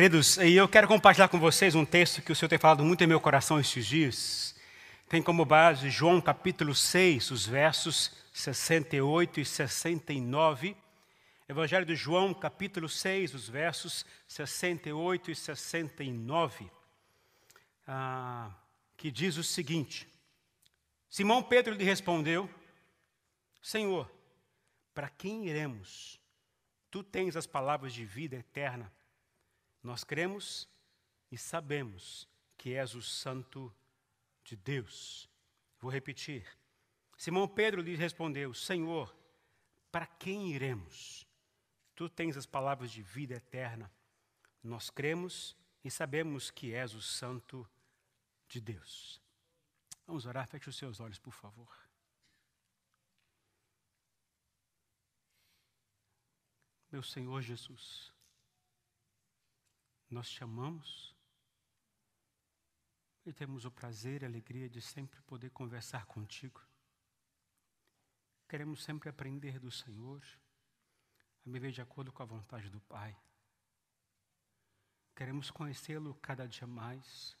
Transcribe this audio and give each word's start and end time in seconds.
Queridos, 0.00 0.38
eu 0.38 0.66
quero 0.66 0.88
compartilhar 0.88 1.28
com 1.28 1.38
vocês 1.38 1.74
um 1.74 1.84
texto 1.84 2.22
que 2.22 2.32
o 2.32 2.34
Senhor 2.34 2.48
tem 2.48 2.58
falado 2.58 2.82
muito 2.82 3.04
em 3.04 3.06
meu 3.06 3.20
coração 3.20 3.60
estes 3.60 3.84
dias. 3.84 4.56
Tem 5.10 5.22
como 5.22 5.44
base 5.44 5.90
João 5.90 6.22
capítulo 6.22 6.74
6, 6.74 7.30
os 7.30 7.46
versos 7.46 8.10
68 8.32 9.40
e 9.40 9.44
69. 9.44 10.74
Evangelho 11.46 11.84
de 11.84 11.94
João 11.94 12.32
capítulo 12.32 12.88
6, 12.88 13.34
os 13.34 13.46
versos 13.46 14.06
68 14.26 15.32
e 15.32 15.34
69. 15.34 16.70
Ah, 17.86 18.50
que 18.96 19.10
diz 19.10 19.36
o 19.36 19.44
seguinte: 19.44 20.08
Simão 21.10 21.42
Pedro 21.42 21.74
lhe 21.74 21.84
respondeu: 21.84 22.48
Senhor, 23.60 24.10
para 24.94 25.10
quem 25.10 25.46
iremos? 25.46 26.18
Tu 26.90 27.02
tens 27.02 27.36
as 27.36 27.46
palavras 27.46 27.92
de 27.92 28.06
vida 28.06 28.36
eterna. 28.36 28.90
Nós 29.82 30.04
cremos 30.04 30.68
e 31.30 31.38
sabemos 31.38 32.28
que 32.56 32.74
és 32.74 32.94
o 32.94 33.02
Santo 33.02 33.74
de 34.44 34.56
Deus. 34.56 35.28
Vou 35.78 35.90
repetir. 35.90 36.46
Simão 37.16 37.48
Pedro 37.48 37.80
lhe 37.80 37.96
respondeu: 37.96 38.52
Senhor, 38.52 39.14
para 39.90 40.06
quem 40.06 40.52
iremos? 40.52 41.26
Tu 41.94 42.08
tens 42.08 42.36
as 42.36 42.46
palavras 42.46 42.90
de 42.90 43.02
vida 43.02 43.34
eterna. 43.34 43.90
Nós 44.62 44.90
cremos 44.90 45.56
e 45.82 45.90
sabemos 45.90 46.50
que 46.50 46.72
és 46.74 46.94
o 46.94 47.00
Santo 47.00 47.68
de 48.48 48.60
Deus. 48.60 49.20
Vamos 50.06 50.26
orar, 50.26 50.46
feche 50.46 50.68
os 50.68 50.76
seus 50.76 51.00
olhos, 51.00 51.18
por 51.18 51.32
favor. 51.32 51.72
Meu 56.90 57.02
Senhor 57.02 57.40
Jesus, 57.40 58.12
nós 60.10 60.28
te 60.28 60.42
amamos 60.42 61.14
e 63.24 63.32
temos 63.32 63.64
o 63.64 63.70
prazer 63.70 64.22
e 64.22 64.24
a 64.24 64.28
alegria 64.28 64.68
de 64.68 64.80
sempre 64.80 65.20
poder 65.22 65.50
conversar 65.50 66.06
contigo. 66.06 66.60
Queremos 68.48 68.82
sempre 68.82 69.08
aprender 69.08 69.60
do 69.60 69.70
Senhor, 69.70 70.20
a 71.46 71.50
viver 71.50 71.70
de 71.70 71.80
acordo 71.80 72.12
com 72.12 72.22
a 72.22 72.26
vontade 72.26 72.68
do 72.68 72.80
Pai. 72.80 73.16
Queremos 75.14 75.50
conhecê-lo 75.50 76.14
cada 76.16 76.48
dia 76.48 76.66
mais. 76.66 77.36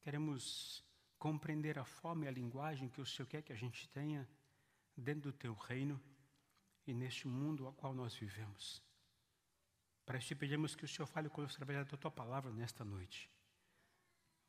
Queremos 0.00 0.82
compreender 1.18 1.78
a 1.78 1.84
forma 1.84 2.24
e 2.24 2.28
a 2.28 2.32
linguagem 2.32 2.88
que 2.88 3.00
o 3.00 3.06
Senhor 3.06 3.26
quer 3.28 3.42
que 3.42 3.52
a 3.52 3.56
gente 3.56 3.88
tenha 3.88 4.28
dentro 4.96 5.30
do 5.30 5.36
teu 5.36 5.54
reino 5.54 6.00
e 6.86 6.94
neste 6.94 7.28
mundo 7.28 7.66
ao 7.66 7.72
qual 7.72 7.94
nós 7.94 8.14
vivemos. 8.14 8.82
Para 10.04 10.18
isso 10.18 10.28
te 10.28 10.34
pedimos 10.34 10.74
que 10.74 10.84
o 10.84 10.88
Senhor 10.88 11.06
fale 11.06 11.28
conosco 11.28 11.62
através 11.62 11.86
da 11.88 11.96
tua 11.96 12.10
palavra 12.10 12.50
nesta 12.50 12.84
noite. 12.84 13.30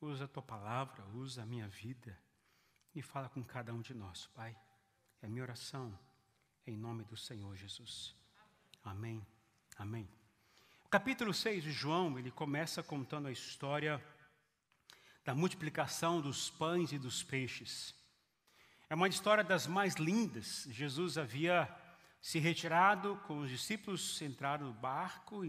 Usa 0.02 0.26
a 0.26 0.28
tua 0.28 0.44
palavra, 0.44 1.06
usa 1.14 1.44
a 1.44 1.46
minha 1.46 1.68
vida 1.68 2.18
e 2.94 3.02
fala 3.02 3.30
com 3.30 3.44
cada 3.44 3.74
um 3.74 3.82
de 3.82 3.94
nós, 3.94 4.28
Pai. 4.28 4.58
É 5.22 5.28
a 5.28 5.30
minha 5.30 5.44
oração 5.44 5.98
em 6.66 6.78
nome 6.78 7.04
do 7.04 7.16
Senhor 7.16 7.56
Jesus. 7.56 8.16
Amém. 8.84 9.26
Amém. 9.78 10.10
O 10.86 10.90
capítulo 10.90 11.34
6 11.34 11.64
de 11.64 11.72
João, 11.72 12.18
ele 12.20 12.32
começa 12.32 12.84
contando 12.84 13.28
a 13.28 13.32
história 13.32 14.04
da 15.24 15.34
multiplicação 15.34 16.20
dos 16.20 16.50
pães 16.50 16.92
e 16.92 17.00
dos 17.00 17.24
peixes. 17.24 17.96
É 18.90 18.96
uma 18.96 19.08
história 19.08 19.44
das 19.44 19.66
mais 19.66 19.96
lindas. 19.96 20.68
Jesus 20.70 21.18
havia 21.18 21.66
se 22.24 22.40
retirado 22.40 23.20
com 23.28 23.40
os 23.40 23.50
discípulos, 23.50 24.22
entraram 24.22 24.68
no 24.68 24.74
barco, 24.74 25.44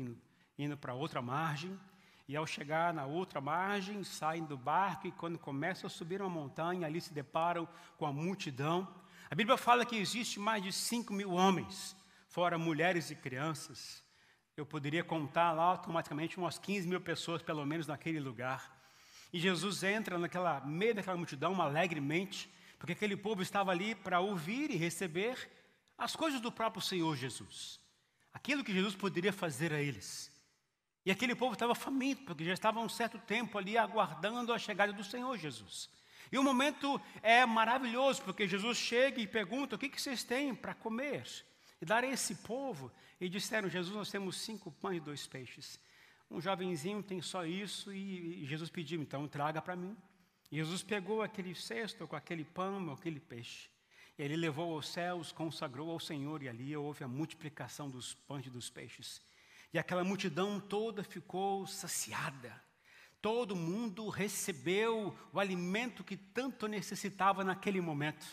indo 0.58 0.77
para 0.77 0.92
outra 0.92 1.22
margem. 1.22 1.78
E 2.27 2.34
ao 2.34 2.44
chegar 2.48 2.92
na 2.92 3.06
outra 3.06 3.41
margem, 3.41 4.03
saem 4.03 4.44
do 4.44 4.56
barco 4.56 5.06
e 5.06 5.12
quando 5.12 5.39
começam 5.39 5.86
a 5.86 5.91
subir 5.91 6.20
uma 6.20 6.28
montanha, 6.28 6.84
ali 6.84 7.00
se 7.00 7.14
deparam 7.14 7.69
com 7.97 8.05
a 8.05 8.12
multidão. 8.12 8.92
A 9.30 9.36
Bíblia 9.36 9.57
fala 9.57 9.86
que 9.86 9.95
existe 9.95 10.40
mais 10.40 10.64
de 10.64 10.73
5 10.73 11.13
mil 11.13 11.30
homens, 11.30 11.96
fora 12.27 12.58
mulheres 12.58 13.08
e 13.08 13.14
crianças. 13.14 14.02
Eu 14.57 14.67
poderia 14.67 15.05
contar 15.05 15.52
lá 15.52 15.63
automaticamente 15.63 16.39
umas 16.39 16.58
15 16.58 16.89
mil 16.89 17.01
pessoas, 17.01 17.40
pelo 17.40 17.64
menos, 17.64 17.86
naquele 17.86 18.18
lugar. 18.18 18.77
E 19.33 19.39
Jesus 19.39 19.84
entra 19.84 20.18
naquela 20.18 20.61
meio 20.63 20.96
daquela 20.96 21.17
multidão 21.17 21.63
alegremente, 21.63 22.52
porque 22.80 22.95
aquele 22.95 23.17
povo 23.17 23.42
estava 23.42 23.70
ali 23.70 23.95
para 23.95 24.18
ouvir 24.18 24.73
e 24.73 24.77
receber 24.77 25.48
as 25.97 26.17
coisas 26.17 26.41
do 26.41 26.51
próprio 26.51 26.83
Senhor 26.83 27.17
Jesus, 27.17 27.81
aquilo 28.33 28.65
que 28.65 28.73
Jesus 28.73 28.95
poderia 28.95 29.33
fazer 29.33 29.73
a 29.73 29.81
eles. 29.81 30.33
E 31.07 31.11
aquele 31.11 31.35
povo 31.35 31.53
estava 31.53 31.75
faminto, 31.75 32.25
porque 32.25 32.45
já 32.45 32.55
estava 32.55 32.81
um 32.81 32.89
certo 32.89 33.19
tempo 33.19 33.59
ali 33.59 33.77
aguardando 33.77 34.53
a 34.53 34.59
chegada 34.59 34.93
do 34.93 35.05
Senhor 35.05 35.37
Jesus. 35.37 35.91
E 36.33 36.39
o 36.39 36.43
momento 36.43 37.01
é 37.23 37.45
maravilhoso, 37.45 38.23
porque 38.23 38.49
Jesus 38.49 38.79
chega 38.79 39.21
e 39.21 39.27
pergunta: 39.27 39.77
o 39.77 39.79
que, 39.79 39.89
que 39.89 40.01
vocês 40.01 40.25
têm 40.25 40.55
para 40.55 40.75
comer? 40.75 41.27
E 41.81 41.85
dar 41.85 42.03
a 42.03 42.07
esse 42.07 42.37
povo. 42.37 42.91
E 43.21 43.29
disseram: 43.29 43.69
Jesus, 43.69 43.95
nós 43.95 44.11
temos 44.11 44.39
cinco 44.39 44.73
pães 44.73 44.97
e 44.97 45.01
dois 45.01 45.27
peixes. 45.27 45.79
Um 46.31 46.41
jovenzinho 46.41 47.03
tem 47.03 47.21
só 47.21 47.45
isso, 47.45 47.93
e 47.93 48.45
Jesus 48.47 48.71
pediu: 48.71 49.03
então 49.03 49.29
traga 49.29 49.61
para 49.61 49.77
mim. 49.77 49.95
E 50.51 50.57
Jesus 50.57 50.83
pegou 50.83 51.23
aquele 51.23 51.55
cesto 51.55 52.09
com 52.09 52.17
aquele 52.17 52.45
pão, 52.45 52.93
aquele 52.93 53.21
peixe. 53.21 53.69
Ele 54.19 54.36
levou 54.36 54.75
aos 54.75 54.89
céus, 54.89 55.33
consagrou 55.33 55.91
ao 55.91 55.98
Senhor, 55.98 56.42
e 56.42 56.48
ali 56.48 56.77
houve 56.77 57.02
a 57.02 57.08
multiplicação 57.08 57.91
dos 57.91 58.14
pães 58.14 58.47
e 58.47 58.51
dos 58.51 58.70
peixes. 58.70 59.20
E 59.73 59.79
aquela 59.79 60.05
multidão 60.05 60.61
toda 60.61 61.02
ficou 61.02 61.67
saciada. 61.67 62.63
Todo 63.20 63.57
mundo 63.57 64.08
recebeu 64.08 65.17
o 65.33 65.41
alimento 65.41 66.05
que 66.05 66.17
tanto 66.17 66.69
necessitava 66.69 67.42
naquele 67.42 67.80
momento. 67.80 68.25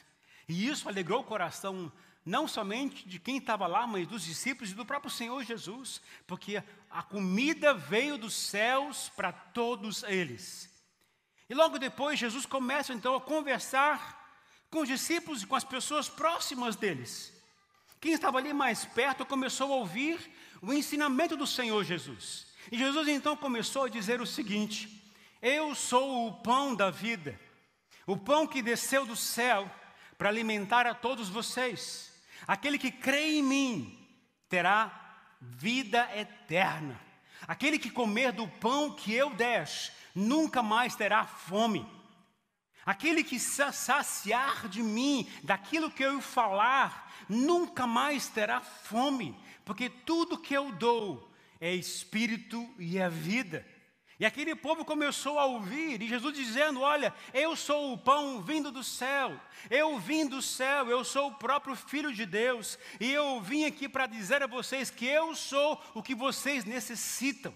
E 0.47 0.67
isso 0.67 0.87
alegrou 0.87 1.21
o 1.21 1.25
coração 1.25 1.91
não 2.23 2.47
somente 2.47 3.07
de 3.07 3.19
quem 3.19 3.37
estava 3.37 3.65
lá, 3.65 3.87
mas 3.87 4.07
dos 4.07 4.23
discípulos 4.23 4.71
e 4.71 4.75
do 4.75 4.85
próprio 4.85 5.09
Senhor 5.09 5.43
Jesus, 5.43 6.01
porque 6.27 6.61
a 6.89 7.01
comida 7.01 7.73
veio 7.73 8.17
dos 8.17 8.35
céus 8.35 9.09
para 9.15 9.31
todos 9.31 10.03
eles. 10.03 10.69
E 11.49 11.55
logo 11.55 11.79
depois 11.79 12.19
Jesus 12.19 12.45
começa 12.45 12.93
então 12.93 13.15
a 13.15 13.21
conversar 13.21 14.20
com 14.71 14.79
os 14.79 14.87
discípulos 14.87 15.43
e 15.43 15.45
com 15.45 15.55
as 15.55 15.65
pessoas 15.65 16.07
próximas 16.07 16.77
deles. 16.77 17.31
Quem 17.99 18.13
estava 18.13 18.39
ali 18.39 18.53
mais 18.53 18.85
perto 18.85 19.25
começou 19.25 19.71
a 19.71 19.75
ouvir 19.75 20.17
o 20.61 20.73
ensinamento 20.73 21.35
do 21.35 21.45
Senhor 21.45 21.83
Jesus. 21.83 22.47
E 22.71 22.77
Jesus 22.77 23.07
então 23.09 23.35
começou 23.35 23.83
a 23.83 23.89
dizer 23.89 24.21
o 24.21 24.25
seguinte: 24.25 24.89
Eu 25.41 25.75
sou 25.75 26.27
o 26.27 26.33
pão 26.41 26.73
da 26.73 26.89
vida, 26.89 27.39
o 28.07 28.15
pão 28.15 28.47
que 28.47 28.61
desceu 28.61 29.05
do 29.05 29.15
céu 29.15 29.69
para 30.17 30.29
alimentar 30.29 30.87
a 30.87 30.95
todos 30.95 31.29
vocês. 31.29 32.11
Aquele 32.47 32.79
que 32.79 32.91
crê 32.91 33.37
em 33.37 33.43
mim 33.43 34.07
terá 34.49 35.25
vida 35.39 36.09
eterna. 36.15 36.99
Aquele 37.47 37.77
que 37.77 37.89
comer 37.89 38.31
do 38.31 38.47
pão 38.47 38.93
que 38.93 39.13
eu 39.13 39.31
der, 39.31 39.67
nunca 40.15 40.63
mais 40.63 40.95
terá 40.95 41.25
fome. 41.25 41.85
Aquele 42.91 43.23
que 43.23 43.39
se 43.39 43.71
saciar 43.71 44.67
de 44.67 44.83
mim, 44.83 45.25
daquilo 45.43 45.89
que 45.89 46.03
eu 46.03 46.19
falar, 46.19 47.09
nunca 47.29 47.87
mais 47.87 48.27
terá 48.27 48.59
fome, 48.59 49.33
porque 49.63 49.89
tudo 49.89 50.37
que 50.37 50.53
eu 50.53 50.73
dou 50.73 51.31
é 51.61 51.73
espírito 51.73 52.69
e 52.77 52.97
é 52.97 53.09
vida. 53.09 53.65
E 54.19 54.25
aquele 54.25 54.53
povo 54.53 54.83
começou 54.83 55.39
a 55.39 55.45
ouvir, 55.45 56.01
e 56.01 56.07
Jesus 56.09 56.35
dizendo: 56.35 56.81
Olha, 56.81 57.15
eu 57.33 57.55
sou 57.55 57.93
o 57.93 57.97
pão 57.97 58.41
vindo 58.41 58.69
do 58.73 58.83
céu, 58.83 59.39
eu 59.69 59.97
vim 59.97 60.27
do 60.27 60.41
céu, 60.41 60.89
eu 60.89 61.05
sou 61.05 61.29
o 61.29 61.35
próprio 61.35 61.77
Filho 61.77 62.13
de 62.13 62.25
Deus, 62.25 62.77
e 62.99 63.09
eu 63.09 63.39
vim 63.39 63.63
aqui 63.63 63.87
para 63.87 64.05
dizer 64.05 64.43
a 64.43 64.47
vocês 64.47 64.89
que 64.89 65.05
eu 65.05 65.33
sou 65.33 65.81
o 65.93 66.03
que 66.03 66.13
vocês 66.13 66.65
necessitam. 66.65 67.53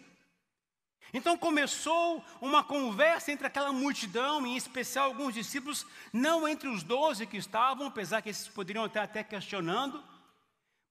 Então 1.14 1.38
começou 1.38 2.24
uma 2.42 2.64
conversa 2.64 3.32
entre 3.32 3.48
aquela 3.48 3.72
multidão, 3.72 4.46
em 4.46 4.58
especial 4.58 5.06
alguns 5.06 5.34
discípulos, 5.34 5.86
não 6.12 6.48
entre 6.48 6.68
os 6.68 6.84
doze 6.84 7.26
que 7.26 7.38
estavam, 7.38 7.88
apesar 7.88 8.22
que 8.22 8.30
esses 8.30 8.48
poderiam 8.48 8.86
estar 8.86 9.04
até 9.04 9.24
questionando, 9.24 10.04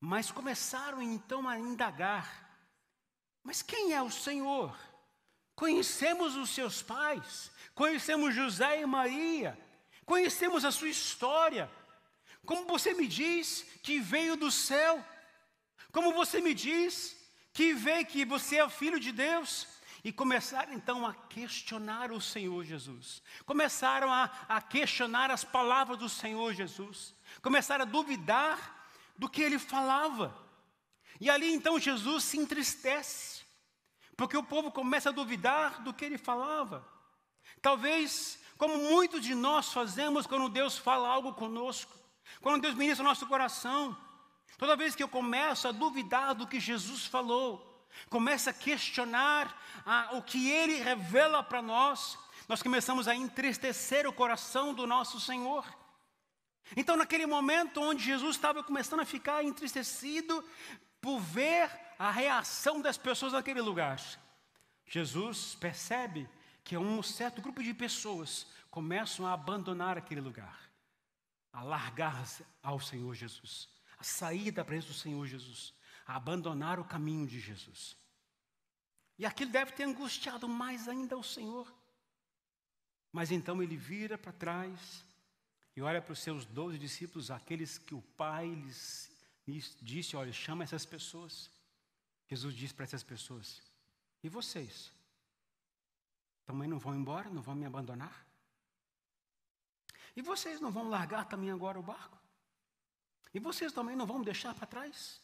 mas 0.00 0.30
começaram 0.30 1.02
então 1.02 1.48
a 1.48 1.58
indagar: 1.58 2.44
mas 3.42 3.60
quem 3.60 3.92
é 3.92 4.02
o 4.02 4.10
Senhor? 4.10 4.74
Conhecemos 5.54 6.34
os 6.34 6.50
seus 6.50 6.82
pais, 6.82 7.50
conhecemos 7.74 8.34
José 8.34 8.80
e 8.80 8.86
Maria, 8.86 9.56
conhecemos 10.04 10.64
a 10.64 10.72
sua 10.72 10.88
história. 10.88 11.70
Como 12.44 12.66
você 12.66 12.92
me 12.94 13.06
diz 13.06 13.64
que 13.82 14.00
veio 14.00 14.36
do 14.36 14.50
céu? 14.50 15.04
Como 15.92 16.12
você 16.12 16.40
me 16.40 16.52
diz 16.54 17.16
que 17.52 17.72
veio 17.72 18.04
que 18.04 18.24
você 18.24 18.56
é 18.56 18.64
o 18.64 18.70
filho 18.70 18.98
de 18.98 19.12
Deus? 19.12 19.68
E 20.04 20.12
começaram 20.12 20.74
então 20.74 21.06
a 21.06 21.14
questionar 21.14 22.12
o 22.12 22.20
Senhor 22.20 22.62
Jesus. 22.62 23.22
Começaram 23.46 24.12
a, 24.12 24.24
a 24.46 24.60
questionar 24.60 25.30
as 25.30 25.44
palavras 25.44 25.96
do 25.96 26.10
Senhor 26.10 26.52
Jesus. 26.52 27.14
Começaram 27.40 27.84
a 27.84 27.88
duvidar 27.88 28.86
do 29.16 29.30
que 29.30 29.40
ele 29.40 29.58
falava. 29.58 30.36
E 31.18 31.30
ali 31.30 31.50
então 31.54 31.78
Jesus 31.78 32.24
se 32.24 32.38
entristece, 32.38 33.44
Porque 34.14 34.36
o 34.36 34.42
povo 34.42 34.70
começa 34.70 35.08
a 35.08 35.12
duvidar 35.12 35.82
do 35.82 35.94
que 35.94 36.04
ele 36.04 36.18
falava. 36.18 36.86
Talvez, 37.62 38.38
como 38.58 38.76
muitos 38.76 39.22
de 39.22 39.34
nós 39.34 39.72
fazemos 39.72 40.26
quando 40.26 40.50
Deus 40.50 40.76
fala 40.76 41.08
algo 41.08 41.32
conosco, 41.32 41.92
quando 42.42 42.60
Deus 42.60 42.74
ministra 42.74 43.02
o 43.02 43.08
nosso 43.08 43.26
coração, 43.26 43.96
toda 44.58 44.76
vez 44.76 44.94
que 44.94 45.02
eu 45.02 45.08
começo 45.08 45.66
a 45.66 45.72
duvidar 45.72 46.34
do 46.34 46.46
que 46.46 46.60
Jesus 46.60 47.06
falou, 47.06 47.73
começo 48.08 48.48
a 48.50 48.52
questionar 48.52 49.60
ah, 49.84 50.10
o 50.12 50.22
que 50.22 50.50
Ele 50.50 50.76
revela 50.76 51.42
para 51.42 51.62
nós, 51.62 52.18
nós 52.48 52.62
começamos 52.62 53.08
a 53.08 53.14
entristecer 53.14 54.06
o 54.06 54.12
coração 54.12 54.74
do 54.74 54.86
nosso 54.86 55.20
Senhor. 55.20 55.64
Então, 56.76 56.96
naquele 56.96 57.26
momento 57.26 57.80
onde 57.80 58.04
Jesus 58.04 58.36
estava 58.36 58.62
começando 58.62 59.00
a 59.00 59.06
ficar 59.06 59.44
entristecido 59.44 60.44
por 61.00 61.20
ver 61.20 61.70
a 61.98 62.10
reação 62.10 62.80
das 62.80 62.96
pessoas 62.96 63.32
naquele 63.32 63.60
lugar, 63.60 64.00
Jesus 64.86 65.54
percebe 65.54 66.28
que 66.62 66.76
um 66.76 67.02
certo 67.02 67.42
grupo 67.42 67.62
de 67.62 67.74
pessoas 67.74 68.46
começam 68.70 69.26
a 69.26 69.32
abandonar 69.32 69.98
aquele 69.98 70.20
lugar 70.20 70.64
a 71.54 71.62
largar-se 71.62 72.44
ao 72.60 72.80
Senhor 72.80 73.14
Jesus, 73.14 73.68
a 73.96 74.02
sair 74.02 74.50
da 74.50 74.64
presença 74.64 74.88
do 74.88 74.98
Senhor 74.98 75.24
Jesus, 75.24 75.72
a 76.06 76.16
abandonar 76.16 76.78
o 76.78 76.84
caminho 76.84 77.26
de 77.26 77.40
Jesus. 77.40 77.96
E 79.18 79.24
aquilo 79.24 79.50
deve 79.50 79.72
ter 79.72 79.84
angustiado 79.84 80.48
mais 80.48 80.88
ainda 80.88 81.16
o 81.16 81.22
Senhor. 81.22 81.72
Mas 83.12 83.30
então 83.30 83.62
ele 83.62 83.76
vira 83.76 84.18
para 84.18 84.32
trás 84.32 85.04
e 85.76 85.82
olha 85.82 86.02
para 86.02 86.12
os 86.12 86.18
seus 86.18 86.44
doze 86.44 86.78
discípulos, 86.78 87.30
aqueles 87.30 87.78
que 87.78 87.94
o 87.94 88.02
Pai 88.02 88.48
lhes, 88.48 89.10
lhes 89.46 89.76
disse: 89.80 90.16
Olha, 90.16 90.32
chama 90.32 90.64
essas 90.64 90.84
pessoas. 90.84 91.50
Jesus 92.28 92.54
disse 92.54 92.74
para 92.74 92.84
essas 92.84 93.02
pessoas: 93.02 93.62
E 94.22 94.28
vocês? 94.28 94.92
Também 96.44 96.68
não 96.68 96.78
vão 96.78 96.94
embora? 96.94 97.30
Não 97.30 97.42
vão 97.42 97.54
me 97.54 97.66
abandonar? 97.66 98.24
E 100.16 100.22
vocês 100.22 100.60
não 100.60 100.70
vão 100.70 100.88
largar 100.88 101.24
também 101.28 101.50
agora 101.50 101.78
o 101.78 101.82
barco? 101.82 102.18
E 103.32 103.40
vocês 103.40 103.72
também 103.72 103.96
não 103.96 104.06
vão 104.06 104.20
me 104.20 104.24
deixar 104.24 104.54
para 104.54 104.66
trás? 104.66 105.20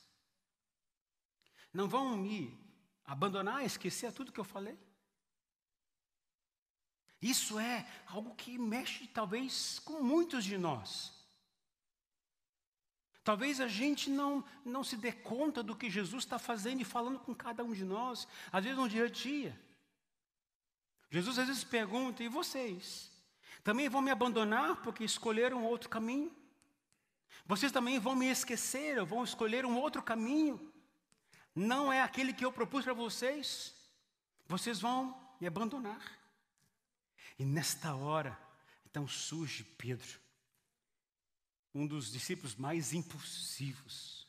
Não 1.73 1.89
vão 1.89 2.17
me 2.17 2.59
abandonar, 3.05 3.65
esquecer 3.65 4.13
tudo 4.13 4.33
que 4.33 4.41
eu 4.41 4.45
falei? 4.45 4.79
Isso 7.21 7.59
é 7.59 7.87
algo 8.07 8.35
que 8.35 8.57
mexe 8.59 9.07
talvez 9.07 9.79
com 9.81 10.03
muitos 10.03 10.45
de 10.45 10.57
nós. 10.57 11.13
Talvez 13.23 13.61
a 13.61 13.69
gente 13.69 14.09
não, 14.09 14.43
não 14.65 14.83
se 14.83 14.97
dê 14.97 15.13
conta 15.13 15.63
do 15.63 15.77
que 15.77 15.91
Jesus 15.91 16.25
está 16.25 16.39
fazendo 16.39 16.81
e 16.81 16.85
falando 16.85 17.19
com 17.19 17.35
cada 17.35 17.63
um 17.63 17.73
de 17.73 17.85
nós, 17.85 18.27
às 18.51 18.65
vezes 18.65 18.79
no 18.79 18.89
dia 18.89 19.05
a 19.05 19.09
dia. 19.09 19.61
Jesus 21.11 21.39
às 21.39 21.47
vezes 21.47 21.63
pergunta: 21.63 22.23
e 22.23 22.29
vocês? 22.29 23.11
Também 23.63 23.89
vão 23.89 24.01
me 24.01 24.11
abandonar 24.11 24.77
porque 24.77 25.05
escolheram 25.05 25.65
outro 25.65 25.91
caminho? 25.91 26.35
Vocês 27.45 27.71
também 27.71 27.99
vão 27.99 28.17
me 28.17 28.31
esquecer, 28.31 29.05
vão 29.05 29.23
escolher 29.25 29.67
um 29.67 29.77
outro 29.77 30.03
caminho? 30.03 30.70
Não 31.55 31.93
é 31.93 32.01
aquele 32.01 32.33
que 32.33 32.45
eu 32.45 32.53
propus 32.53 32.85
para 32.85 32.95
vocês? 32.95 33.75
Vocês 34.47 34.81
vão 34.81 35.19
me 35.41 35.47
abandonar. 35.47 36.19
E 37.39 37.45
nesta 37.45 37.95
hora, 37.95 38.39
então 38.85 39.09
surge 39.09 39.65
Pedro, 39.65 40.21
um 41.75 41.87
dos 41.87 42.11
discípulos 42.13 42.55
mais 42.55 42.93
impulsivos, 42.93 44.29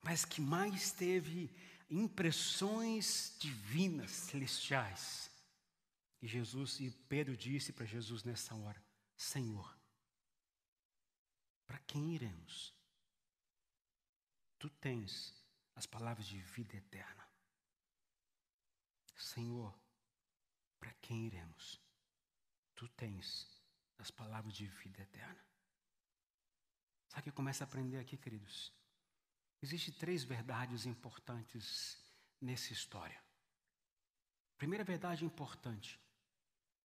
mas 0.00 0.24
que 0.24 0.40
mais 0.40 0.90
teve 0.92 1.54
impressões 1.90 3.36
divinas, 3.38 4.10
celestiais. 4.10 5.30
E 6.20 6.26
Jesus 6.26 6.80
e 6.80 6.90
Pedro 7.08 7.36
disse 7.36 7.72
para 7.72 7.84
Jesus 7.84 8.22
nessa 8.24 8.54
hora: 8.54 8.82
Senhor, 9.16 9.76
para 11.66 11.78
quem 11.80 12.14
iremos? 12.14 12.72
Tu 14.58 14.70
tens 14.70 15.41
as 15.74 15.86
palavras 15.86 16.26
de 16.26 16.38
vida 16.38 16.76
eterna. 16.76 17.26
Senhor, 19.16 19.74
para 20.78 20.92
quem 20.94 21.26
iremos? 21.26 21.80
Tu 22.74 22.88
tens 22.88 23.62
as 23.98 24.10
palavras 24.10 24.52
de 24.54 24.66
vida 24.66 25.02
eterna. 25.02 25.40
Sabe 27.08 27.20
o 27.20 27.22
que 27.24 27.28
eu 27.28 27.34
começo 27.34 27.62
a 27.62 27.66
aprender 27.66 27.98
aqui, 27.98 28.16
queridos? 28.16 28.72
Existem 29.60 29.94
três 29.94 30.24
verdades 30.24 30.86
importantes 30.86 31.96
nessa 32.40 32.72
história. 32.72 33.22
Primeira 34.58 34.82
verdade 34.82 35.24
importante 35.24 36.00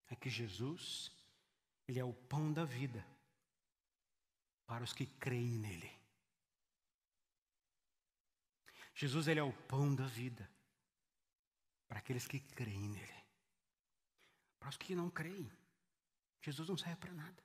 é 0.06 0.14
que 0.14 0.30
Jesus, 0.30 1.10
Ele 1.86 1.98
é 1.98 2.04
o 2.04 2.12
pão 2.12 2.52
da 2.52 2.64
vida 2.64 3.04
para 4.66 4.84
os 4.84 4.92
que 4.92 5.06
creem 5.06 5.58
nele. 5.58 5.97
Jesus, 8.98 9.28
Ele 9.28 9.38
é 9.38 9.42
o 9.44 9.52
pão 9.52 9.94
da 9.94 10.06
vida 10.06 10.50
para 11.86 12.00
aqueles 12.00 12.26
que 12.26 12.40
creem 12.40 12.88
nele. 12.88 13.24
Para 14.58 14.70
os 14.70 14.76
que 14.76 14.92
não 14.92 15.08
creem, 15.08 15.48
Jesus 16.42 16.68
não 16.68 16.76
serve 16.76 16.96
para 16.96 17.12
nada. 17.12 17.42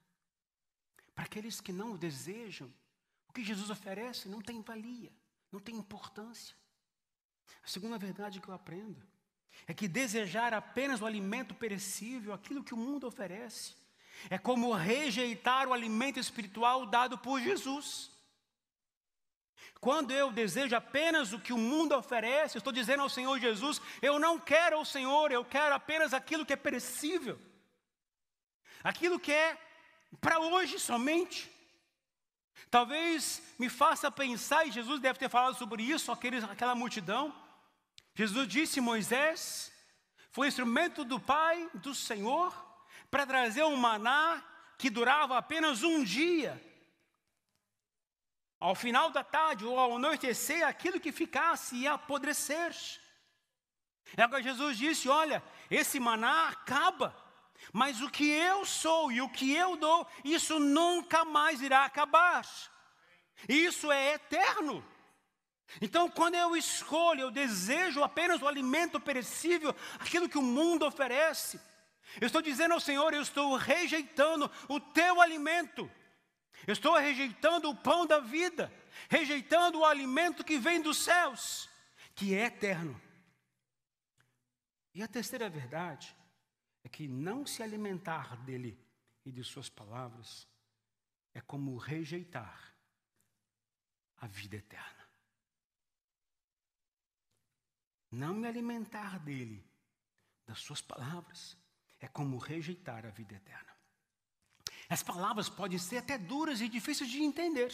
Para 1.13 1.25
aqueles 1.25 1.61
que 1.61 1.71
não 1.71 1.91
o 1.91 1.97
desejam, 1.97 2.73
o 3.27 3.33
que 3.33 3.43
Jesus 3.43 3.69
oferece 3.69 4.27
não 4.27 4.41
tem 4.41 4.63
valia, 4.63 5.11
não 5.51 5.59
tem 5.59 5.75
importância. 5.75 6.55
A 7.63 7.67
segunda 7.67 7.99
verdade 7.99 8.41
que 8.41 8.47
eu 8.47 8.55
aprendo 8.55 8.99
é 9.67 9.75
que 9.75 9.87
desejar 9.87 10.55
apenas 10.55 11.01
o 11.01 11.05
alimento 11.05 11.53
perecível, 11.53 12.33
aquilo 12.33 12.63
que 12.63 12.73
o 12.73 12.77
mundo 12.77 13.05
oferece, 13.05 13.75
é 14.27 14.39
como 14.39 14.73
rejeitar 14.73 15.67
o 15.67 15.73
alimento 15.73 16.19
espiritual 16.19 16.87
dado 16.87 17.15
por 17.15 17.39
Jesus. 17.39 18.11
Quando 19.83 20.11
eu 20.11 20.31
desejo 20.31 20.73
apenas 20.77 21.33
o 21.33 21.39
que 21.45 21.51
o 21.51 21.57
mundo 21.57 21.93
oferece, 21.93 22.57
estou 22.57 22.71
dizendo 22.71 23.03
ao 23.03 23.09
Senhor 23.09 23.37
Jesus: 23.37 23.81
eu 24.01 24.17
não 24.17 24.39
quero 24.39 24.79
o 24.79 24.85
Senhor, 24.85 25.29
eu 25.29 25.43
quero 25.43 25.75
apenas 25.75 26.13
aquilo 26.13 26.45
que 26.45 26.53
é 26.53 26.55
perecível, 26.55 27.37
aquilo 28.81 29.19
que 29.19 29.33
é 29.33 29.57
para 30.21 30.39
hoje 30.39 30.79
somente. 30.79 31.51
Talvez 32.71 33.43
me 33.59 33.67
faça 33.67 34.09
pensar, 34.09 34.65
e 34.65 34.71
Jesus 34.71 35.01
deve 35.01 35.19
ter 35.19 35.27
falado 35.27 35.57
sobre 35.57 35.83
isso, 35.83 36.13
aqueles, 36.13 36.45
aquela 36.45 36.75
multidão. 36.75 37.35
Jesus 38.15 38.47
disse: 38.47 38.79
Moisés 38.79 39.69
foi 40.31 40.47
instrumento 40.47 41.03
do 41.03 41.19
Pai, 41.19 41.69
do 41.73 41.93
Senhor, 41.93 42.55
para 43.11 43.27
trazer 43.27 43.65
um 43.65 43.75
maná 43.75 44.41
que 44.77 44.89
durava 44.89 45.37
apenas 45.37 45.83
um 45.83 46.05
dia. 46.05 46.72
Ao 48.63 48.73
final 48.73 49.11
da 49.11 49.25
tarde 49.25 49.65
ou 49.65 49.77
ao 49.77 49.97
anoitecer, 49.97 50.65
aquilo 50.65 50.97
que 50.97 51.11
ficasse 51.11 51.75
ia 51.75 51.95
apodrecer. 51.95 52.73
E 54.17 54.21
agora 54.21 54.41
Jesus 54.41 54.77
disse: 54.77 55.09
Olha, 55.09 55.43
esse 55.69 55.99
maná 55.99 56.47
acaba, 56.47 57.13
mas 57.73 57.99
o 57.99 58.09
que 58.09 58.23
eu 58.23 58.63
sou 58.65 59.11
e 59.11 59.19
o 59.19 59.27
que 59.27 59.53
eu 59.53 59.75
dou, 59.75 60.07
isso 60.23 60.61
nunca 60.61 61.25
mais 61.25 61.61
irá 61.61 61.83
acabar. 61.83 62.47
Isso 63.49 63.91
é 63.91 64.13
eterno. 64.13 64.81
Então, 65.81 66.09
quando 66.09 66.35
eu 66.35 66.55
escolho, 66.55 67.19
eu 67.19 67.31
desejo 67.31 68.01
apenas 68.01 68.41
o 68.41 68.47
alimento 68.47 68.97
perecível, 68.97 69.75
aquilo 69.99 70.29
que 70.29 70.37
o 70.37 70.41
mundo 70.41 70.85
oferece, 70.85 71.59
eu 72.21 72.27
estou 72.27 72.41
dizendo 72.41 72.73
ao 72.73 72.79
Senhor, 72.79 73.13
eu 73.13 73.23
estou 73.23 73.57
rejeitando 73.57 74.49
o 74.69 74.79
teu 74.79 75.19
alimento, 75.19 75.91
eu 76.65 76.73
estou 76.73 76.97
rejeitando 76.97 77.69
o 77.69 77.75
pão 77.75 78.05
da 78.05 78.19
vida, 78.19 78.71
rejeitando 79.09 79.79
o 79.79 79.85
alimento 79.85 80.43
que 80.43 80.57
vem 80.57 80.81
dos 80.81 80.97
céus, 80.97 81.69
que 82.15 82.33
é 82.33 82.45
eterno. 82.45 82.99
E 84.93 85.01
a 85.01 85.07
terceira 85.07 85.49
verdade 85.49 86.15
é 86.83 86.89
que 86.89 87.07
não 87.07 87.45
se 87.45 87.63
alimentar 87.63 88.37
dele 88.43 88.79
e 89.25 89.31
de 89.31 89.43
suas 89.43 89.69
palavras 89.69 90.47
é 91.33 91.41
como 91.41 91.75
rejeitar 91.77 92.73
a 94.17 94.27
vida 94.27 94.57
eterna. 94.57 95.03
Não 98.11 98.35
me 98.35 98.47
alimentar 98.47 99.19
dele, 99.19 99.65
das 100.45 100.59
suas 100.59 100.81
palavras, 100.81 101.57
é 101.99 102.07
como 102.07 102.37
rejeitar 102.37 103.05
a 103.05 103.09
vida 103.09 103.33
eterna. 103.33 103.72
As 104.93 105.01
palavras 105.01 105.49
podem 105.49 105.79
ser 105.79 105.97
até 105.97 106.19
duras 106.19 106.61
e 106.61 106.69
difíceis 106.69 107.09
de 107.09 107.23
entender, 107.23 107.73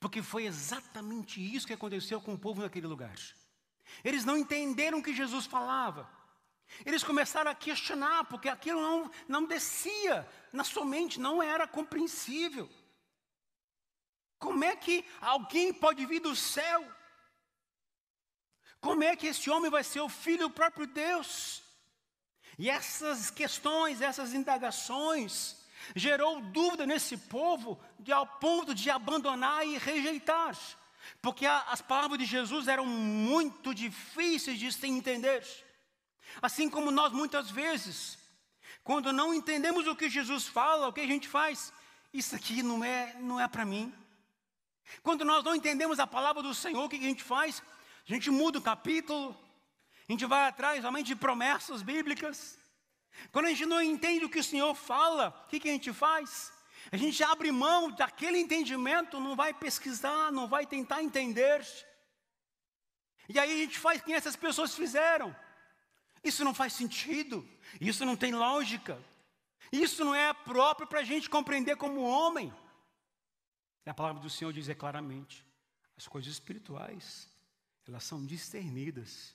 porque 0.00 0.22
foi 0.22 0.46
exatamente 0.46 1.38
isso 1.38 1.66
que 1.66 1.74
aconteceu 1.74 2.18
com 2.18 2.32
o 2.32 2.38
povo 2.38 2.62
naquele 2.62 2.86
lugar. 2.86 3.18
Eles 4.02 4.24
não 4.24 4.38
entenderam 4.38 5.00
o 5.00 5.02
que 5.02 5.12
Jesus 5.14 5.44
falava. 5.44 6.10
Eles 6.86 7.04
começaram 7.04 7.50
a 7.50 7.54
questionar, 7.54 8.24
porque 8.24 8.48
aquilo 8.48 8.80
não, 8.80 9.10
não 9.28 9.44
descia 9.44 10.26
na 10.50 10.64
sua 10.64 10.86
mente, 10.86 11.20
não 11.20 11.42
era 11.42 11.68
compreensível. 11.68 12.70
Como 14.38 14.64
é 14.64 14.74
que 14.74 15.04
alguém 15.20 15.74
pode 15.74 16.06
vir 16.06 16.20
do 16.20 16.34
céu 16.34 16.80
Como 18.80 19.04
é 19.04 19.14
que 19.14 19.26
esse 19.26 19.50
homem 19.50 19.70
vai 19.70 19.84
ser 19.84 20.00
o 20.00 20.08
filho 20.08 20.48
do 20.48 20.54
próprio 20.54 20.86
Deus? 20.86 21.62
E 22.58 22.70
essas 22.70 23.30
questões, 23.30 24.00
essas 24.00 24.32
indagações, 24.32 25.59
gerou 25.94 26.40
dúvida 26.40 26.86
nesse 26.86 27.16
povo 27.16 27.80
de, 27.98 28.12
ao 28.12 28.26
ponto 28.26 28.74
de 28.74 28.90
abandonar 28.90 29.66
e 29.66 29.78
rejeitar. 29.78 30.56
Porque 31.22 31.46
a, 31.46 31.60
as 31.62 31.80
palavras 31.80 32.18
de 32.18 32.24
Jesus 32.24 32.68
eram 32.68 32.86
muito 32.86 33.74
difíceis 33.74 34.58
de 34.58 34.72
se 34.72 34.86
entender. 34.86 35.44
Assim 36.40 36.68
como 36.68 36.90
nós 36.90 37.12
muitas 37.12 37.50
vezes, 37.50 38.18
quando 38.84 39.12
não 39.12 39.34
entendemos 39.34 39.86
o 39.86 39.96
que 39.96 40.08
Jesus 40.08 40.46
fala, 40.46 40.88
o 40.88 40.92
que 40.92 41.00
a 41.00 41.06
gente 41.06 41.28
faz? 41.28 41.72
Isso 42.12 42.34
aqui 42.34 42.62
não 42.62 42.84
é, 42.84 43.14
não 43.20 43.40
é 43.40 43.48
para 43.48 43.64
mim. 43.64 43.92
Quando 45.02 45.24
nós 45.24 45.44
não 45.44 45.54
entendemos 45.54 45.98
a 45.98 46.06
palavra 46.06 46.42
do 46.42 46.54
Senhor, 46.54 46.84
o 46.84 46.88
que 46.88 46.96
a 46.96 47.00
gente 47.00 47.22
faz? 47.22 47.62
A 48.08 48.12
gente 48.12 48.30
muda 48.30 48.58
o 48.58 48.62
capítulo, 48.62 49.36
a 50.08 50.12
gente 50.12 50.26
vai 50.26 50.48
atrás 50.48 50.82
somente 50.82 51.06
de 51.06 51.16
promessas 51.16 51.82
bíblicas. 51.82 52.58
Quando 53.32 53.46
a 53.46 53.48
gente 53.50 53.66
não 53.66 53.82
entende 53.82 54.24
o 54.24 54.30
que 54.30 54.38
o 54.38 54.44
Senhor 54.44 54.74
fala, 54.74 55.44
o 55.46 55.48
que, 55.48 55.60
que 55.60 55.68
a 55.68 55.72
gente 55.72 55.92
faz? 55.92 56.52
A 56.90 56.96
gente 56.96 57.22
abre 57.22 57.52
mão 57.52 57.90
daquele 57.90 58.38
entendimento, 58.38 59.20
não 59.20 59.36
vai 59.36 59.52
pesquisar, 59.52 60.32
não 60.32 60.48
vai 60.48 60.66
tentar 60.66 61.02
entender. 61.02 61.64
E 63.28 63.38
aí 63.38 63.52
a 63.52 63.56
gente 63.56 63.78
faz 63.78 64.00
o 64.00 64.04
que 64.04 64.12
essas 64.12 64.36
pessoas 64.36 64.74
fizeram. 64.74 65.34
Isso 66.22 66.44
não 66.44 66.54
faz 66.54 66.72
sentido, 66.72 67.48
isso 67.80 68.04
não 68.04 68.16
tem 68.16 68.34
lógica, 68.34 69.02
isso 69.72 70.04
não 70.04 70.14
é 70.14 70.32
próprio 70.34 70.86
para 70.86 71.00
a 71.00 71.04
gente 71.04 71.30
compreender 71.30 71.76
como 71.76 72.02
homem. 72.02 72.52
E 73.86 73.90
a 73.90 73.94
palavra 73.94 74.20
do 74.20 74.28
Senhor 74.28 74.52
diz 74.52 74.68
claramente: 74.76 75.46
as 75.96 76.06
coisas 76.06 76.32
espirituais, 76.32 77.28
elas 77.86 78.04
são 78.04 78.24
discernidas 78.24 79.34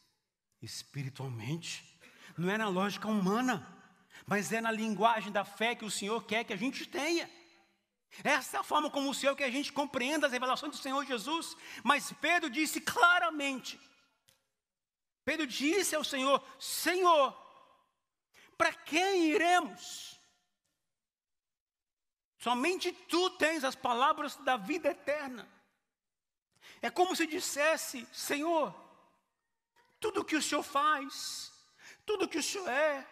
espiritualmente, 0.61 1.97
não 2.37 2.49
é 2.49 2.57
na 2.57 2.67
lógica 2.67 3.07
humana, 3.07 3.74
mas 4.25 4.51
é 4.51 4.59
na 4.59 4.71
linguagem 4.71 5.31
da 5.31 5.45
fé 5.45 5.75
que 5.75 5.85
o 5.85 5.91
Senhor 5.91 6.23
quer 6.25 6.43
que 6.43 6.53
a 6.53 6.57
gente 6.57 6.85
tenha. 6.85 7.29
Essa 8.23 8.57
é 8.57 8.59
a 8.59 8.63
forma 8.63 8.89
como 8.89 9.09
o 9.09 9.13
Senhor 9.13 9.35
quer 9.35 9.45
que 9.45 9.49
a 9.49 9.57
gente 9.57 9.73
compreenda 9.73 10.25
as 10.27 10.33
revelações 10.33 10.71
do 10.71 10.81
Senhor 10.81 11.05
Jesus. 11.05 11.55
Mas 11.83 12.11
Pedro 12.13 12.49
disse 12.49 12.81
claramente: 12.81 13.79
Pedro 15.23 15.45
disse 15.45 15.95
ao 15.95 16.03
Senhor: 16.03 16.43
Senhor, 16.59 17.35
para 18.57 18.73
quem 18.73 19.27
iremos? 19.27 20.19
Somente 22.39 22.91
tu 22.91 23.31
tens 23.31 23.63
as 23.63 23.75
palavras 23.75 24.35
da 24.37 24.55
vida 24.55 24.89
eterna. 24.89 25.47
É 26.81 26.89
como 26.89 27.15
se 27.15 27.27
dissesse: 27.27 28.07
Senhor, 28.13 28.73
tudo 29.99 30.23
que 30.23 30.35
o 30.35 30.41
Senhor 30.41 30.63
faz, 30.63 31.51
tudo 32.05 32.27
que 32.27 32.37
o 32.37 32.43
Senhor 32.43 32.69
é, 32.69 33.05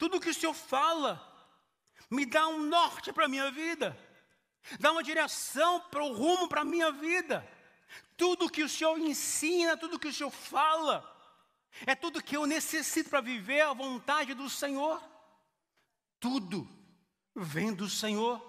tudo 0.00 0.18
que 0.18 0.30
o 0.30 0.34
Senhor 0.34 0.54
fala, 0.54 1.20
me 2.10 2.24
dá 2.24 2.48
um 2.48 2.62
norte 2.62 3.12
para 3.12 3.26
a 3.26 3.28
minha 3.28 3.50
vida, 3.50 3.94
dá 4.78 4.92
uma 4.92 5.02
direção 5.02 5.78
para 5.90 6.02
o 6.02 6.14
rumo 6.14 6.48
para 6.48 6.62
a 6.62 6.64
minha 6.64 6.90
vida. 6.90 7.46
Tudo 8.16 8.48
que 8.48 8.62
o 8.62 8.68
Senhor 8.68 8.98
ensina, 8.98 9.76
tudo 9.76 9.98
que 9.98 10.08
o 10.08 10.12
Senhor 10.12 10.30
fala, 10.30 11.04
é 11.86 11.94
tudo 11.94 12.22
que 12.22 12.34
eu 12.34 12.46
necessito 12.46 13.10
para 13.10 13.20
viver 13.20 13.60
a 13.60 13.74
vontade 13.74 14.32
do 14.32 14.48
Senhor. 14.48 15.02
Tudo 16.18 16.66
vem 17.34 17.74
do 17.74 17.88
Senhor. 17.88 18.40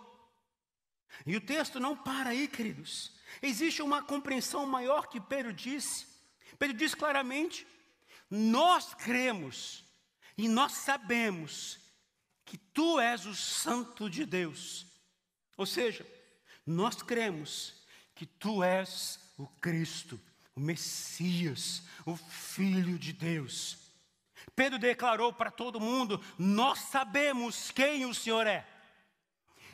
E 1.25 1.35
o 1.35 1.41
texto 1.41 1.81
não 1.81 1.97
para 1.97 2.29
aí, 2.29 2.47
queridos. 2.47 3.11
Existe 3.41 3.81
uma 3.81 4.01
compreensão 4.01 4.65
maior 4.65 5.07
que 5.07 5.19
Pedro 5.19 5.51
disse. 5.51 6.07
Pedro 6.57 6.77
diz 6.77 6.95
claramente: 6.95 7.67
nós 8.29 8.93
cremos 8.93 9.90
e 10.37 10.47
nós 10.47 10.73
sabemos 10.73 11.79
que 12.45 12.57
tu 12.57 12.99
és 12.99 13.25
o 13.25 13.35
Santo 13.35 14.09
de 14.09 14.25
Deus. 14.25 14.85
Ou 15.57 15.65
seja, 15.65 16.05
nós 16.65 17.01
cremos 17.01 17.73
que 18.15 18.25
tu 18.25 18.63
és 18.63 19.19
o 19.37 19.47
Cristo, 19.47 20.19
o 20.55 20.59
Messias, 20.59 21.83
o 22.05 22.15
Filho 22.15 22.97
de 22.97 23.13
Deus. 23.13 23.77
Pedro 24.55 24.77
declarou 24.77 25.31
para 25.31 25.51
todo 25.51 25.79
mundo: 25.79 26.23
Nós 26.37 26.79
sabemos 26.79 27.71
quem 27.71 28.05
o 28.05 28.13
Senhor 28.13 28.47
é. 28.47 28.67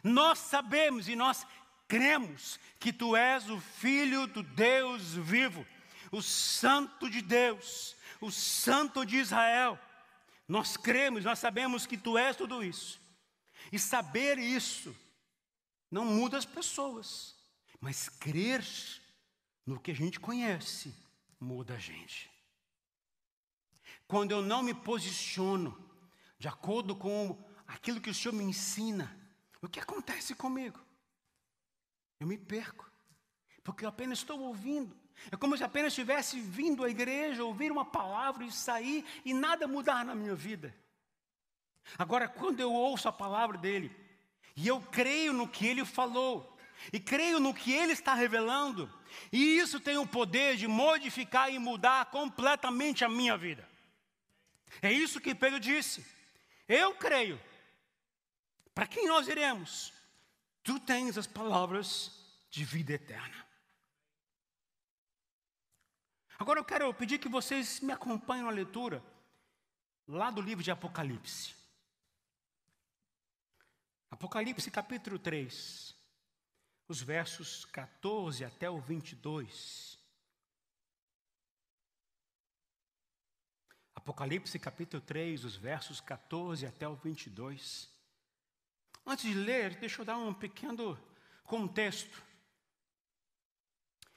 Nós 0.04 0.40
sabemos 0.40 1.08
e 1.08 1.16
nós 1.16 1.46
cremos 1.88 2.60
que 2.80 2.94
tu 2.94 3.16
és 3.16 3.50
o 3.50 3.60
Filho 3.60 4.28
do 4.28 4.44
Deus 4.44 5.14
vivo, 5.14 5.66
o 6.12 6.22
Santo 6.22 7.10
de 7.10 7.22
Deus, 7.22 7.96
o 8.22 8.32
Santo 8.32 9.06
de 9.06 9.18
Israel. 9.18 9.80
Nós 10.48 10.77
cremos, 10.77 11.25
nós 11.25 11.39
sabemos 11.39 11.86
que 11.86 11.98
tu 11.98 12.18
és 12.18 12.36
tudo 12.36 12.63
isso. 12.63 13.00
E 13.72 13.77
saber 13.77 14.38
isso 14.38 14.96
não 15.92 16.06
muda 16.06 16.38
as 16.38 16.46
pessoas, 16.46 17.36
mas 17.80 18.08
crer 18.08 18.63
no 19.66 19.80
que 19.80 19.92
a 19.92 19.96
gente 19.96 20.20
conhece 20.20 20.94
muda 21.39 21.75
a 21.75 21.80
gente. 21.80 22.32
Quando 24.08 24.32
eu 24.32 24.42
não 24.42 24.63
me 24.63 24.74
posiciono 24.74 25.77
de 26.39 26.48
acordo 26.48 26.96
com 26.96 27.38
aquilo 27.68 28.00
que 28.00 28.10
o 28.10 28.13
Senhor 28.13 28.34
me 28.34 28.44
ensina, 28.44 29.16
o 29.62 29.68
que 29.68 29.80
acontece 29.80 30.34
comigo? 30.34 30.80
Eu 32.20 32.27
me 32.27 32.38
perco, 32.38 32.89
porque 33.63 33.84
eu 33.84 33.89
apenas 33.89 34.20
estou 34.20 34.39
ouvindo. 34.39 34.98
É 35.32 35.36
como 35.36 35.58
se 35.58 35.64
apenas 35.64 35.94
estivesse 35.94 36.40
vindo 36.40 36.84
à 36.84 36.90
igreja, 36.90 37.44
ouvir 37.44 37.72
uma 37.72 37.86
palavra 37.86 38.44
e 38.44 38.52
sair 38.52 39.06
e 39.26 39.34
nada 39.34 39.68
mudar 39.68 40.06
na 40.06 40.16
minha 40.16 40.36
vida. 40.36 40.76
Agora, 41.98 42.28
quando 42.28 42.60
eu 42.60 42.72
ouço 42.72 43.08
a 43.08 43.14
palavra 43.14 43.58
dele, 43.58 43.96
e 44.56 44.68
eu 44.68 44.82
creio 44.82 45.34
no 45.34 45.48
que 45.48 45.66
ele 45.66 45.86
falou, 45.86 46.58
e 46.92 47.00
creio 47.00 47.40
no 47.40 47.54
que 47.54 47.72
ele 47.72 47.94
está 47.94 48.14
revelando, 48.14 48.92
e 49.32 49.58
isso 49.58 49.80
tem 49.80 49.98
o 49.98 50.08
poder 50.08 50.58
de 50.58 50.68
modificar 50.68 51.52
e 51.52 51.60
mudar 51.60 52.06
completamente 52.08 53.04
a 53.04 53.10
minha 53.10 53.38
vida. 53.38 53.68
É 54.82 54.92
isso 54.92 55.22
que 55.22 55.34
Pedro 55.34 55.60
disse. 55.60 56.06
Eu 56.68 56.96
creio. 56.96 57.42
Para 58.74 58.86
quem 58.86 59.08
nós 59.08 59.28
iremos? 59.28 59.94
Tu 60.64 60.80
tens 60.80 61.18
as 61.18 61.26
palavras 61.26 62.12
de 62.50 62.64
vida 62.64 62.94
eterna. 62.94 63.47
Agora 66.39 66.60
eu 66.60 66.65
quero 66.65 66.94
pedir 66.94 67.17
que 67.17 67.27
vocês 67.27 67.79
me 67.79 67.91
acompanhem 67.91 68.44
na 68.46 68.51
leitura 68.51 69.03
lá 70.08 70.29
do 70.29 70.39
livro 70.39 70.63
de 70.63 70.70
Apocalipse. 70.70 71.56
Apocalipse 74.12 74.70
capítulo 74.70 75.17
3, 75.17 75.96
os 76.88 77.01
versos 77.01 77.65
14 77.65 78.46
até 78.46 78.70
o 78.70 78.79
22. 78.79 79.98
Apocalipse 83.96 84.60
capítulo 84.60 85.01
3, 85.01 85.44
os 85.44 85.56
versos 85.56 86.00
14 86.00 86.67
até 86.67 86.88
o 86.88 86.96
22. 86.96 87.89
Antes 89.06 89.25
de 89.25 89.34
ler, 89.34 89.75
deixa 89.79 90.01
eu 90.01 90.06
dar 90.06 90.17
um 90.17 90.34
pequeno 90.34 90.98
contexto. 91.44 92.22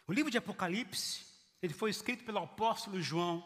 O 0.07 0.13
livro 0.13 0.31
de 0.31 0.37
Apocalipse 0.37 1.30
ele 1.63 1.75
foi 1.75 1.91
escrito 1.91 2.25
pelo 2.25 2.39
apóstolo 2.39 3.01
João, 3.01 3.45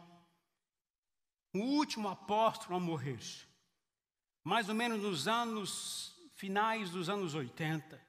o 1.52 1.58
último 1.58 2.08
apóstolo 2.08 2.76
a 2.76 2.80
morrer, 2.80 3.20
mais 4.42 4.68
ou 4.68 4.74
menos 4.74 5.00
nos 5.00 5.28
anos 5.28 6.14
finais 6.34 6.90
dos 6.90 7.08
anos 7.08 7.34
80. 7.34 8.00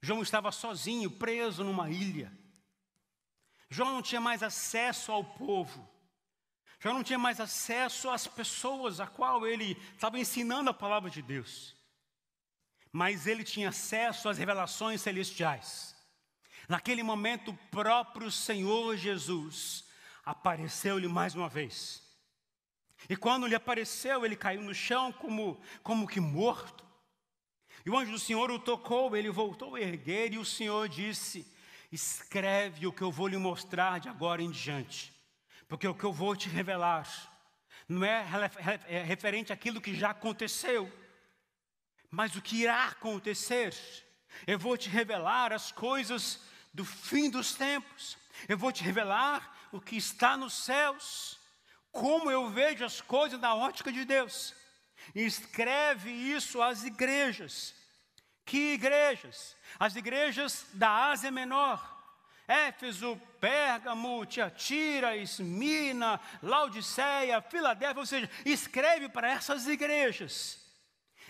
João 0.00 0.22
estava 0.22 0.52
sozinho, 0.52 1.10
preso 1.10 1.64
numa 1.64 1.90
ilha. 1.90 2.32
João 3.68 3.92
não 3.92 4.02
tinha 4.02 4.20
mais 4.20 4.42
acesso 4.42 5.12
ao 5.12 5.24
povo. 5.24 5.88
João 6.80 6.94
não 6.94 7.02
tinha 7.02 7.18
mais 7.18 7.40
acesso 7.40 8.08
às 8.08 8.26
pessoas 8.26 9.00
a 9.00 9.06
qual 9.06 9.46
ele 9.46 9.72
estava 9.94 10.18
ensinando 10.18 10.70
a 10.70 10.74
palavra 10.74 11.10
de 11.10 11.20
Deus. 11.20 11.76
Mas 12.92 13.26
ele 13.26 13.42
tinha 13.42 13.70
acesso 13.70 14.28
às 14.28 14.38
revelações 14.38 15.02
celestiais. 15.02 15.97
Naquele 16.68 17.02
momento, 17.02 17.50
o 17.50 17.56
próprio 17.70 18.30
Senhor 18.30 18.94
Jesus 18.96 19.86
apareceu-lhe 20.22 21.08
mais 21.08 21.34
uma 21.34 21.48
vez. 21.48 22.02
E 23.08 23.16
quando 23.16 23.46
lhe 23.46 23.54
apareceu, 23.54 24.24
ele 24.24 24.36
caiu 24.36 24.60
no 24.60 24.74
chão 24.74 25.10
como, 25.10 25.58
como 25.82 26.06
que 26.06 26.20
morto. 26.20 26.84
E 27.86 27.90
o 27.90 27.96
anjo 27.96 28.12
do 28.12 28.18
Senhor 28.18 28.50
o 28.50 28.58
tocou, 28.58 29.16
ele 29.16 29.30
voltou 29.30 29.76
a 29.76 29.80
erguer, 29.80 30.34
e 30.34 30.38
o 30.38 30.44
Senhor 30.44 30.88
disse: 30.88 31.50
Escreve 31.90 32.86
o 32.86 32.92
que 32.92 33.00
eu 33.00 33.10
vou 33.10 33.28
lhe 33.28 33.38
mostrar 33.38 33.98
de 33.98 34.10
agora 34.10 34.42
em 34.42 34.50
diante, 34.50 35.10
porque 35.66 35.88
o 35.88 35.94
que 35.94 36.04
eu 36.04 36.12
vou 36.12 36.36
te 36.36 36.50
revelar 36.50 37.08
não 37.88 38.04
é, 38.04 38.26
é 38.86 39.02
referente 39.02 39.54
àquilo 39.54 39.80
que 39.80 39.94
já 39.94 40.10
aconteceu, 40.10 40.92
mas 42.10 42.36
o 42.36 42.42
que 42.42 42.56
irá 42.56 42.88
acontecer. 42.88 43.74
Eu 44.46 44.58
vou 44.58 44.76
te 44.76 44.90
revelar 44.90 45.54
as 45.54 45.72
coisas 45.72 46.42
do 46.72 46.84
fim 46.84 47.30
dos 47.30 47.54
tempos. 47.54 48.16
Eu 48.48 48.56
vou 48.56 48.72
te 48.72 48.82
revelar 48.82 49.68
o 49.72 49.80
que 49.80 49.96
está 49.96 50.36
nos 50.36 50.52
céus, 50.52 51.38
como 51.90 52.30
eu 52.30 52.48
vejo 52.48 52.84
as 52.84 53.00
coisas 53.00 53.40
na 53.40 53.54
ótica 53.54 53.92
de 53.92 54.04
Deus. 54.04 54.54
E 55.14 55.24
escreve 55.24 56.10
isso 56.10 56.60
às 56.62 56.84
igrejas. 56.84 57.74
Que 58.44 58.74
igrejas? 58.74 59.56
As 59.78 59.96
igrejas 59.96 60.66
da 60.72 61.10
Ásia 61.10 61.30
Menor. 61.30 61.96
Éfeso, 62.46 63.20
Pérgamo, 63.38 64.24
Tiatira, 64.24 65.14
Esmina, 65.14 66.18
Laodiceia, 66.42 67.42
Filadélfia, 67.42 68.00
ou 68.00 68.06
seja, 68.06 68.30
escreve 68.42 69.10
para 69.10 69.30
essas 69.30 69.66
igrejas 69.66 70.58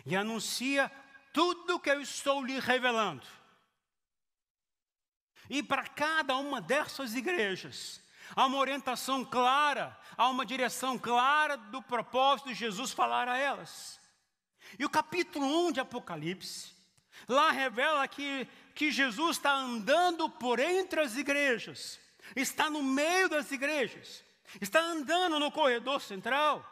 e 0.07 0.15
anuncia 0.15 0.91
tudo 1.33 1.81
que 1.81 1.91
eu 1.91 2.01
estou 2.01 2.45
lhe 2.45 2.61
revelando. 2.61 3.27
E 5.49 5.63
para 5.63 5.87
cada 5.87 6.37
uma 6.37 6.61
dessas 6.61 7.15
igrejas, 7.15 8.03
há 8.37 8.47
uma 8.47 8.59
orientação 8.59 9.25
clara, 9.25 9.99
há 10.17 10.29
uma 10.29 10.45
direção 10.45 10.99
clara 10.99 11.57
do 11.57 11.83
propósito 11.83 12.49
de 12.49 12.55
Jesus 12.55 12.93
falar 12.93 13.29
a 13.29 13.37
elas. 13.37 13.99
E 14.79 14.85
o 14.85 14.91
capítulo 14.91 15.69
1 15.69 15.73
de 15.73 15.81
Apocalipse, 15.81 16.73
lá 17.27 17.51
revela 17.51 18.07
que, 18.07 18.47
que 18.75 18.91
Jesus 18.91 19.37
está 19.37 19.55
andando 19.55 20.29
por 20.29 20.59
entre 20.59 21.01
as 21.01 21.17
igrejas, 21.17 21.99
está 22.37 22.69
no 22.69 22.83
meio 22.83 23.29
das 23.29 23.51
igrejas, 23.51 24.23
está 24.61 24.81
andando 24.81 25.39
no 25.39 25.51
corredor 25.51 26.01
central. 26.01 26.65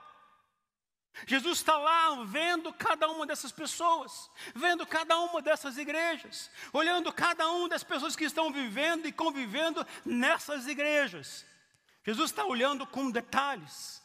Jesus 1.25 1.59
está 1.59 1.79
lá 1.79 2.23
vendo 2.25 2.73
cada 2.73 3.09
uma 3.09 3.25
dessas 3.25 3.51
pessoas, 3.51 4.31
vendo 4.55 4.87
cada 4.87 5.19
uma 5.19 5.41
dessas 5.41 5.79
igrejas, 5.79 6.51
olhando 6.73 7.13
cada 7.13 7.49
uma 7.49 7.69
das 7.69 7.83
pessoas 7.83 8.15
que 8.15 8.25
estão 8.25 8.53
vivendo 8.53 9.07
e 9.07 9.13
convivendo 9.13 9.87
nessas 10.05 10.67
igrejas. 10.67 11.47
Jesus 12.05 12.31
está 12.31 12.45
olhando 12.45 12.87
com 12.87 13.11
detalhes. 13.11 14.03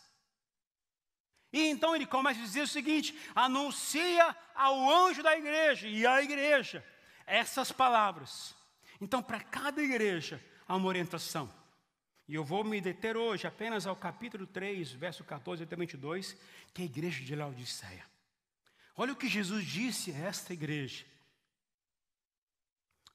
E 1.52 1.68
então 1.68 1.96
ele 1.96 2.06
começa 2.06 2.40
a 2.40 2.44
dizer 2.44 2.62
o 2.62 2.68
seguinte: 2.68 3.18
anuncia 3.36 4.36
ao 4.56 4.90
anjo 4.90 5.22
da 5.22 5.38
igreja 5.38 5.88
e 5.88 6.08
à 6.08 6.22
igreja 6.22 6.86
essas 7.28 7.72
palavras. 7.72 8.56
Então, 9.00 9.22
para 9.22 9.42
cada 9.42 9.82
igreja 9.82 10.44
há 10.68 10.76
uma 10.76 10.88
orientação. 10.88 11.52
E 12.32 12.36
eu 12.36 12.46
vou 12.46 12.64
me 12.64 12.80
deter 12.80 13.18
hoje 13.18 13.46
apenas 13.46 13.86
ao 13.86 13.94
capítulo 13.94 14.48
3, 14.48 14.94
verso 14.94 15.22
14 15.22 15.64
até 15.64 15.76
22, 15.76 16.32
que 16.74 16.82
é 16.82 16.84
a 16.84 16.86
igreja 16.86 17.22
de 17.26 17.36
Laodiceia. 17.36 18.10
Olha 18.96 19.12
o 19.12 19.18
que 19.18 19.28
Jesus 19.28 19.66
disse 19.66 20.14
a 20.14 20.18
esta 20.18 20.54
igreja. 20.54 21.06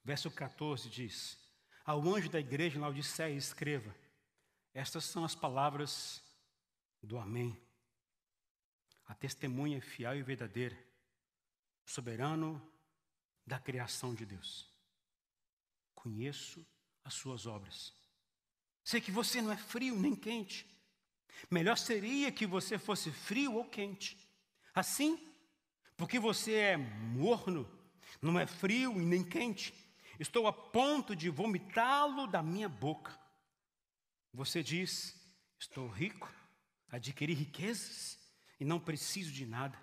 Verso 0.04 0.30
14 0.30 0.90
diz: 0.90 1.38
Ao 1.82 1.98
anjo 2.06 2.28
da 2.28 2.38
igreja 2.38 2.76
em 2.76 2.80
Laodiceia, 2.82 3.34
escreva: 3.34 3.96
Estas 4.74 5.04
são 5.04 5.24
as 5.24 5.34
palavras 5.34 6.22
do 7.02 7.18
Amém. 7.18 7.58
A 9.06 9.14
testemunha 9.14 9.80
fiel 9.80 10.14
e 10.14 10.22
verdadeira, 10.22 10.76
soberano 11.86 12.60
da 13.46 13.58
criação 13.58 14.14
de 14.14 14.26
Deus. 14.26 14.70
Conheço 15.94 16.66
as 17.02 17.14
suas 17.14 17.46
obras 17.46 17.94
Sei 18.86 19.00
que 19.00 19.10
você 19.10 19.42
não 19.42 19.50
é 19.50 19.56
frio 19.56 19.96
nem 19.96 20.14
quente. 20.14 20.64
Melhor 21.50 21.76
seria 21.76 22.30
que 22.30 22.46
você 22.46 22.78
fosse 22.78 23.10
frio 23.10 23.54
ou 23.54 23.64
quente. 23.64 24.16
Assim, 24.72 25.18
porque 25.96 26.20
você 26.20 26.54
é 26.54 26.76
morno, 26.76 27.68
não 28.22 28.38
é 28.38 28.46
frio 28.46 28.92
e 28.92 29.04
nem 29.04 29.24
quente, 29.24 29.74
estou 30.20 30.46
a 30.46 30.52
ponto 30.52 31.16
de 31.16 31.28
vomitá-lo 31.28 32.28
da 32.28 32.44
minha 32.44 32.68
boca. 32.68 33.18
Você 34.32 34.62
diz: 34.62 35.20
Estou 35.58 35.88
rico, 35.88 36.32
adquiri 36.88 37.34
riquezas 37.34 38.16
e 38.60 38.64
não 38.64 38.78
preciso 38.78 39.32
de 39.32 39.44
nada. 39.44 39.76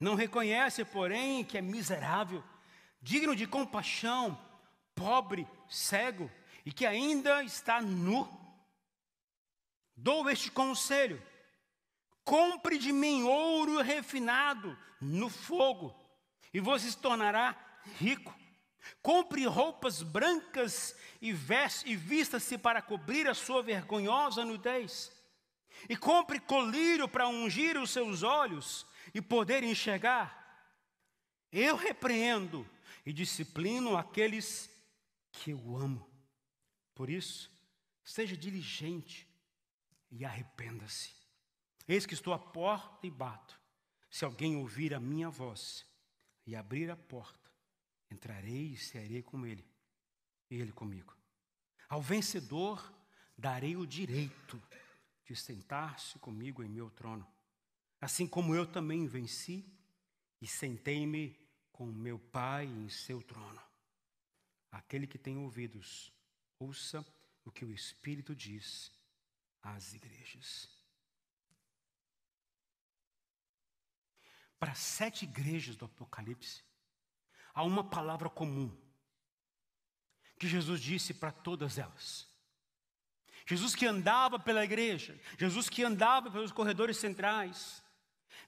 Não 0.00 0.16
reconhece, 0.16 0.84
porém, 0.84 1.44
que 1.44 1.56
é 1.56 1.62
miserável, 1.62 2.42
digno 3.00 3.36
de 3.36 3.46
compaixão, 3.46 4.36
pobre, 4.96 5.46
cego 5.68 6.28
e 6.64 6.72
que 6.72 6.86
ainda 6.86 7.42
está 7.44 7.80
nu, 7.80 8.28
dou 9.96 10.28
este 10.30 10.50
conselho: 10.50 11.22
compre 12.24 12.78
de 12.78 12.92
mim 12.92 13.22
ouro 13.24 13.80
refinado 13.82 14.76
no 15.00 15.28
fogo, 15.28 15.94
e 16.52 16.60
você 16.60 16.90
se 16.90 16.96
tornará 16.96 17.56
rico. 17.98 18.34
Compre 19.02 19.46
roupas 19.46 20.02
brancas 20.02 20.94
e, 21.20 21.34
e 21.86 21.96
vista-se 21.96 22.58
para 22.58 22.82
cobrir 22.82 23.26
a 23.26 23.34
sua 23.34 23.62
vergonhosa 23.62 24.44
nudez. 24.44 25.10
E 25.88 25.96
compre 25.96 26.38
colírio 26.38 27.08
para 27.08 27.28
ungir 27.28 27.78
os 27.78 27.90
seus 27.90 28.22
olhos 28.22 28.86
e 29.14 29.20
poder 29.22 29.62
enxergar. 29.62 30.44
Eu 31.50 31.76
repreendo 31.76 32.68
e 33.06 33.12
disciplino 33.12 33.96
aqueles 33.96 34.70
que 35.32 35.50
eu 35.50 35.76
amo. 35.76 36.13
Por 36.94 37.10
isso, 37.10 37.50
seja 38.02 38.36
diligente 38.36 39.28
e 40.10 40.24
arrependa-se. 40.24 41.12
Eis 41.88 42.06
que 42.06 42.14
estou 42.14 42.32
à 42.32 42.38
porta 42.38 43.06
e 43.06 43.10
bato. 43.10 43.60
Se 44.08 44.24
alguém 44.24 44.56
ouvir 44.56 44.94
a 44.94 45.00
minha 45.00 45.28
voz 45.28 45.84
e 46.46 46.54
abrir 46.54 46.90
a 46.90 46.96
porta, 46.96 47.50
entrarei 48.10 48.72
e 48.72 48.76
serei 48.76 49.22
com 49.22 49.44
ele, 49.44 49.66
e 50.48 50.56
ele 50.56 50.72
comigo. 50.72 51.16
Ao 51.88 52.00
vencedor 52.00 52.92
darei 53.36 53.76
o 53.76 53.86
direito 53.86 54.62
de 55.24 55.34
sentar-se 55.34 56.18
comigo 56.20 56.62
em 56.62 56.68
meu 56.68 56.90
trono, 56.90 57.26
assim 58.00 58.26
como 58.26 58.54
eu 58.54 58.66
também 58.66 59.06
venci 59.06 59.66
e 60.40 60.46
sentei-me 60.46 61.36
com 61.72 61.86
meu 61.86 62.18
Pai 62.18 62.66
em 62.66 62.88
seu 62.88 63.20
trono. 63.20 63.60
Aquele 64.70 65.06
que 65.06 65.18
tem 65.18 65.36
ouvidos, 65.36 66.12
Ouça 66.58 67.04
o 67.44 67.50
que 67.50 67.64
o 67.64 67.72
Espírito 67.72 68.34
diz 68.34 68.92
às 69.62 69.92
igrejas. 69.94 70.68
Para 74.58 74.74
sete 74.74 75.24
igrejas 75.24 75.76
do 75.76 75.84
Apocalipse, 75.84 76.62
há 77.52 77.62
uma 77.62 77.84
palavra 77.84 78.30
comum 78.30 78.74
que 80.38 80.48
Jesus 80.48 80.80
disse 80.80 81.12
para 81.12 81.30
todas 81.30 81.78
elas. 81.78 82.26
Jesus 83.46 83.74
que 83.74 83.86
andava 83.86 84.38
pela 84.38 84.64
igreja, 84.64 85.20
Jesus 85.38 85.68
que 85.68 85.82
andava 85.82 86.30
pelos 86.30 86.50
corredores 86.50 86.96
centrais, 86.96 87.82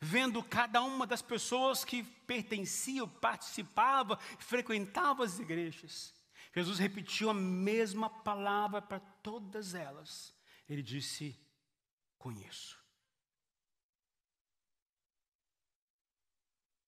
vendo 0.01 0.43
cada 0.43 0.83
uma 0.83 1.07
das 1.07 1.21
pessoas 1.21 1.85
que 1.85 2.03
pertenciam, 2.03 3.07
participavam, 3.07 4.19
frequentavam 4.39 5.25
as 5.25 5.39
igrejas. 5.39 6.16
Jesus 6.57 6.79
repetiu 6.79 7.29
a 7.29 7.35
mesma 7.35 8.09
palavra 8.09 8.81
para 8.81 8.99
todas 8.99 9.75
elas. 9.75 10.35
Ele 10.67 10.83
disse: 10.83 11.39
Conheço. 12.17 12.83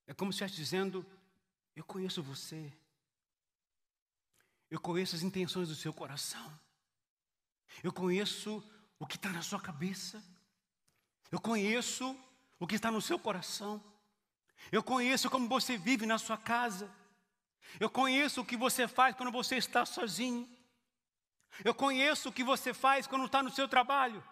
É 0.07 0.15
como 0.15 0.33
se 0.33 0.43
estivesse 0.43 0.57
dizendo: 0.57 1.07
Eu 1.77 1.85
conheço 1.85 2.23
você. 2.23 2.73
Eu 4.71 4.81
conheço 4.81 5.15
as 5.15 5.23
intenções 5.23 5.69
do 5.69 5.75
seu 5.75 5.93
coração. 5.93 6.59
Eu 7.85 7.93
conheço 7.93 8.65
o 8.99 9.07
que 9.07 9.17
está 9.17 9.29
na 9.29 9.43
sua 9.43 9.61
cabeça. 9.61 10.25
Eu 11.31 11.39
conheço 11.39 12.17
o 12.59 12.67
que 12.67 12.75
está 12.75 12.91
no 12.91 13.03
seu 13.03 13.19
coração. 13.19 13.85
Eu 14.73 14.83
conheço 14.83 15.29
como 15.29 15.47
você 15.47 15.77
vive 15.77 16.07
na 16.07 16.17
sua 16.17 16.39
casa. 16.39 16.91
Eu 17.79 17.90
conheço 17.90 18.40
o 18.40 18.44
que 18.44 18.57
você 18.57 18.88
faz 18.88 19.14
quando 19.14 19.33
você 19.33 19.57
está 19.57 19.85
sozinho. 19.85 20.49
Eu 21.64 21.75
conheço 21.75 22.29
o 22.29 22.33
que 22.33 22.44
você 22.44 22.73
faz 22.73 23.07
quando 23.07 23.27
está 23.27 23.42
no 23.42 23.51
seu 23.51 23.68
trabalho. 23.68 24.23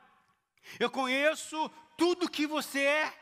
Eu 0.78 0.90
conheço 0.90 1.70
tudo 1.96 2.30
que 2.30 2.46
você 2.46 2.80
é. 2.80 3.14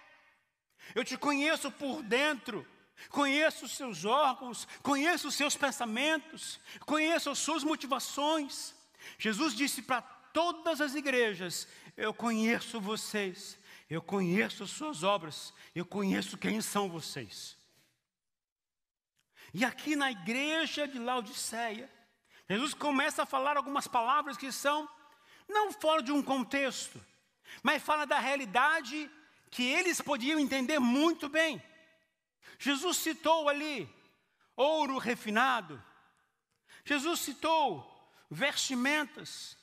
Eu 0.94 1.04
te 1.04 1.16
conheço 1.16 1.70
por 1.70 2.02
dentro. 2.02 2.66
Conheço 3.10 3.66
os 3.66 3.72
seus 3.72 4.04
órgãos, 4.04 4.66
conheço 4.82 5.28
os 5.28 5.34
seus 5.34 5.56
pensamentos, 5.56 6.60
conheço 6.86 7.28
as 7.28 7.38
suas 7.38 7.64
motivações. 7.64 8.74
Jesus 9.18 9.54
disse 9.54 9.82
para 9.82 10.00
todas 10.02 10.80
as 10.80 10.94
igrejas: 10.94 11.68
Eu 11.96 12.14
conheço 12.14 12.80
vocês, 12.80 13.58
eu 13.90 14.00
conheço 14.00 14.62
as 14.62 14.70
suas 14.70 15.02
obras, 15.02 15.52
eu 15.74 15.84
conheço 15.84 16.38
quem 16.38 16.60
são 16.60 16.88
vocês. 16.88 17.56
E 19.54 19.64
aqui 19.64 19.94
na 19.94 20.10
igreja 20.10 20.88
de 20.88 20.98
Laodiceia, 20.98 21.88
Jesus 22.50 22.74
começa 22.74 23.22
a 23.22 23.26
falar 23.26 23.56
algumas 23.56 23.86
palavras 23.86 24.36
que 24.36 24.50
são 24.50 24.90
não 25.48 25.72
fora 25.72 26.02
de 26.02 26.10
um 26.10 26.20
contexto, 26.20 27.00
mas 27.62 27.80
fala 27.80 28.04
da 28.04 28.18
realidade 28.18 29.08
que 29.52 29.62
eles 29.62 30.00
podiam 30.00 30.40
entender 30.40 30.80
muito 30.80 31.28
bem. 31.28 31.62
Jesus 32.58 32.96
citou 32.96 33.48
ali 33.48 33.88
ouro 34.56 34.98
refinado. 34.98 35.80
Jesus 36.84 37.20
citou 37.20 37.88
vestimentas. 38.28 39.56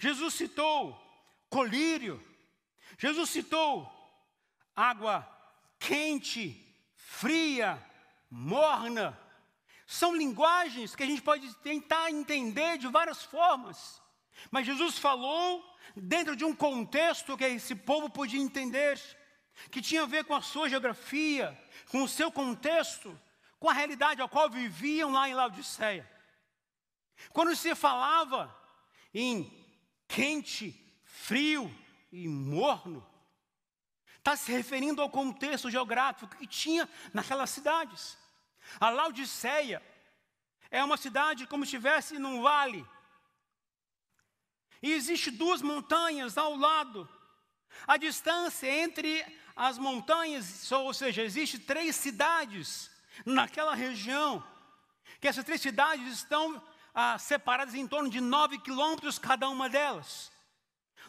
Jesus 0.00 0.34
citou 0.34 1.00
colírio. 1.48 2.20
Jesus 2.98 3.30
citou 3.30 3.88
água 4.74 5.24
quente, 5.78 6.76
fria, 6.96 7.80
morna. 8.30 9.18
São 9.86 10.14
linguagens 10.14 10.94
que 10.94 11.02
a 11.02 11.06
gente 11.06 11.20
pode 11.20 11.52
tentar 11.56 12.10
entender 12.10 12.78
de 12.78 12.86
várias 12.86 13.24
formas. 13.24 14.00
Mas 14.50 14.66
Jesus 14.66 14.98
falou 14.98 15.64
dentro 15.96 16.36
de 16.36 16.44
um 16.44 16.54
contexto 16.54 17.36
que 17.36 17.44
esse 17.44 17.74
povo 17.74 18.08
podia 18.08 18.40
entender, 18.40 19.00
que 19.70 19.82
tinha 19.82 20.02
a 20.02 20.06
ver 20.06 20.24
com 20.24 20.34
a 20.34 20.40
sua 20.40 20.68
geografia, 20.68 21.58
com 21.90 22.04
o 22.04 22.08
seu 22.08 22.30
contexto, 22.30 23.18
com 23.58 23.68
a 23.68 23.72
realidade 23.72 24.22
a 24.22 24.28
qual 24.28 24.48
viviam 24.48 25.10
lá 25.10 25.28
em 25.28 25.34
Laodiceia. 25.34 26.08
Quando 27.32 27.54
se 27.56 27.74
falava 27.74 28.56
em 29.12 29.52
quente, 30.08 30.74
frio 31.04 31.70
e 32.10 32.26
morno, 32.28 33.06
está 34.20 34.36
se 34.36 34.52
referindo 34.52 35.00
ao 35.00 35.10
contexto 35.10 35.70
geográfico 35.70 36.36
que 36.36 36.46
tinha 36.46 36.88
naquelas 37.12 37.50
cidades. 37.50 38.18
A 38.78 38.90
Laodiceia 38.90 39.82
é 40.70 40.84
uma 40.84 40.98
cidade 40.98 41.46
como 41.46 41.64
se 41.64 41.74
estivesse 41.74 42.18
num 42.18 42.42
vale. 42.42 42.86
E 44.82 44.92
existe 44.92 45.30
duas 45.30 45.62
montanhas 45.62 46.36
ao 46.36 46.54
lado. 46.54 47.08
A 47.86 47.96
distância 47.96 48.70
entre 48.70 49.24
as 49.56 49.78
montanhas, 49.78 50.70
ou 50.70 50.92
seja, 50.92 51.22
existe 51.22 51.58
três 51.58 51.96
cidades 51.96 52.90
naquela 53.24 53.74
região. 53.74 54.44
Que 55.18 55.28
essas 55.28 55.44
três 55.44 55.62
cidades 55.62 56.12
estão 56.12 56.62
ah, 56.94 57.18
separadas 57.18 57.74
em 57.74 57.86
torno 57.86 58.10
de 58.10 58.20
nove 58.20 58.58
quilômetros 58.58 59.18
cada 59.18 59.48
uma 59.48 59.68
delas. 59.68 60.30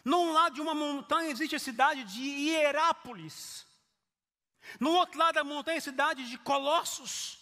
Num 0.03 0.31
lado 0.31 0.55
de 0.55 0.61
uma 0.61 0.73
montanha 0.73 1.29
existe 1.29 1.55
a 1.55 1.59
cidade 1.59 2.03
de 2.03 2.21
Hierápolis. 2.21 3.65
No 4.79 4.91
outro 4.91 5.19
lado 5.19 5.35
da 5.35 5.43
montanha 5.43 5.77
a 5.77 5.81
cidade 5.81 6.29
de 6.29 6.37
Colossos. 6.37 7.39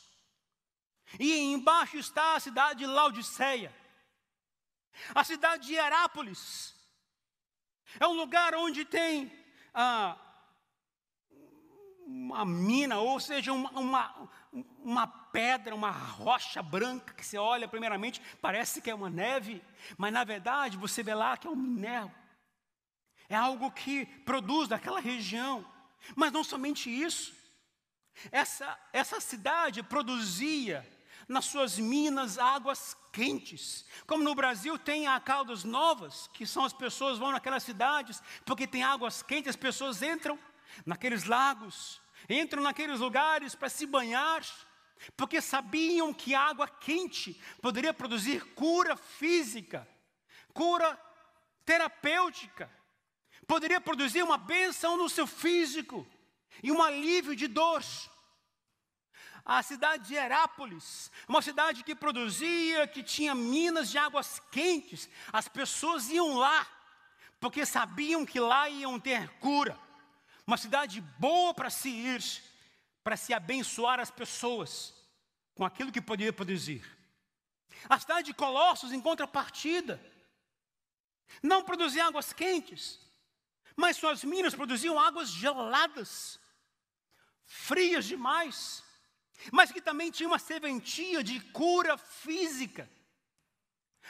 E 1.20 1.34
embaixo 1.38 1.98
está 1.98 2.36
a 2.36 2.40
cidade 2.40 2.80
de 2.80 2.86
Laodiceia. 2.86 3.76
A 5.16 5.24
cidade 5.24 5.68
de 5.68 5.74
Hierápolis 5.74 6.76
é 8.00 8.08
um 8.08 8.14
lugar 8.14 8.54
onde 8.56 8.86
tem 8.86 9.32
ah, 9.74 10.18
uma 12.06 12.46
mina, 12.46 13.00
ou 13.00 13.20
seja, 13.20 13.54
uma, 13.54 13.72
uma, 13.72 14.30
uma 14.84 15.08
pedra, 15.08 15.74
uma 15.74 15.92
rocha 15.92 16.62
branca 16.62 17.14
que 17.14 17.26
você 17.26 17.38
olha 17.38 17.68
primeiramente, 17.68 18.22
parece 18.42 18.82
que 18.82 18.90
é 18.90 18.96
uma 18.96 19.10
neve, 19.10 19.64
mas 19.98 20.12
na 20.12 20.24
verdade 20.24 20.78
você 20.78 21.02
vê 21.02 21.14
lá 21.14 21.38
que 21.38 21.48
é 21.48 21.50
um 21.50 21.56
minério. 21.56 22.19
É 23.30 23.36
algo 23.36 23.72
que 23.72 24.06
produz 24.26 24.68
daquela 24.68 25.00
região. 25.00 25.66
Mas 26.16 26.32
não 26.32 26.44
somente 26.44 26.90
isso. 26.90 27.34
Essa, 28.32 28.78
essa 28.92 29.20
cidade 29.20 29.84
produzia 29.84 30.86
nas 31.28 31.46
suas 31.46 31.78
minas 31.78 32.40
águas 32.40 32.98
quentes. 33.14 33.86
Como 34.08 34.24
no 34.24 34.34
Brasil 34.34 34.78
tem 34.80 35.08
a 35.08 35.20
Caldas 35.20 35.64
Novas, 35.64 36.28
que 36.34 36.46
são 36.46 36.66
as 36.66 36.74
pessoas 36.74 37.20
vão 37.20 37.32
naquelas 37.32 37.64
cidades, 37.64 38.22
porque 38.44 38.66
tem 38.66 38.84
águas 38.84 39.22
quentes, 39.22 39.52
as 39.52 39.56
pessoas 39.56 40.02
entram 40.02 40.38
naqueles 40.86 41.26
lagos, 41.26 42.02
entram 42.28 42.64
naqueles 42.64 43.00
lugares 43.00 43.54
para 43.54 43.70
se 43.70 43.86
banhar, 43.86 44.44
porque 45.16 45.40
sabiam 45.40 46.14
que 46.14 46.34
água 46.34 46.68
quente 46.68 47.40
poderia 47.62 47.94
produzir 47.94 48.44
cura 48.56 48.98
física, 48.98 49.88
cura 50.54 51.00
terapêutica, 51.64 52.70
poderia 53.50 53.82
produzir 53.82 54.22
uma 54.22 54.38
bênção 54.38 54.96
no 54.96 55.10
seu 55.10 55.26
físico 55.26 56.08
e 56.62 56.72
um 56.72 56.84
alívio 56.84 57.36
de 57.36 57.48
dor. 57.48 57.84
A 59.44 59.64
cidade 59.64 60.08
de 60.08 60.14
Herápolis, 60.14 61.12
uma 61.28 61.42
cidade 61.42 61.84
que 61.84 61.96
produzia, 61.96 62.88
que 62.88 63.02
tinha 63.02 63.34
minas 63.34 63.90
de 63.90 63.98
águas 63.98 64.40
quentes, 64.52 65.10
as 65.34 65.48
pessoas 65.48 66.10
iam 66.10 66.36
lá, 66.38 66.68
porque 67.40 67.66
sabiam 67.66 68.24
que 68.24 68.40
lá 68.40 68.70
iam 68.70 69.00
ter 69.00 69.28
cura. 69.40 69.76
Uma 70.46 70.58
cidade 70.58 71.02
boa 71.18 71.52
para 71.52 71.72
se 71.72 71.90
ir, 71.90 72.22
para 73.04 73.18
se 73.18 73.34
abençoar 73.34 74.00
as 74.00 74.12
pessoas 74.12 74.94
com 75.56 75.66
aquilo 75.66 75.92
que 75.92 76.00
poderia 76.00 76.32
produzir. 76.32 76.86
A 77.90 77.98
cidade 77.98 78.28
de 78.28 78.34
Colossos, 78.36 78.92
em 78.92 79.02
contrapartida, 79.02 80.00
não 81.42 81.64
produzia 81.64 82.06
águas 82.06 82.32
quentes, 82.32 83.09
mas 83.76 83.98
suas 83.98 84.24
minas 84.24 84.56
produziam 84.56 85.00
águas 85.00 85.30
geladas, 85.30 86.40
frias 87.46 88.06
demais, 88.06 88.84
mas 89.52 89.72
que 89.72 89.82
também 89.82 90.12
tinha 90.12 90.28
uma 90.28 90.40
serventia 90.40 91.24
de 91.24 91.40
cura 91.52 91.98
física. 91.98 92.90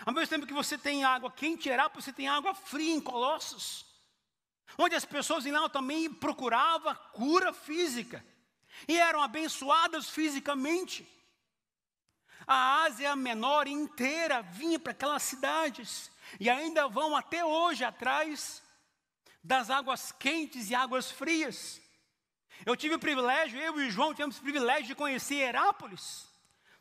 Ao 0.06 0.14
mesmo 0.14 0.30
tempo 0.30 0.48
que 0.48 0.54
você 0.54 0.78
tem 0.78 1.04
água 1.04 1.32
quente 1.32 1.68
em 1.68 1.72
Herápolis, 1.72 2.06
você 2.06 2.14
tem 2.14 2.28
água 2.28 2.54
fria 2.54 2.94
em 2.94 3.02
Colossos, 3.02 3.86
onde 4.78 4.96
as 4.96 5.06
pessoas 5.06 5.46
em 5.46 5.52
lá 5.52 5.68
também 5.70 6.12
procuravam 6.12 6.96
cura 7.14 7.54
física 7.54 8.26
e 8.88 8.98
eram 8.98 9.22
abençoadas 9.22 10.10
fisicamente. 10.10 11.08
A 12.48 12.84
Ásia 12.84 13.16
Menor 13.16 13.68
inteira 13.68 14.42
vinha 14.42 14.80
para 14.80 14.92
aquelas 14.92 15.24
cidades 15.24 16.12
e 16.40 16.50
ainda 16.50 16.88
vão 16.88 17.16
até 17.16 17.44
hoje 17.44 17.84
atrás 17.84 18.64
das 19.44 19.70
águas 19.70 20.12
quentes 20.12 20.70
e 20.70 20.76
águas 20.76 21.10
frias. 21.10 21.82
Eu 22.66 22.76
tive 22.76 22.96
o 22.96 23.00
privilégio, 23.00 23.60
eu 23.60 23.80
e 23.80 23.88
o 23.88 23.92
João 23.92 24.14
tivemos 24.14 24.38
o 24.38 24.42
privilégio 24.42 24.88
de 24.88 24.96
conhecer 24.96 25.36
Herápolis. 25.36 26.28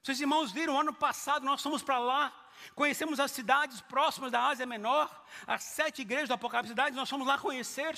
Vocês 0.02 0.20
irmãos 0.20 0.50
viram, 0.50 0.78
ano 0.78 0.92
passado 0.92 1.44
nós 1.44 1.62
fomos 1.62 1.82
para 1.82 1.98
lá, 1.98 2.50
conhecemos 2.74 3.20
as 3.20 3.30
cidades 3.30 3.80
próximas 3.80 4.32
da 4.32 4.46
Ásia 4.46 4.66
Menor, 4.66 5.24
as 5.46 5.62
sete 5.62 6.02
igrejas 6.02 6.28
do 6.28 6.34
Apocalipse 6.34 6.70
cidades, 6.70 6.96
nós 6.96 7.08
fomos 7.08 7.26
lá 7.26 7.38
conhecer. 7.38 7.94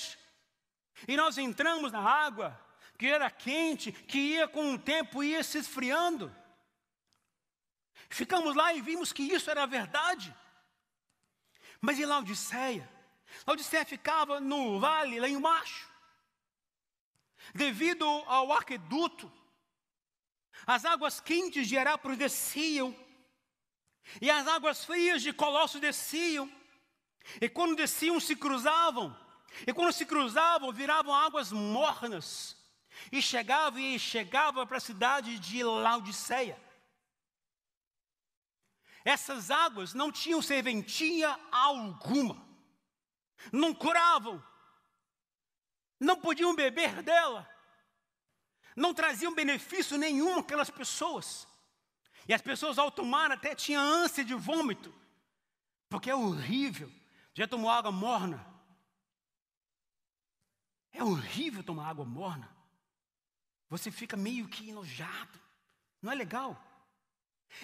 E 1.07 1.17
nós 1.17 1.37
entramos 1.37 1.91
na 1.91 2.01
água, 2.01 2.59
que 2.97 3.07
era 3.07 3.31
quente, 3.31 3.91
que 3.91 4.19
ia 4.19 4.47
com 4.47 4.73
o 4.73 4.79
tempo 4.79 5.23
ia 5.23 5.43
se 5.43 5.57
esfriando. 5.57 6.35
Ficamos 8.09 8.55
lá 8.55 8.73
e 8.73 8.81
vimos 8.81 9.11
que 9.11 9.23
isso 9.23 9.49
era 9.49 9.65
verdade. 9.65 10.35
Mas 11.79 11.97
em 11.97 12.05
Laodiceia, 12.05 12.87
Laodiceia 13.45 13.85
ficava 13.85 14.39
no 14.39 14.79
vale, 14.79 15.19
lá 15.19 15.27
embaixo. 15.27 15.89
Devido 17.53 18.05
ao 18.05 18.53
aqueduto, 18.53 19.31
as 20.65 20.85
águas 20.85 21.19
quentes 21.19 21.67
de 21.67 21.75
Herápolis 21.75 22.17
desciam, 22.17 22.95
e 24.21 24.29
as 24.29 24.47
águas 24.47 24.85
frias 24.85 25.21
de 25.21 25.33
Colosso 25.33 25.79
desciam, 25.79 26.51
e 27.39 27.49
quando 27.49 27.75
desciam 27.75 28.19
se 28.19 28.35
cruzavam, 28.35 29.17
e 29.65 29.73
quando 29.73 29.91
se 29.91 30.05
cruzavam 30.05 30.71
viravam 30.71 31.13
águas 31.13 31.51
mornas, 31.51 32.57
e 33.11 33.21
chegava 33.21 33.79
e 33.79 33.97
chegava 33.97 34.65
para 34.65 34.77
a 34.77 34.81
cidade 34.81 35.39
de 35.39 35.63
Laodiceia. 35.63 36.61
Essas 39.03 39.49
águas 39.49 39.95
não 39.95 40.11
tinham 40.11 40.41
serventia 40.43 41.39
alguma 41.51 42.50
não 43.51 43.73
curavam, 43.73 44.43
não 45.99 46.19
podiam 46.19 46.55
beber 46.55 47.01
dela, 47.01 47.49
não 48.75 48.93
traziam 48.93 49.33
benefício 49.33 49.97
nenhum 49.97 50.39
aquelas 50.39 50.69
pessoas. 50.69 51.47
E 52.27 52.33
as 52.33 52.41
pessoas 52.41 52.77
ao 52.77 52.91
tomar 52.91 53.31
até 53.31 53.55
tinham 53.55 53.81
ânsia 53.83 54.23
de 54.23 54.33
vômito, 54.33 54.93
porque 55.89 56.09
é 56.09 56.15
horrível. 56.15 56.91
Já 57.33 57.47
tomou 57.47 57.69
água 57.69 57.91
morna? 57.91 58.45
É 60.91 61.03
horrível 61.03 61.63
tomar 61.63 61.89
água 61.89 62.05
morna. 62.05 62.49
Você 63.69 63.89
fica 63.89 64.17
meio 64.17 64.47
que 64.49 64.69
enojado. 64.69 65.39
Não 66.01 66.11
é 66.11 66.15
legal. 66.15 66.61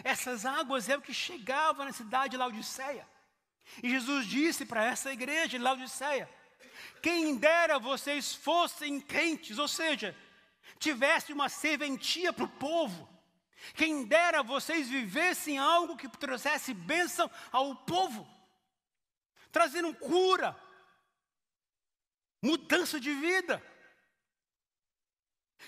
Essas 0.04 0.46
águas 0.46 0.88
é 0.90 0.98
o 0.98 1.02
que 1.02 1.14
chegava 1.14 1.84
na 1.84 1.92
cidade 1.92 2.32
de 2.32 2.38
Laodiceia. 2.38 3.08
E 3.82 3.90
Jesus 3.90 4.26
disse 4.26 4.66
para 4.66 4.84
essa 4.86 5.12
igreja 5.12 5.50
de 5.50 5.58
Laodiceia: 5.58 6.30
quem 7.02 7.38
dera 7.38 7.80
vocês 7.80 8.34
fossem 8.34 9.00
quentes, 9.00 9.58
ou 9.58 9.68
seja, 9.68 10.16
tivesse 10.80 11.34
uma 11.34 11.50
serventia 11.50 12.34
para 12.34 12.46
o 12.46 12.50
povo. 12.50 13.08
Quem 13.76 14.06
dera 14.06 14.44
vocês 14.44 14.88
vivessem 14.88 15.58
algo 15.58 15.98
que 15.98 16.08
trouxesse 16.08 16.74
bênção 16.74 17.30
ao 17.52 17.76
povo, 17.76 18.28
trazendo 19.52 19.94
cura, 19.96 20.58
mudança 22.42 23.00
de 23.00 23.14
vida. 23.14 23.62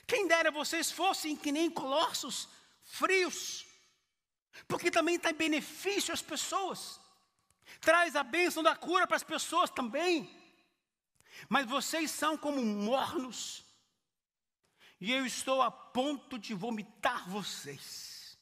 Quem 0.08 0.28
dera 0.28 0.52
vocês 0.52 0.92
fossem 0.92 1.36
que 1.36 1.52
nem 1.52 1.70
colossos, 1.70 2.48
frios, 2.84 3.66
porque 4.68 4.90
também 4.90 5.20
tem 5.20 5.34
benefício 5.34 6.14
às 6.14 6.22
pessoas. 6.22 7.00
Traz 7.80 8.16
a 8.16 8.24
bênção 8.24 8.62
da 8.64 8.76
cura 8.76 9.08
para 9.08 9.18
as 9.18 9.24
pessoas 9.24 9.70
também. 9.70 10.30
Mas 11.48 11.66
vocês 11.66 12.12
são 12.12 12.38
como 12.38 12.64
mornos, 12.64 13.64
e 15.00 15.14
eu 15.14 15.26
estou 15.26 15.62
a 15.62 15.72
ponto 15.72 16.38
de 16.38 16.54
vomitar 16.54 17.30
vocês. 17.30 18.38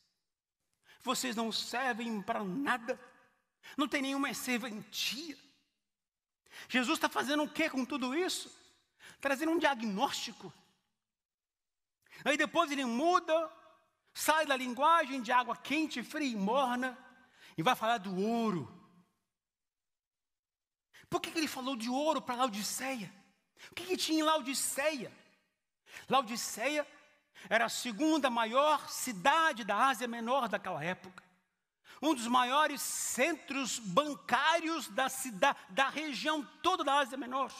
Vocês 1.01 1.35
não 1.35 1.51
servem 1.51 2.21
para 2.21 2.43
nada, 2.43 2.99
não 3.77 3.87
tem 3.87 4.01
nenhuma 4.01 4.33
serventia. 4.33 5.37
Jesus 6.67 6.97
está 6.97 7.07
fazendo 7.07 7.43
o 7.43 7.49
que 7.49 7.69
com 7.69 7.85
tudo 7.85 8.15
isso? 8.15 8.51
Trazendo 9.21 9.51
um 9.51 9.59
diagnóstico. 9.59 10.51
Aí 12.25 12.35
depois 12.35 12.71
ele 12.71 12.83
muda, 12.83 13.51
sai 14.13 14.45
da 14.45 14.57
linguagem 14.57 15.21
de 15.21 15.31
água 15.31 15.55
quente, 15.55 16.01
fria 16.01 16.31
e 16.31 16.35
morna, 16.35 16.97
e 17.55 17.61
vai 17.61 17.75
falar 17.75 17.99
do 17.99 18.15
ouro. 18.19 18.76
Por 21.09 21.21
que, 21.21 21.31
que 21.31 21.37
ele 21.37 21.47
falou 21.47 21.75
de 21.75 21.89
ouro 21.89 22.21
para 22.21 22.35
Laodiceia? 22.35 23.13
O 23.71 23.75
que, 23.75 23.85
que 23.85 23.97
tinha 23.97 24.19
em 24.19 24.23
Laodiceia? 24.23 25.11
Laodiceia 26.09 26.85
era 27.49 27.65
a 27.65 27.69
segunda 27.69 28.29
maior 28.29 28.89
cidade 28.89 29.63
da 29.63 29.75
Ásia 29.87 30.07
Menor 30.07 30.47
daquela 30.47 30.83
época. 30.83 31.23
Um 32.01 32.13
dos 32.13 32.27
maiores 32.27 32.81
centros 32.81 33.79
bancários 33.79 34.87
da 34.89 35.09
cidade, 35.09 35.57
da 35.69 35.89
região 35.89 36.43
toda 36.61 36.83
da 36.83 36.95
Ásia 36.95 37.17
Menor. 37.17 37.51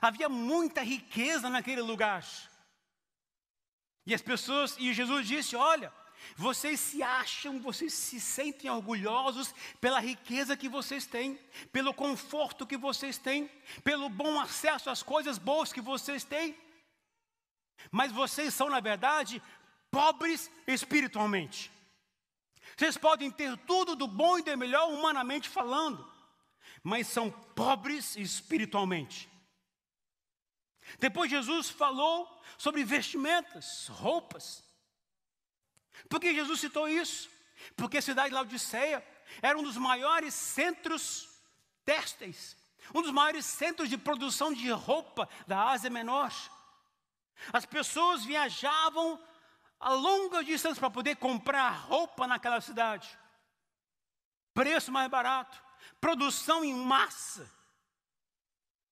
Havia 0.00 0.28
muita 0.28 0.82
riqueza 0.82 1.50
naquele 1.50 1.82
lugar. 1.82 2.24
E 4.06 4.14
as 4.14 4.22
pessoas, 4.22 4.76
e 4.78 4.92
Jesus 4.92 5.26
disse: 5.26 5.56
Olha, 5.56 5.92
vocês 6.36 6.80
se 6.80 7.02
acham, 7.02 7.60
vocês 7.60 7.92
se 7.92 8.20
sentem 8.20 8.70
orgulhosos 8.70 9.54
pela 9.80 10.00
riqueza 10.00 10.56
que 10.56 10.68
vocês 10.68 11.06
têm, 11.06 11.38
pelo 11.72 11.94
conforto 11.94 12.66
que 12.66 12.76
vocês 12.76 13.18
têm, 13.18 13.48
pelo 13.82 14.08
bom 14.08 14.40
acesso 14.40 14.90
às 14.90 15.02
coisas 15.02 15.38
boas 15.38 15.72
que 15.72 15.80
vocês 15.80 16.24
têm. 16.24 16.56
Mas 17.90 18.10
vocês 18.10 18.54
são, 18.54 18.68
na 18.68 18.80
verdade, 18.80 19.42
pobres 19.90 20.50
espiritualmente. 20.66 21.70
Vocês 22.76 22.96
podem 22.96 23.30
ter 23.30 23.56
tudo 23.58 23.94
do 23.94 24.08
bom 24.08 24.38
e 24.38 24.42
do 24.42 24.56
melhor 24.56 24.88
humanamente 24.88 25.48
falando, 25.48 26.10
mas 26.82 27.06
são 27.06 27.30
pobres 27.30 28.16
espiritualmente. 28.16 29.28
Depois 30.98 31.30
Jesus 31.30 31.70
falou 31.70 32.28
sobre 32.58 32.82
vestimentas, 32.82 33.86
roupas. 33.88 34.63
Por 36.08 36.20
que 36.20 36.34
Jesus 36.34 36.60
citou 36.60 36.88
isso? 36.88 37.30
Porque 37.76 37.98
a 37.98 38.02
cidade 38.02 38.28
de 38.28 38.34
Laodiceia 38.34 39.04
era 39.40 39.58
um 39.58 39.62
dos 39.62 39.76
maiores 39.76 40.34
centros 40.34 41.28
têxteis, 41.84 42.56
um 42.94 43.02
dos 43.02 43.10
maiores 43.10 43.44
centros 43.46 43.88
de 43.88 43.96
produção 43.96 44.52
de 44.52 44.70
roupa 44.70 45.28
da 45.46 45.70
Ásia 45.70 45.90
Menor. 45.90 46.32
As 47.52 47.64
pessoas 47.64 48.24
viajavam 48.24 49.22
a 49.80 49.90
longas 49.90 50.46
distâncias 50.46 50.78
para 50.78 50.90
poder 50.90 51.16
comprar 51.16 51.70
roupa 51.70 52.26
naquela 52.26 52.60
cidade. 52.60 53.18
Preço 54.52 54.92
mais 54.92 55.10
barato, 55.10 55.60
produção 56.00 56.64
em 56.64 56.74
massa. 56.74 57.50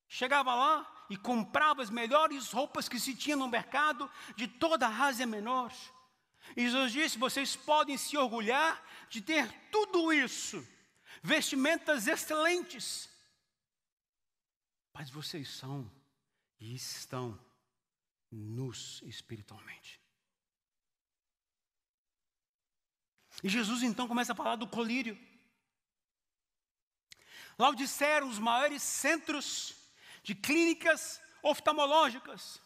Chegava 0.08 0.54
lá 0.54 1.04
e 1.08 1.16
comprava 1.16 1.82
as 1.82 1.88
melhores 1.88 2.50
roupas 2.50 2.88
que 2.88 2.98
se 3.00 3.14
tinha 3.14 3.36
no 3.36 3.48
mercado 3.48 4.10
de 4.36 4.46
toda 4.46 4.86
a 4.86 5.04
Ásia 5.04 5.26
Menor. 5.26 5.72
E 6.56 6.62
Jesus 6.62 6.92
disse: 6.92 7.18
vocês 7.18 7.56
podem 7.56 7.96
se 7.96 8.16
orgulhar 8.16 8.82
de 9.08 9.20
ter 9.20 9.50
tudo 9.70 10.12
isso, 10.12 10.66
vestimentas 11.22 12.06
excelentes, 12.06 13.08
mas 14.94 15.10
vocês 15.10 15.48
são 15.48 15.90
e 16.60 16.74
estão 16.74 17.38
nus 18.30 19.02
espiritualmente. 19.02 20.00
E 23.42 23.48
Jesus 23.48 23.82
então 23.82 24.06
começa 24.06 24.32
a 24.32 24.36
falar 24.36 24.56
do 24.56 24.68
colírio. 24.68 25.18
Laodiceia 27.58 28.16
eram 28.16 28.28
os 28.28 28.38
maiores 28.38 28.82
centros 28.82 29.74
de 30.22 30.34
clínicas 30.34 31.20
oftalmológicas. 31.42 32.62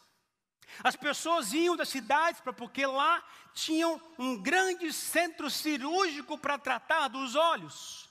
As 0.83 0.95
pessoas 0.95 1.53
iam 1.53 1.75
das 1.75 1.89
cidades 1.89 2.41
para 2.41 2.53
porque 2.53 2.85
lá 2.85 3.23
tinham 3.53 4.01
um 4.17 4.41
grande 4.41 4.91
centro 4.91 5.49
cirúrgico 5.49 6.37
para 6.37 6.57
tratar 6.57 7.07
dos 7.07 7.35
olhos. 7.35 8.09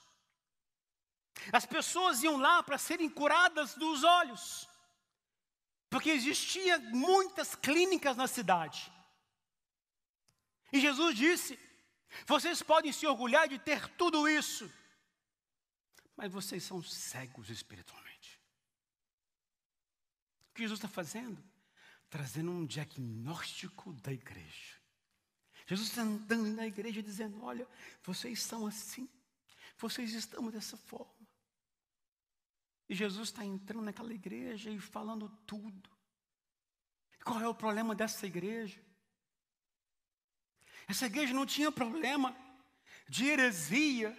As 1.52 1.66
pessoas 1.66 2.22
iam 2.22 2.36
lá 2.36 2.62
para 2.62 2.78
serem 2.78 3.08
curadas 3.08 3.74
dos 3.74 4.02
olhos. 4.02 4.68
Porque 5.88 6.10
existiam 6.10 6.80
muitas 6.92 7.54
clínicas 7.54 8.16
na 8.16 8.26
cidade. 8.26 8.92
E 10.72 10.80
Jesus 10.80 11.14
disse: 11.16 11.58
vocês 12.26 12.62
podem 12.62 12.92
se 12.92 13.06
orgulhar 13.06 13.48
de 13.48 13.58
ter 13.58 13.88
tudo 13.96 14.28
isso, 14.28 14.72
mas 16.16 16.32
vocês 16.32 16.64
são 16.64 16.82
cegos 16.82 17.50
espiritualmente. 17.50 18.40
O 20.50 20.54
que 20.54 20.62
Jesus 20.62 20.78
está 20.78 20.88
fazendo? 20.88 21.42
Trazendo 22.08 22.50
um 22.50 22.64
diagnóstico 22.64 23.92
da 23.94 24.12
igreja. 24.12 24.76
Jesus 25.66 25.88
está 25.88 26.02
andando 26.02 26.48
na 26.54 26.66
igreja 26.66 27.02
dizendo: 27.02 27.42
Olha, 27.42 27.66
vocês 28.02 28.42
são 28.42 28.66
assim, 28.66 29.08
vocês 29.78 30.12
estão 30.12 30.48
dessa 30.48 30.76
forma. 30.76 31.26
E 32.88 32.94
Jesus 32.94 33.28
está 33.28 33.44
entrando 33.44 33.84
naquela 33.84 34.14
igreja 34.14 34.70
e 34.70 34.78
falando 34.78 35.28
tudo. 35.46 35.90
Qual 37.24 37.40
é 37.40 37.48
o 37.48 37.54
problema 37.54 37.94
dessa 37.94 38.26
igreja? 38.26 38.80
Essa 40.86 41.06
igreja 41.06 41.34
não 41.34 41.44
tinha 41.44 41.72
problema 41.72 42.36
de 43.08 43.26
heresia. 43.26 44.16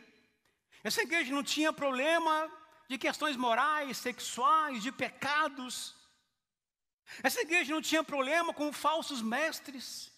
Essa 0.84 1.02
igreja 1.02 1.34
não 1.34 1.44
tinha 1.44 1.72
problema 1.72 2.52
de 2.90 2.98
questões 2.98 3.38
morais, 3.38 3.98
sexuais, 3.98 4.84
de 4.84 4.92
pecados. 4.92 5.96
Essa 7.24 7.42
igreja 7.42 7.74
não 7.74 7.82
tinha 7.82 8.04
problema 8.04 8.54
com 8.54 8.72
falsos 8.72 9.22
mestres. 9.22 10.12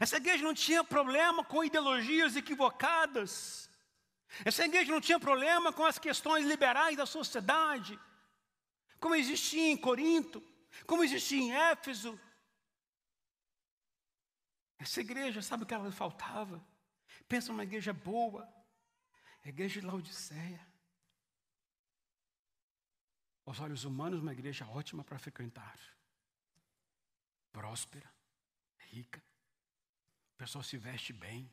Essa 0.00 0.16
igreja 0.16 0.42
não 0.42 0.54
tinha 0.54 0.82
problema 0.82 1.44
com 1.44 1.64
ideologias 1.64 2.34
equivocadas. 2.36 3.70
Essa 4.44 4.64
igreja 4.64 4.90
não 4.90 5.00
tinha 5.00 5.20
problema 5.20 5.72
com 5.72 5.84
as 5.84 5.98
questões 5.98 6.44
liberais 6.44 6.96
da 6.96 7.06
sociedade, 7.06 7.98
como 8.98 9.14
existia 9.14 9.70
em 9.70 9.76
Corinto, 9.76 10.42
como 10.86 11.04
existia 11.04 11.38
em 11.38 11.52
Éfeso, 11.52 12.18
essa 14.78 15.00
igreja, 15.00 15.40
sabe 15.40 15.62
o 15.62 15.66
que 15.66 15.74
ela 15.74 15.90
faltava? 15.90 16.64
Pensa 17.28 17.50
numa 17.50 17.64
igreja 17.64 17.92
boa, 17.92 18.48
a 19.44 19.48
igreja 19.48 19.80
de 19.80 19.86
Laodiceia. 19.86 20.60
Aos 23.46 23.60
olhos 23.60 23.84
humanos, 23.84 24.20
uma 24.20 24.32
igreja 24.32 24.66
ótima 24.66 25.02
para 25.02 25.18
frequentar. 25.18 25.78
Próspera, 27.50 28.12
rica. 28.90 29.22
O 30.34 30.36
pessoal 30.36 30.62
se 30.62 30.76
veste 30.76 31.14
bem. 31.14 31.44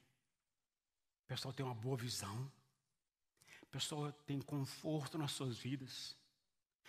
O 1.23 1.27
pessoal 1.27 1.53
tem 1.53 1.65
uma 1.65 1.73
boa 1.73 1.95
visão. 1.95 2.51
O 3.61 3.65
pessoal 3.67 4.11
tem 4.11 4.41
conforto 4.41 5.17
nas 5.17 5.31
suas 5.31 5.57
vidas. 5.57 6.17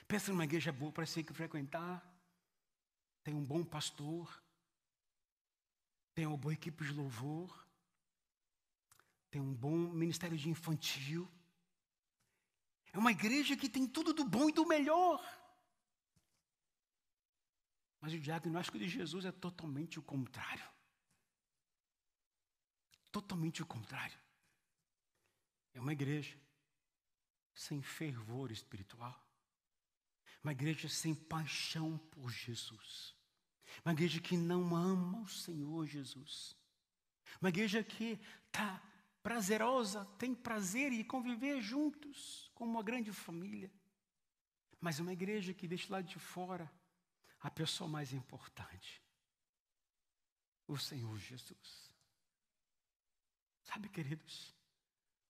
Pensa 0.08 0.32
numa 0.32 0.44
igreja 0.44 0.72
boa 0.72 0.90
para 0.90 1.06
que 1.06 1.32
frequentar. 1.32 2.02
Tem 3.22 3.32
um 3.32 3.44
bom 3.44 3.64
pastor 3.64 4.42
tem 6.14 6.26
uma 6.26 6.36
boa 6.36 6.54
equipe 6.54 6.84
de 6.84 6.92
louvor, 6.92 7.66
tem 9.30 9.42
um 9.42 9.52
bom 9.52 9.76
ministério 9.76 10.36
de 10.38 10.48
infantil. 10.48 11.28
É 12.94 12.98
uma 12.98 13.10
igreja 13.10 13.56
que 13.56 13.68
tem 13.68 13.88
tudo 13.88 14.14
do 14.14 14.24
bom 14.24 14.48
e 14.48 14.52
do 14.52 14.64
melhor. 14.64 15.20
Mas 18.00 18.12
o 18.12 18.20
diagnóstico 18.20 18.78
de 18.78 18.88
Jesus 18.88 19.24
é 19.24 19.32
totalmente 19.32 19.98
o 19.98 20.02
contrário. 20.02 20.64
Totalmente 23.10 23.62
o 23.62 23.66
contrário. 23.66 24.16
É 25.72 25.80
uma 25.80 25.92
igreja 25.92 26.40
sem 27.52 27.82
fervor 27.82 28.52
espiritual. 28.52 29.20
Uma 30.44 30.52
igreja 30.52 30.88
sem 30.88 31.16
paixão 31.16 31.98
por 32.12 32.30
Jesus. 32.30 33.16
Uma 33.84 33.92
igreja 33.92 34.20
que 34.20 34.36
não 34.36 34.76
ama 34.76 35.22
o 35.22 35.28
Senhor 35.28 35.84
Jesus. 35.84 36.56
Uma 37.40 37.48
igreja 37.48 37.82
que 37.82 38.20
está 38.46 38.80
prazerosa, 39.24 40.04
tem 40.18 40.34
prazer 40.34 40.92
em 40.92 41.02
conviver 41.02 41.58
juntos, 41.62 42.50
como 42.54 42.72
uma 42.72 42.82
grande 42.82 43.10
família. 43.10 43.72
Mas 44.78 45.00
uma 45.00 45.14
igreja 45.14 45.54
que 45.54 45.66
deixa 45.66 45.90
lá 45.90 46.02
de 46.02 46.18
fora 46.18 46.70
a 47.40 47.50
pessoa 47.50 47.88
mais 47.88 48.12
importante, 48.12 49.02
o 50.68 50.76
Senhor 50.76 51.18
Jesus. 51.18 51.90
Sabe, 53.62 53.88
queridos, 53.88 54.54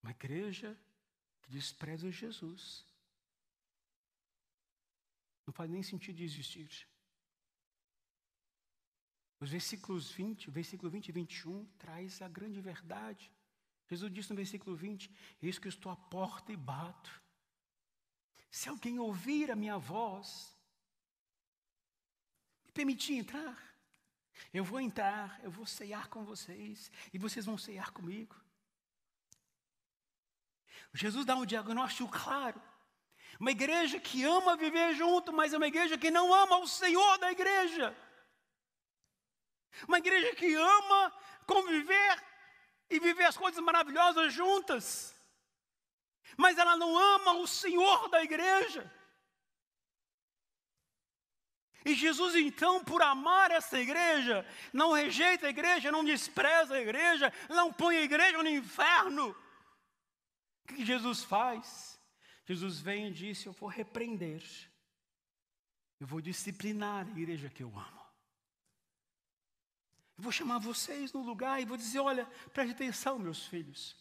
uma 0.03 0.11
igreja 0.11 0.77
que 1.41 1.51
despreza 1.51 2.11
Jesus. 2.11 2.85
Não 5.47 5.55
faz 5.55 5.71
nem 5.71 5.85
sentido 5.85 6.21
existir. 6.21 6.89
Os 9.39 9.51
versículos 9.51 10.11
20, 10.11 10.51
versículo 10.51 10.91
20 10.91 11.09
e 11.11 11.13
21 11.13 11.65
traz 11.79 12.21
a 12.21 12.29
grande 12.29 12.61
verdade. 12.61 13.31
Jesus 13.89 14.13
disse 14.13 14.31
no 14.31 14.37
versículo 14.37 14.75
20: 14.75 15.11
Eis 15.43 15.59
que 15.59 15.67
eu 15.67 15.71
estou 15.71 15.93
à 15.93 15.97
porta 15.97 16.53
e 16.53 16.57
bato. 16.57 17.23
Se 18.51 18.69
alguém 18.69 18.99
ouvir 18.99 19.51
a 19.51 19.57
minha 19.57 19.77
voz, 19.79 20.57
me 22.65 22.73
permitir 22.73 23.15
entrar, 23.15 23.59
eu 24.53 24.65
vou 24.65 24.81
entrar, 24.81 25.41
eu 25.43 25.51
vou 25.51 25.67
ceiar 25.67 26.09
com 26.09 26.25
vocês 26.25 26.91
e 27.13 27.19
vocês 27.19 27.45
vão 27.45 27.59
ceiar 27.59 27.93
comigo. 27.93 28.35
Jesus 30.93 31.27
dá 31.27 31.35
um 31.35 31.45
diagnóstico 31.45 32.09
claro. 32.09 32.61
Uma 33.41 33.51
igreja 33.51 33.99
que 33.99 34.23
ama 34.23 34.57
viver 34.57 34.95
junto, 34.95 35.33
mas 35.33 35.53
é 35.53 35.57
uma 35.57 35.67
igreja 35.67 35.99
que 35.99 36.11
não 36.11 36.33
ama 36.33 36.59
o 36.59 36.69
Senhor 36.69 37.19
da 37.19 37.33
igreja. 37.33 37.97
Uma 39.89 39.99
igreja 39.99 40.35
que 40.37 40.55
ama 40.55 41.13
conviver 41.47 42.34
e 42.91 43.01
viver 43.01 43.25
as 43.25 43.37
coisas 43.37 43.63
maravilhosas 43.63 44.33
juntas, 44.33 45.15
mas 46.37 46.59
ela 46.59 46.77
não 46.77 46.97
ama 46.97 47.33
o 47.35 47.47
Senhor 47.47 48.09
da 48.09 48.23
igreja. 48.23 48.91
E 51.85 51.95
Jesus, 51.95 52.35
então, 52.35 52.83
por 52.83 53.03
amar 53.03 53.51
essa 53.51 53.79
igreja, 53.79 54.47
não 54.73 54.93
rejeita 54.93 55.47
a 55.47 55.51
igreja, 55.51 55.93
não 55.93 56.03
despreza 56.03 56.75
a 56.75 56.81
igreja, 56.81 57.31
não 57.51 57.71
põe 57.71 57.99
a 57.99 58.03
igreja 58.03 58.43
no 58.43 58.49
inferno. 58.49 59.37
O 60.65 60.75
que 60.75 60.85
Jesus 60.85 61.23
faz? 61.23 62.01
Jesus 62.47 62.81
vem 62.81 63.09
e 63.09 63.13
disse: 63.13 63.47
Eu 63.47 63.53
vou 63.53 63.69
repreender, 63.69 64.43
eu 66.01 66.07
vou 66.07 66.23
disciplinar 66.23 67.07
a 67.07 67.11
igreja 67.11 67.51
que 67.51 67.63
eu 67.63 67.69
amo. 67.69 68.04
Eu 70.17 70.23
vou 70.23 70.33
chamar 70.33 70.59
vocês 70.59 71.13
no 71.13 71.23
lugar 71.23 71.61
e 71.61 71.65
vou 71.65 71.77
dizer: 71.77 72.01
olha, 72.01 72.27
preste 72.53 72.73
atenção, 72.73 73.19
meus 73.19 73.47
filhos. 73.47 73.97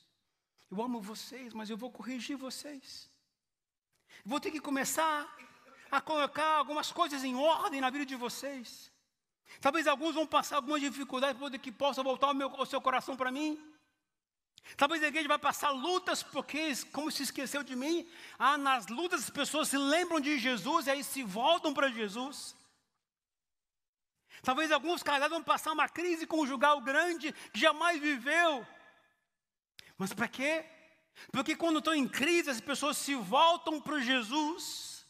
Eu 0.70 0.82
amo 0.82 1.02
vocês, 1.02 1.54
mas 1.54 1.70
eu 1.70 1.78
vou 1.78 1.92
corrigir 1.92 2.38
vocês. 2.38 3.10
Vou 4.26 4.40
ter 4.40 4.52
que 4.52 4.60
começar 4.60 5.28
a 5.92 6.02
colocar 6.02 6.58
algumas 6.58 6.92
coisas 6.92 7.24
em 7.24 7.36
ordem 7.36 7.82
na 7.82 7.90
vida 7.90 8.06
de 8.06 8.16
vocês. 8.16 8.92
Talvez 9.62 9.86
alguns 9.88 10.16
vão 10.16 10.26
passar 10.26 10.56
algumas 10.58 10.82
dificuldades 10.82 11.40
para 11.40 11.60
que 11.60 11.72
possa 11.72 12.02
voltar 12.02 12.30
o, 12.30 12.34
meu, 12.34 12.50
o 12.52 12.66
seu 12.66 12.82
coração 12.82 13.16
para 13.16 13.32
mim. 13.32 13.62
Talvez 14.78 15.04
a 15.04 15.08
igreja 15.08 15.28
vai 15.28 15.38
passar 15.38 15.70
lutas 15.72 16.24
porque, 16.24 16.76
como 16.92 17.12
se 17.12 17.24
esqueceu 17.24 17.64
de 17.64 17.76
mim, 17.76 18.08
ah, 18.40 18.58
nas 18.58 18.88
lutas 18.88 19.24
as 19.24 19.30
pessoas 19.30 19.68
se 19.68 19.78
lembram 19.78 20.20
de 20.20 20.40
Jesus 20.40 20.88
e 20.88 20.92
aí 20.92 21.04
se 21.04 21.22
voltam 21.22 21.74
para 21.74 21.90
Jesus. 21.90 22.56
Talvez 24.44 24.72
alguns 24.72 25.02
casais 25.02 25.30
vão 25.30 25.42
passar 25.42 25.72
uma 25.72 25.88
crise 25.88 26.28
conjugal 26.28 26.82
grande 26.82 27.32
que 27.54 27.60
jamais 27.60 28.00
viveu. 28.00 28.68
Mas 29.98 30.14
para 30.14 30.28
quê? 30.28 30.66
Porque 31.32 31.56
quando 31.56 31.80
estão 31.80 31.96
em 31.96 32.08
crise, 32.08 32.50
as 32.50 32.60
pessoas 32.60 32.98
se 32.98 33.16
voltam 33.16 33.80
para 33.80 34.02
Jesus. 34.02 35.08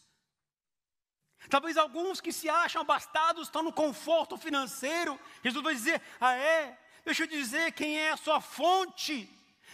Talvez 1.50 1.78
alguns 1.78 2.22
que 2.22 2.32
se 2.32 2.48
acham 2.48 2.84
abastados 2.84 3.48
estão 3.48 3.64
no 3.64 3.74
conforto 3.74 4.38
financeiro. 4.38 5.20
Jesus 5.44 5.64
vai 5.64 5.74
dizer: 5.74 6.00
Ah, 6.22 6.36
é? 6.36 6.80
Deixa 7.04 7.24
eu 7.24 7.28
dizer 7.28 7.72
quem 7.72 8.00
é 8.00 8.12
a 8.12 8.18
sua 8.18 8.40
fonte. 8.40 9.28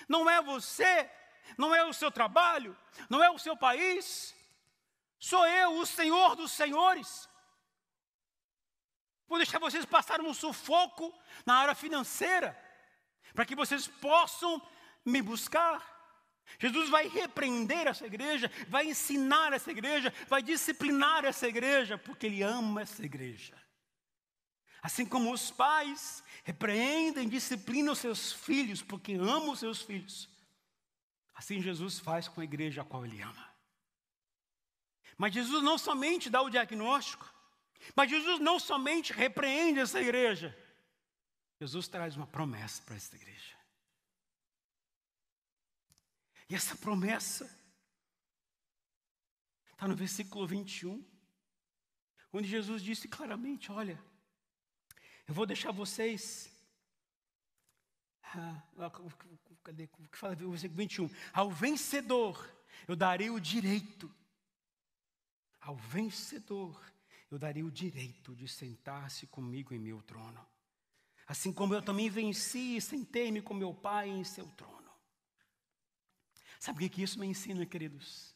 Não 0.07 0.29
é 0.29 0.41
você, 0.41 1.11
não 1.57 1.75
é 1.75 1.85
o 1.85 1.93
seu 1.93 2.09
trabalho, 2.09 2.75
não 3.09 3.21
é 3.21 3.29
o 3.29 3.37
seu 3.37 3.57
país. 3.57 4.33
Sou 5.19 5.45
eu, 5.45 5.79
o 5.79 5.85
Senhor 5.85 6.37
dos 6.37 6.53
Senhores. 6.53 7.27
Vou 9.29 9.37
deixar 9.37 9.59
vocês 9.59 9.85
passarem 9.85 10.25
um 10.25 10.33
sufoco 10.33 11.13
na 11.45 11.55
área 11.55 11.75
financeira, 11.75 12.59
para 13.33 13.45
que 13.45 13.55
vocês 13.55 13.87
possam 13.87 14.59
me 15.05 15.21
buscar. 15.21 15.97
Jesus 16.57 16.89
vai 16.89 17.07
repreender 17.07 17.85
essa 17.85 18.07
igreja, 18.07 18.51
vai 18.67 18.87
ensinar 18.87 19.53
essa 19.53 19.69
igreja, 19.69 20.11
vai 20.27 20.41
disciplinar 20.41 21.23
essa 21.23 21.47
igreja, 21.47 21.95
porque 21.95 22.25
Ele 22.25 22.41
ama 22.41 22.81
essa 22.81 23.05
igreja. 23.05 23.55
Assim 24.81 25.05
como 25.05 25.31
os 25.31 25.51
pais 25.51 26.23
repreendem, 26.43 27.29
disciplinam 27.29 27.93
os 27.93 27.99
seus 27.99 28.33
filhos, 28.33 28.81
porque 28.81 29.13
amam 29.13 29.51
os 29.51 29.59
seus 29.59 29.81
filhos, 29.83 30.27
assim 31.35 31.61
Jesus 31.61 31.99
faz 31.99 32.27
com 32.27 32.41
a 32.41 32.43
igreja 32.43 32.81
a 32.81 32.85
qual 32.85 33.05
Ele 33.05 33.21
ama. 33.21 33.47
Mas 35.15 35.33
Jesus 35.33 35.61
não 35.61 35.77
somente 35.77 36.29
dá 36.31 36.41
o 36.41 36.49
diagnóstico, 36.49 37.31
mas 37.95 38.09
Jesus 38.09 38.39
não 38.39 38.59
somente 38.59 39.13
repreende 39.13 39.79
essa 39.79 40.01
igreja, 40.01 40.57
Jesus 41.59 41.87
traz 41.87 42.15
uma 42.15 42.27
promessa 42.27 42.81
para 42.83 42.95
essa 42.95 43.15
igreja. 43.15 43.57
E 46.49 46.55
essa 46.55 46.75
promessa 46.75 47.45
está 49.71 49.87
no 49.87 49.95
versículo 49.95 50.47
21, 50.47 51.05
onde 52.33 52.47
Jesus 52.47 52.81
disse 52.81 53.07
claramente: 53.07 53.71
Olha, 53.71 54.01
eu 55.27 55.33
vou 55.33 55.45
deixar 55.45 55.71
vocês. 55.71 56.51
Ah, 58.23 58.61
cadê? 59.63 59.89
O 59.99 60.07
que 60.07 60.17
fala 60.17 60.33
o 60.33 60.51
versículo 60.51 60.77
21? 60.77 61.09
Ao 61.33 61.51
vencedor 61.51 62.59
eu 62.87 62.95
darei 62.95 63.29
o 63.29 63.39
direito. 63.39 64.11
Ao 65.59 65.75
vencedor 65.75 66.81
eu 67.31 67.37
daria 67.37 67.65
o 67.65 67.71
direito 67.71 68.35
de 68.35 68.47
sentar-se 68.47 69.27
comigo 69.27 69.73
em 69.73 69.79
meu 69.79 70.01
trono. 70.01 70.45
Assim 71.27 71.53
como 71.53 71.75
eu 71.75 71.81
também 71.81 72.09
venci 72.09 72.77
e 72.77 72.81
sentei-me 72.81 73.41
com 73.41 73.53
meu 73.53 73.73
Pai 73.73 74.09
em 74.09 74.23
seu 74.23 74.47
trono. 74.51 74.89
Sabe 76.59 76.85
o 76.85 76.89
que 76.89 77.03
isso 77.03 77.19
me 77.19 77.27
ensina, 77.27 77.65
queridos? 77.65 78.35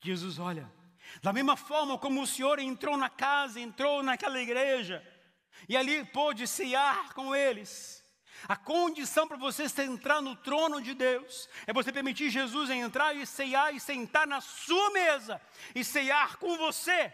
Jesus, 0.00 0.38
olha, 0.38 0.72
da 1.20 1.32
mesma 1.32 1.56
forma 1.56 1.98
como 1.98 2.22
o 2.22 2.26
Senhor 2.26 2.58
entrou 2.58 2.96
na 2.96 3.10
casa, 3.10 3.58
entrou 3.58 4.02
naquela 4.02 4.40
igreja, 4.40 5.04
e 5.68 5.76
ali 5.76 6.04
pôde 6.06 6.46
cear 6.46 7.12
com 7.14 7.34
eles. 7.34 8.04
A 8.48 8.56
condição 8.56 9.26
para 9.26 9.36
você 9.36 9.64
entrar 9.82 10.22
no 10.22 10.36
trono 10.36 10.80
de 10.80 10.94
Deus 10.94 11.48
é 11.66 11.72
você 11.72 11.92
permitir 11.92 12.30
Jesus 12.30 12.70
entrar 12.70 13.14
e 13.14 13.26
ceiar 13.26 13.74
e 13.74 13.80
sentar 13.80 14.26
na 14.26 14.40
sua 14.40 14.90
mesa 14.90 15.40
e 15.74 15.82
ceiar 15.82 16.36
com 16.36 16.56
você. 16.56 17.12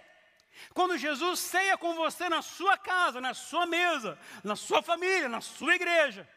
Quando 0.75 0.97
Jesus 0.97 1.41
ceia 1.41 1.77
com 1.77 1.95
você 1.95 2.29
na 2.29 2.43
sua 2.43 2.77
casa, 2.77 3.21
na 3.21 3.35
sua 3.35 3.67
mesa, 3.67 4.19
na 4.45 4.57
sua 4.57 4.83
família, 4.83 5.29
na 5.29 5.41
sua 5.41 5.75
igreja, 5.75 6.29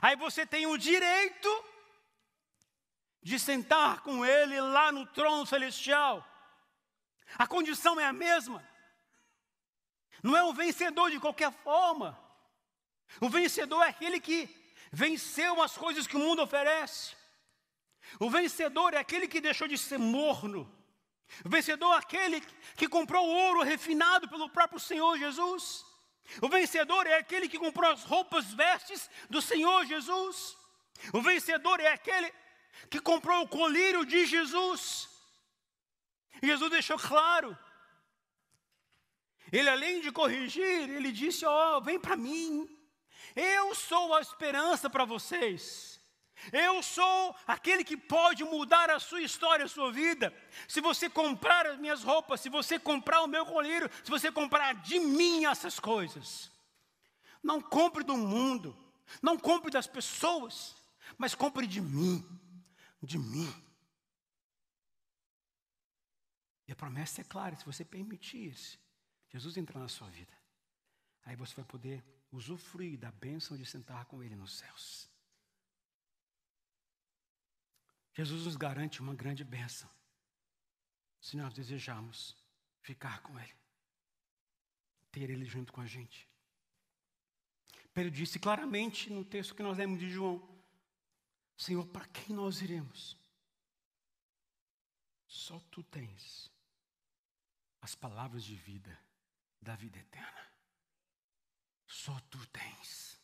aí 0.00 0.16
você 0.16 0.46
tem 0.46 0.66
o 0.66 0.76
direito 0.76 1.64
de 3.22 3.38
sentar 3.38 4.00
com 4.02 4.24
Ele 4.24 4.60
lá 4.60 4.92
no 4.92 5.06
trono 5.06 5.46
celestial. 5.46 6.24
A 7.38 7.46
condição 7.46 7.98
é 7.98 8.04
a 8.04 8.12
mesma. 8.12 8.66
Não 10.22 10.36
é 10.36 10.42
um 10.44 10.52
vencedor 10.52 11.10
de 11.10 11.20
qualquer 11.20 11.52
forma. 11.52 12.18
O 13.20 13.28
vencedor 13.28 13.82
é 13.82 13.88
aquele 13.88 14.20
que 14.20 14.48
venceu 14.92 15.62
as 15.62 15.76
coisas 15.76 16.06
que 16.06 16.16
o 16.16 16.20
mundo 16.20 16.42
oferece. 16.42 17.16
O 18.20 18.30
vencedor 18.30 18.94
é 18.94 18.98
aquele 18.98 19.26
que 19.26 19.40
deixou 19.40 19.66
de 19.66 19.76
ser 19.76 19.98
morno. 19.98 20.72
O 21.44 21.48
vencedor 21.48 21.94
é 21.94 21.98
aquele 21.98 22.40
que 22.76 22.88
comprou 22.88 23.26
ouro 23.26 23.62
refinado 23.62 24.28
pelo 24.28 24.48
próprio 24.48 24.80
Senhor 24.80 25.18
Jesus. 25.18 25.84
O 26.40 26.48
vencedor 26.48 27.06
é 27.06 27.18
aquele 27.18 27.48
que 27.48 27.58
comprou 27.58 27.90
as 27.90 28.02
roupas, 28.04 28.52
vestes 28.52 29.08
do 29.30 29.40
Senhor 29.40 29.84
Jesus. 29.86 30.56
O 31.12 31.20
vencedor 31.20 31.80
é 31.80 31.88
aquele 31.88 32.32
que 32.90 33.00
comprou 33.00 33.42
o 33.42 33.48
colírio 33.48 34.04
de 34.04 34.26
Jesus. 34.26 35.08
Jesus 36.42 36.70
deixou 36.70 36.98
claro. 36.98 37.56
Ele, 39.52 39.68
além 39.68 40.00
de 40.00 40.10
corrigir, 40.10 40.90
ele 40.90 41.12
disse: 41.12 41.44
Ó, 41.44 41.76
oh, 41.76 41.80
vem 41.80 41.98
para 41.98 42.16
mim. 42.16 42.68
Eu 43.34 43.74
sou 43.74 44.14
a 44.14 44.20
esperança 44.20 44.90
para 44.90 45.04
vocês. 45.04 45.95
Eu 46.52 46.82
sou 46.82 47.34
aquele 47.46 47.82
que 47.82 47.96
pode 47.96 48.44
mudar 48.44 48.90
a 48.90 49.00
sua 49.00 49.22
história, 49.22 49.64
a 49.64 49.68
sua 49.68 49.90
vida. 49.90 50.32
Se 50.68 50.80
você 50.80 51.08
comprar 51.08 51.66
as 51.66 51.78
minhas 51.78 52.02
roupas, 52.02 52.40
se 52.40 52.48
você 52.48 52.78
comprar 52.78 53.22
o 53.22 53.26
meu 53.26 53.44
colírio, 53.46 53.90
se 54.04 54.10
você 54.10 54.30
comprar 54.30 54.74
de 54.74 54.98
mim 54.98 55.46
essas 55.46 55.80
coisas. 55.80 56.50
Não 57.42 57.60
compre 57.60 58.04
do 58.04 58.16
mundo, 58.16 58.76
não 59.22 59.38
compre 59.38 59.70
das 59.70 59.86
pessoas, 59.86 60.76
mas 61.16 61.34
compre 61.34 61.66
de 61.66 61.80
mim, 61.80 62.24
de 63.02 63.18
mim. 63.18 63.52
E 66.68 66.72
a 66.72 66.76
promessa 66.76 67.20
é 67.20 67.24
clara: 67.24 67.56
se 67.56 67.64
você 67.64 67.84
permitir 67.84 68.56
Jesus 69.30 69.56
entrar 69.56 69.80
na 69.80 69.88
sua 69.88 70.08
vida, 70.08 70.32
aí 71.24 71.36
você 71.36 71.54
vai 71.54 71.64
poder 71.64 72.04
usufruir 72.30 72.98
da 72.98 73.10
bênção 73.10 73.56
de 73.56 73.64
sentar 73.64 74.04
com 74.06 74.22
Ele 74.22 74.36
nos 74.36 74.58
céus. 74.58 75.15
Jesus 78.16 78.46
nos 78.46 78.56
garante 78.56 79.02
uma 79.02 79.14
grande 79.14 79.44
bênção 79.44 79.90
se 81.20 81.36
nós 81.36 81.52
desejarmos 81.52 82.34
ficar 82.80 83.20
com 83.20 83.38
Ele, 83.38 83.54
ter 85.12 85.28
Ele 85.28 85.44
junto 85.44 85.70
com 85.70 85.82
a 85.82 85.86
gente. 85.86 86.26
Pedro 87.92 88.10
disse 88.10 88.38
claramente 88.38 89.10
no 89.10 89.22
texto 89.22 89.54
que 89.54 89.62
nós 89.62 89.76
lemos 89.76 89.98
de 89.98 90.08
João: 90.08 90.48
Senhor, 91.58 91.86
para 91.88 92.06
quem 92.06 92.34
nós 92.34 92.62
iremos? 92.62 93.18
Só 95.26 95.60
tu 95.70 95.82
tens 95.82 96.50
as 97.82 97.94
palavras 97.94 98.42
de 98.42 98.56
vida, 98.56 98.98
da 99.60 99.76
vida 99.76 99.98
eterna. 99.98 100.46
Só 101.86 102.18
tu 102.30 102.46
tens. 102.46 103.15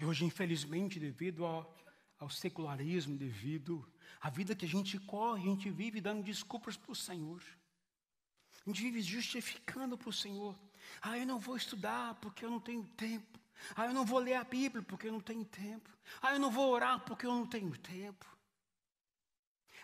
E 0.00 0.04
hoje, 0.04 0.24
infelizmente, 0.24 0.98
devido 0.98 1.44
ao, 1.44 1.76
ao 2.18 2.30
secularismo, 2.30 3.18
devido 3.18 3.86
à 4.18 4.30
vida 4.30 4.56
que 4.56 4.64
a 4.64 4.68
gente 4.68 4.98
corre, 4.98 5.42
a 5.42 5.50
gente 5.50 5.68
vive 5.68 6.00
dando 6.00 6.22
desculpas 6.22 6.74
para 6.74 6.90
o 6.90 6.96
Senhor. 6.96 7.42
A 8.64 8.70
gente 8.70 8.82
vive 8.82 9.02
justificando 9.02 9.98
para 9.98 10.08
o 10.08 10.12
Senhor. 10.12 10.58
Ah, 11.02 11.18
eu 11.18 11.26
não 11.26 11.38
vou 11.38 11.54
estudar 11.54 12.14
porque 12.14 12.46
eu 12.46 12.50
não 12.50 12.58
tenho 12.58 12.82
tempo. 12.96 13.38
Ah, 13.76 13.84
eu 13.84 13.92
não 13.92 14.06
vou 14.06 14.18
ler 14.18 14.34
a 14.34 14.44
Bíblia 14.44 14.82
porque 14.82 15.06
eu 15.06 15.12
não 15.12 15.20
tenho 15.20 15.44
tempo. 15.44 15.90
Ah, 16.22 16.32
eu 16.32 16.40
não 16.40 16.50
vou 16.50 16.70
orar 16.70 17.00
porque 17.00 17.26
eu 17.26 17.34
não 17.34 17.46
tenho 17.46 17.76
tempo. 17.76 18.24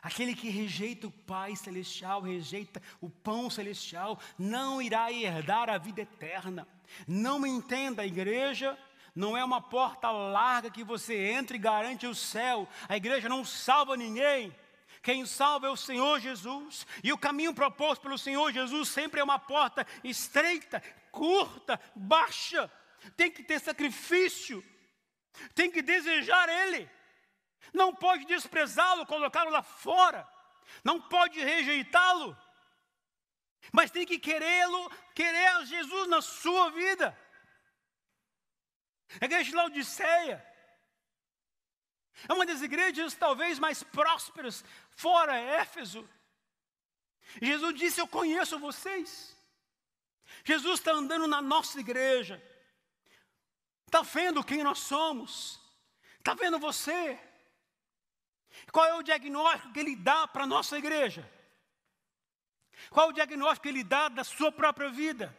Aquele 0.01 0.35
que 0.35 0.49
rejeita 0.49 1.09
o 1.09 1.13
Pai 1.13 1.55
Celestial, 1.57 2.23
rejeita 2.23 2.83
o 3.03 3.11
pão 3.11 3.51
celestial, 3.51 4.19
não 4.39 4.81
irá 4.81 5.13
herdar 5.13 5.69
a 5.69 5.77
vida 5.77 6.01
eterna. 6.01 6.67
Não 7.07 7.39
me 7.39 7.51
entenda, 7.51 8.01
a 8.01 8.07
igreja 8.07 8.79
não 9.17 9.35
é 9.35 9.43
uma 9.43 9.63
porta 9.63 10.11
larga 10.11 10.71
que 10.71 10.85
você 10.85 11.31
entra 11.31 11.57
e 11.57 11.59
garante 11.59 12.07
o 12.07 12.15
céu. 12.15 12.69
A 12.87 12.99
igreja 12.99 13.31
não 13.31 13.47
salva 13.47 13.97
ninguém. 13.97 14.55
Quem 15.03 15.25
salva 15.25 15.69
é 15.69 15.71
o 15.71 15.77
Senhor 15.77 16.21
Jesus. 16.21 16.87
E 17.03 17.15
o 17.15 17.19
caminho 17.19 17.55
proposto 17.55 18.03
pelo 18.03 18.19
Senhor 18.19 18.53
Jesus 18.53 18.91
sempre 18.91 19.19
é 19.19 19.25
uma 19.25 19.39
porta 19.39 19.87
estreita, 20.05 20.83
curta, 21.11 21.81
baixa. 21.95 22.71
Tem 23.17 23.31
que 23.31 23.43
ter 23.43 23.59
sacrifício. 23.59 24.63
Tem 25.55 25.71
que 25.71 25.81
desejar 25.81 26.47
Ele. 26.51 26.87
Não 27.73 27.95
pode 27.95 28.27
desprezá-lo, 28.27 29.07
colocá-lo 29.07 29.51
lá 29.51 29.63
fora. 29.63 30.29
Não 30.85 31.01
pode 31.01 31.41
rejeitá-lo. 31.41 32.37
Mas 33.73 33.91
tem 33.91 34.05
que 34.05 34.19
querê-lo, 34.19 34.91
querer 35.15 35.65
Jesus 35.65 36.07
na 36.07 36.21
sua 36.21 36.71
vida. 36.71 37.17
A 39.21 39.25
igreja 39.25 39.51
de 39.51 39.57
Laodiceia 39.57 40.45
é 42.29 42.33
uma 42.33 42.47
das 42.47 42.63
igrejas 42.63 43.15
talvez 43.15 43.59
mais 43.59 43.83
prósperas 43.83 44.65
fora 44.91 45.37
Éfeso. 45.37 46.09
Jesus 47.41 47.75
disse: 47.75 48.01
Eu 48.01 48.09
conheço 48.09 48.59
vocês. 48.59 49.37
Jesus 50.45 50.81
está 50.81 50.93
andando 50.93 51.27
na 51.27 51.41
nossa 51.41 51.79
igreja, 51.79 52.43
está 53.87 54.03
vendo 54.03 54.45
quem 54.45 54.63
nós 54.63 54.79
somos, 54.79 55.61
está 56.19 56.35
vendo 56.35 56.59
você. 56.59 57.19
Qual 58.73 58.87
é 58.87 58.95
o 58.95 59.03
diagnóstico 59.03 59.73
que 59.73 59.81
ele 59.81 59.95
dá 59.95 60.27
para 60.27 60.45
a 60.45 60.47
nossa 60.47 60.79
igreja? 60.79 61.31
Qual 62.91 63.07
é 63.07 63.11
o 63.11 63.13
diagnóstico 63.13 63.63
que 63.65 63.69
ele 63.69 63.85
dá 63.85 64.09
da 64.09 64.25
sua 64.25 64.51
própria 64.51 64.89
vida? 64.91 65.37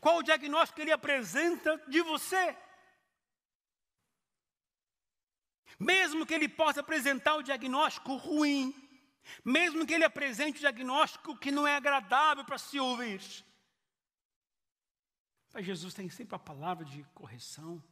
Qual 0.00 0.16
é 0.16 0.18
o 0.18 0.22
diagnóstico 0.22 0.76
que 0.76 0.82
ele 0.82 0.92
apresenta 0.92 1.76
de 1.88 2.02
você? 2.02 2.56
Mesmo 5.78 6.26
que 6.26 6.34
ele 6.34 6.48
possa 6.48 6.80
apresentar 6.80 7.36
o 7.36 7.42
diagnóstico 7.42 8.16
ruim, 8.16 8.74
mesmo 9.44 9.86
que 9.86 9.94
ele 9.94 10.04
apresente 10.04 10.58
o 10.58 10.60
diagnóstico 10.60 11.38
que 11.38 11.52
não 11.52 11.66
é 11.66 11.76
agradável 11.76 12.44
para 12.44 12.58
se 12.58 12.80
ouvir. 12.80 13.20
Mas 15.52 15.64
Jesus 15.64 15.94
tem 15.94 16.10
sempre 16.10 16.34
a 16.34 16.38
palavra 16.38 16.84
de 16.84 17.04
correção, 17.14 17.82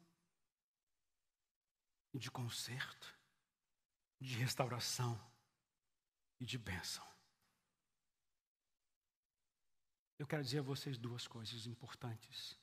de 2.12 2.30
conserto, 2.30 3.14
de 4.20 4.36
restauração 4.36 5.20
e 6.40 6.44
de 6.44 6.58
bênção. 6.58 7.06
Eu 10.18 10.26
quero 10.26 10.42
dizer 10.42 10.60
a 10.60 10.62
vocês 10.62 10.96
duas 10.96 11.26
coisas 11.26 11.66
importantes. 11.66 12.58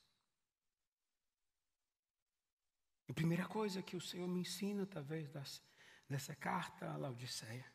A 3.08 3.12
primeira 3.12 3.46
coisa 3.46 3.82
que 3.82 3.96
o 3.96 4.00
Senhor 4.00 4.26
me 4.26 4.40
ensina 4.40 4.84
através 4.84 5.28
das, 5.30 5.62
dessa 6.08 6.34
carta 6.34 6.90
a 6.90 6.96
Laodiceia 6.96 7.70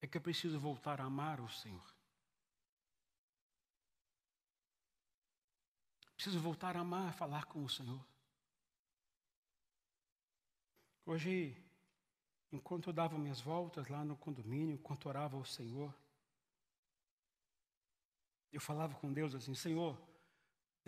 é 0.00 0.06
que 0.06 0.16
eu 0.16 0.22
preciso 0.22 0.58
voltar 0.58 1.00
a 1.00 1.04
amar 1.04 1.40
o 1.40 1.48
Senhor. 1.48 1.94
Preciso 6.14 6.40
voltar 6.40 6.76
a 6.76 6.80
amar, 6.80 7.10
a 7.10 7.12
falar 7.12 7.44
com 7.44 7.62
o 7.62 7.68
Senhor. 7.68 8.04
Hoje, 11.04 11.56
enquanto 12.50 12.88
eu 12.88 12.92
dava 12.92 13.18
minhas 13.18 13.40
voltas 13.40 13.86
lá 13.88 14.04
no 14.04 14.16
condomínio, 14.16 14.74
enquanto 14.74 15.06
orava 15.06 15.36
ao 15.36 15.44
Senhor, 15.44 15.94
eu 18.50 18.60
falava 18.60 18.94
com 18.94 19.12
Deus 19.12 19.34
assim: 19.34 19.54
Senhor, 19.54 19.96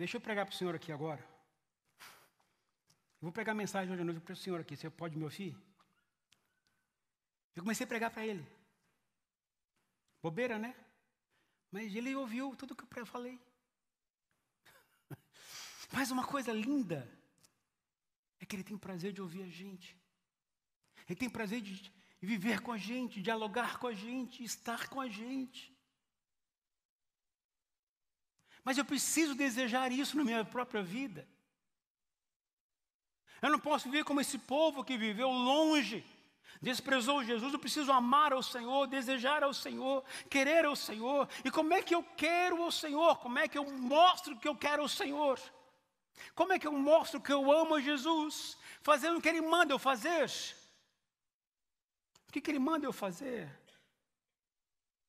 Deixa 0.01 0.17
eu 0.17 0.21
pregar 0.21 0.47
para 0.47 0.53
o 0.55 0.57
senhor 0.57 0.73
aqui 0.73 0.91
agora. 0.91 1.21
Eu 1.99 3.27
vou 3.27 3.31
pregar 3.31 3.53
mensagem 3.53 3.93
hoje 3.93 4.01
à 4.01 4.03
noite 4.03 4.19
para 4.19 4.33
o 4.33 4.35
senhor 4.35 4.59
aqui. 4.59 4.75
Você 4.75 4.89
pode 4.89 5.15
me 5.15 5.23
ouvir? 5.23 5.55
Eu 7.55 7.61
comecei 7.61 7.83
a 7.83 7.87
pregar 7.87 8.09
para 8.09 8.25
ele. 8.25 8.43
Bobeira, 10.19 10.57
né? 10.57 10.75
Mas 11.69 11.95
ele 11.95 12.15
ouviu 12.15 12.55
tudo 12.55 12.75
que 12.75 12.99
eu 12.99 13.05
falei. 13.05 13.39
Mas 15.93 16.09
uma 16.09 16.25
coisa 16.25 16.51
linda 16.51 17.07
é 18.39 18.45
que 18.47 18.55
ele 18.55 18.63
tem 18.63 18.79
prazer 18.79 19.13
de 19.13 19.21
ouvir 19.21 19.43
a 19.43 19.49
gente. 19.49 19.95
Ele 21.07 21.15
tem 21.15 21.29
prazer 21.29 21.61
de 21.61 21.93
viver 22.19 22.61
com 22.61 22.71
a 22.71 22.77
gente, 22.79 23.21
dialogar 23.21 23.77
com 23.77 23.85
a 23.85 23.93
gente, 23.93 24.43
estar 24.43 24.89
com 24.89 24.99
a 24.99 25.07
gente. 25.07 25.71
Mas 28.63 28.77
eu 28.77 28.85
preciso 28.85 29.35
desejar 29.35 29.91
isso 29.91 30.17
na 30.17 30.23
minha 30.23 30.45
própria 30.45 30.83
vida. 30.83 31.27
Eu 33.41 33.49
não 33.49 33.59
posso 33.59 33.89
viver 33.89 34.03
como 34.03 34.21
esse 34.21 34.37
povo 34.37 34.83
que 34.83 34.97
viveu 34.97 35.29
longe, 35.29 36.05
desprezou 36.61 37.23
Jesus. 37.23 37.51
Eu 37.51 37.59
preciso 37.59 37.91
amar 37.91 38.33
ao 38.33 38.43
Senhor, 38.43 38.85
desejar 38.85 39.43
ao 39.43 39.53
Senhor, 39.53 40.03
querer 40.29 40.63
ao 40.65 40.75
Senhor. 40.75 41.27
E 41.43 41.49
como 41.49 41.73
é 41.73 41.81
que 41.81 41.95
eu 41.95 42.03
quero 42.15 42.61
ao 42.61 42.71
Senhor? 42.71 43.17
Como 43.17 43.39
é 43.39 43.47
que 43.47 43.57
eu 43.57 43.65
mostro 43.65 44.37
que 44.37 44.47
eu 44.47 44.55
quero 44.55 44.83
ao 44.83 44.87
Senhor? 44.87 45.39
Como 46.35 46.53
é 46.53 46.59
que 46.59 46.67
eu 46.67 46.71
mostro 46.71 47.19
que 47.19 47.33
eu 47.33 47.51
amo 47.51 47.75
a 47.75 47.81
Jesus? 47.81 48.57
Fazendo 48.83 49.17
o 49.17 49.21
que 49.21 49.29
Ele 49.29 49.41
manda 49.41 49.73
eu 49.73 49.79
fazer. 49.79 50.29
O 52.27 52.31
que, 52.31 52.39
que 52.39 52.51
Ele 52.51 52.59
manda 52.59 52.85
eu 52.85 52.93
fazer? 52.93 53.49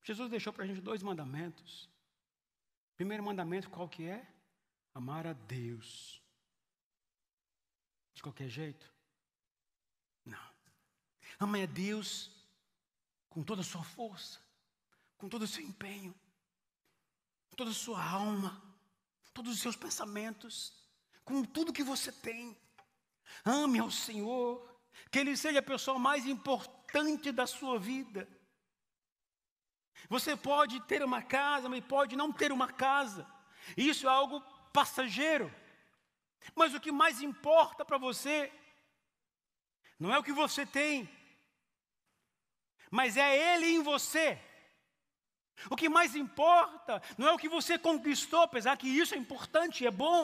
Jesus 0.01 0.27
deixou 0.29 0.51
para 0.51 0.63
a 0.63 0.67
gente 0.67 0.81
dois 0.81 1.03
mandamentos. 1.03 1.92
Primeiro 3.03 3.21
mandamento 3.21 3.69
qual 3.69 3.89
que 3.89 4.07
é? 4.07 4.25
Amar 4.93 5.27
a 5.27 5.33
Deus. 5.33 6.23
De 8.13 8.23
qualquer 8.23 8.47
jeito? 8.47 8.89
Não. 10.23 10.49
Ame 11.37 11.63
a 11.63 11.65
Deus 11.65 12.31
com 13.27 13.43
toda 13.43 13.59
a 13.59 13.65
sua 13.65 13.83
força, 13.83 14.39
com 15.17 15.27
todo 15.27 15.41
o 15.41 15.47
seu 15.47 15.61
empenho, 15.61 16.15
com 17.49 17.57
toda 17.57 17.71
a 17.71 17.73
sua 17.73 18.01
alma, 18.01 18.63
todos 19.33 19.53
os 19.53 19.59
seus 19.59 19.75
pensamentos, 19.75 20.71
com 21.25 21.43
tudo 21.43 21.73
que 21.73 21.83
você 21.83 22.09
tem. 22.09 22.57
Ame 23.43 23.79
ao 23.79 23.91
Senhor, 23.91 24.79
que 25.11 25.19
Ele 25.19 25.35
seja 25.35 25.59
a 25.59 25.61
pessoa 25.61 25.99
mais 25.99 26.25
importante 26.25 27.33
da 27.33 27.45
sua 27.45 27.77
vida. 27.77 28.25
Você 30.13 30.37
pode 30.37 30.79
ter 30.81 31.01
uma 31.03 31.23
casa, 31.23 31.67
mas 31.67 31.83
pode 31.83 32.15
não 32.15 32.31
ter 32.31 32.51
uma 32.51 32.71
casa. 32.71 33.25
Isso 33.75 34.05
é 34.07 34.11
algo 34.11 34.41
passageiro. 34.71 35.51
Mas 36.53 36.75
o 36.75 36.79
que 36.79 36.91
mais 36.91 37.19
importa 37.19 37.83
para 37.83 37.97
você 37.97 38.53
não 39.99 40.13
é 40.13 40.19
o 40.19 40.23
que 40.23 40.31
você 40.31 40.67
tem, 40.67 41.09
mas 42.91 43.17
é 43.17 43.55
Ele 43.55 43.65
em 43.65 43.81
você. 43.81 44.39
O 45.67 45.75
que 45.75 45.89
mais 45.89 46.15
importa 46.15 47.01
não 47.17 47.27
é 47.27 47.33
o 47.33 47.37
que 47.39 47.49
você 47.49 47.79
conquistou, 47.79 48.43
apesar 48.43 48.77
que 48.77 48.87
isso 48.87 49.15
é 49.15 49.17
importante 49.17 49.83
é 49.83 49.89
bom, 49.89 50.21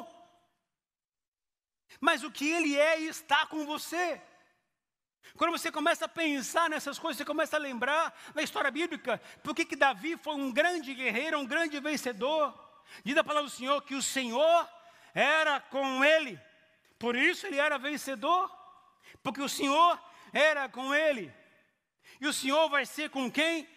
mas 2.00 2.24
o 2.24 2.30
que 2.30 2.48
Ele 2.48 2.78
é 2.78 3.02
e 3.02 3.08
está 3.08 3.48
com 3.48 3.66
você. 3.66 4.22
Quando 5.38 5.52
você 5.52 5.72
começa 5.72 6.06
a 6.06 6.10
pensar 6.10 6.70
nessas 6.70 7.00
coisas, 7.00 7.18
você 7.18 7.26
começa 7.26 7.56
a 7.56 7.60
lembrar 7.60 8.14
da 8.34 8.42
história 8.42 8.72
bíblica, 8.72 9.22
por 9.44 9.56
que 9.56 9.76
Davi 9.76 10.18
foi 10.18 10.36
um 10.36 10.52
grande 10.52 10.94
guerreiro, 10.94 11.40
um 11.40 11.46
grande 11.46 11.80
vencedor. 11.80 12.54
Diz 13.04 13.16
a 13.16 13.24
palavra 13.24 13.50
do 13.50 13.56
Senhor 13.56 13.82
que 13.84 13.96
o 13.96 14.02
Senhor 14.02 14.70
era 15.14 15.60
com 15.60 16.04
ele. 16.04 16.40
Por 16.98 17.16
isso 17.16 17.48
ele 17.48 17.58
era 17.58 17.78
vencedor, 17.78 18.52
porque 19.24 19.42
o 19.42 19.50
Senhor 19.50 20.02
era 20.34 20.68
com 20.68 20.94
ele. 20.94 21.34
E 22.20 22.28
o 22.28 22.34
Senhor 22.34 22.70
vai 22.70 22.86
ser 22.86 23.10
com 23.10 23.32
quem 23.32 23.68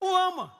o 0.00 0.16
ama. 0.16 0.56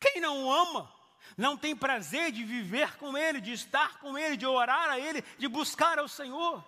Quem 0.00 0.20
não 0.20 0.44
o 0.44 0.52
ama, 0.52 0.92
não 1.36 1.56
tem 1.56 1.74
prazer 1.74 2.30
de 2.30 2.44
viver 2.44 2.96
com 2.96 3.16
Ele, 3.16 3.40
de 3.40 3.52
estar 3.52 3.98
com 3.98 4.16
Ele, 4.16 4.36
de 4.36 4.46
orar 4.46 4.90
a 4.90 4.98
Ele, 4.98 5.22
de 5.36 5.48
buscar 5.48 5.98
ao 5.98 6.08
Senhor. 6.08 6.64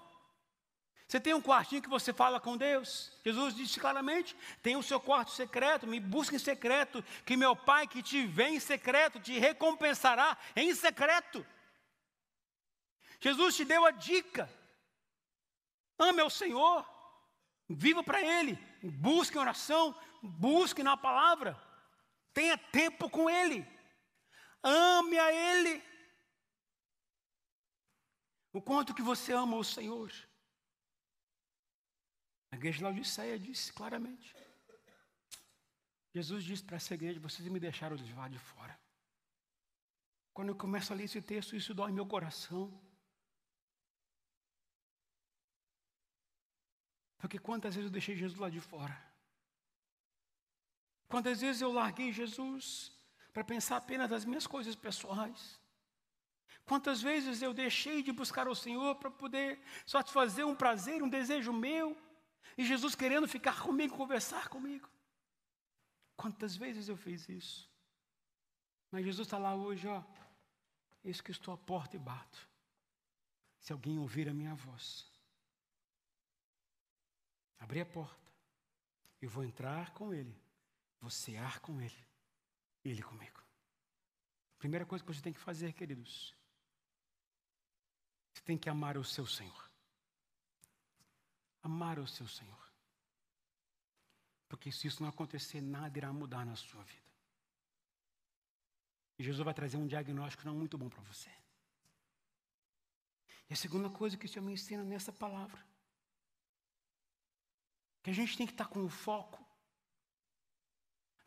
Você 1.10 1.18
tem 1.18 1.34
um 1.34 1.42
quartinho 1.42 1.82
que 1.82 1.88
você 1.88 2.12
fala 2.12 2.38
com 2.38 2.56
Deus. 2.56 3.10
Jesus 3.24 3.52
disse 3.52 3.80
claramente: 3.80 4.36
tem 4.62 4.76
o 4.76 4.82
seu 4.82 5.00
quarto 5.00 5.32
secreto, 5.32 5.84
me 5.84 5.98
busque 5.98 6.36
em 6.36 6.38
secreto, 6.38 7.02
que 7.26 7.36
meu 7.36 7.56
Pai 7.56 7.88
que 7.88 8.00
te 8.00 8.24
vê 8.24 8.50
em 8.50 8.60
secreto 8.60 9.18
te 9.18 9.36
recompensará 9.36 10.38
em 10.54 10.72
secreto. 10.72 11.44
Jesus 13.18 13.56
te 13.56 13.64
deu 13.64 13.84
a 13.84 13.90
dica. 13.90 14.48
Ame 15.98 16.20
ao 16.20 16.30
Senhor, 16.30 16.88
viva 17.68 18.04
para 18.04 18.22
Ele, 18.22 18.56
busque 18.80 19.36
em 19.36 19.40
oração, 19.40 19.92
busque 20.22 20.80
na 20.80 20.96
palavra, 20.96 21.60
tenha 22.32 22.56
tempo 22.56 23.10
com 23.10 23.28
Ele. 23.28 23.66
Ame 24.62 25.18
a 25.18 25.32
Ele. 25.32 25.82
O 28.52 28.62
quanto 28.62 28.94
que 28.94 29.02
você 29.02 29.32
ama 29.32 29.56
o 29.56 29.64
Senhor. 29.64 30.29
A 32.50 32.56
igreja 32.56 32.78
de 32.78 32.84
Laodiceia 32.84 33.38
disse 33.38 33.72
claramente. 33.72 34.34
Jesus 36.12 36.44
disse 36.44 36.64
para 36.64 36.76
essa 36.76 36.94
igreja: 36.94 37.20
vocês 37.20 37.46
me 37.48 37.60
deixaram 37.60 37.96
de 37.96 38.04
de 38.04 38.38
fora. 38.38 38.78
Quando 40.32 40.48
eu 40.48 40.56
começo 40.56 40.92
a 40.92 40.96
ler 40.96 41.04
esse 41.04 41.20
texto, 41.20 41.56
isso 41.56 41.74
dói 41.74 41.92
meu 41.92 42.06
coração. 42.06 42.72
Porque 47.18 47.38
quantas 47.38 47.74
vezes 47.74 47.88
eu 47.88 47.92
deixei 47.92 48.16
Jesus 48.16 48.38
lá 48.38 48.48
de 48.48 48.60
fora? 48.60 48.96
Quantas 51.08 51.40
vezes 51.40 51.60
eu 51.60 51.72
larguei 51.72 52.12
Jesus 52.12 52.98
para 53.32 53.44
pensar 53.44 53.76
apenas 53.76 54.10
nas 54.10 54.24
minhas 54.24 54.46
coisas 54.46 54.74
pessoais. 54.74 55.60
Quantas 56.64 57.02
vezes 57.02 57.42
eu 57.42 57.52
deixei 57.52 58.02
de 58.02 58.12
buscar 58.12 58.48
o 58.48 58.54
Senhor 58.54 58.94
para 58.96 59.10
poder 59.10 59.60
satisfazer 59.86 60.46
um 60.46 60.54
prazer, 60.54 61.02
um 61.02 61.08
desejo 61.08 61.52
meu, 61.52 61.96
e 62.56 62.64
Jesus 62.64 62.94
querendo 62.94 63.28
ficar 63.28 63.62
comigo, 63.62 63.96
conversar 63.96 64.48
comigo. 64.48 64.88
Quantas 66.16 66.56
vezes 66.56 66.88
eu 66.88 66.96
fiz 66.96 67.28
isso? 67.28 67.70
Mas 68.90 69.04
Jesus 69.04 69.26
está 69.26 69.38
lá 69.38 69.54
hoje, 69.54 69.86
ó. 69.86 70.02
Eis 71.02 71.20
que 71.20 71.30
estou 71.30 71.54
à 71.54 71.56
porta 71.56 71.96
e 71.96 71.98
bato. 71.98 72.48
Se 73.58 73.72
alguém 73.72 73.98
ouvir 73.98 74.28
a 74.28 74.34
minha 74.34 74.54
voz, 74.54 75.10
abrir 77.58 77.80
a 77.80 77.86
porta, 77.86 78.30
eu 79.20 79.30
vou 79.30 79.44
entrar 79.44 79.92
com 79.92 80.12
ele, 80.12 80.38
vou 81.00 81.10
cear 81.10 81.60
com 81.60 81.80
ele 81.80 82.10
ele 82.84 83.02
comigo. 83.02 83.42
Primeira 84.58 84.84
coisa 84.84 85.04
que 85.04 85.12
você 85.12 85.22
tem 85.22 85.32
que 85.32 85.40
fazer, 85.40 85.72
queridos, 85.72 86.34
você 88.32 88.42
tem 88.42 88.58
que 88.58 88.68
amar 88.68 88.96
o 88.96 89.04
seu 89.04 89.26
Senhor. 89.26 89.69
Amar 91.62 91.98
o 91.98 92.06
seu 92.06 92.26
Senhor. 92.26 92.72
Porque 94.48 94.72
se 94.72 94.88
isso 94.88 95.02
não 95.02 95.08
acontecer, 95.08 95.60
nada 95.60 95.96
irá 95.96 96.12
mudar 96.12 96.44
na 96.44 96.56
sua 96.56 96.82
vida. 96.82 97.10
E 99.18 99.22
Jesus 99.22 99.44
vai 99.44 99.54
trazer 99.54 99.76
um 99.76 99.86
diagnóstico 99.86 100.46
não 100.46 100.54
muito 100.54 100.78
bom 100.78 100.88
para 100.88 101.02
você. 101.02 101.30
E 103.48 103.52
a 103.52 103.56
segunda 103.56 103.90
coisa 103.90 104.16
que 104.16 104.26
o 104.26 104.28
Senhor 104.28 104.44
me 104.44 104.52
ensina 104.52 104.82
nessa 104.82 105.12
palavra, 105.12 105.64
que 108.02 108.10
a 108.10 108.12
gente 108.12 108.36
tem 108.36 108.46
que 108.46 108.52
estar 108.52 108.66
com 108.66 108.84
o 108.84 108.88
foco 108.88 109.44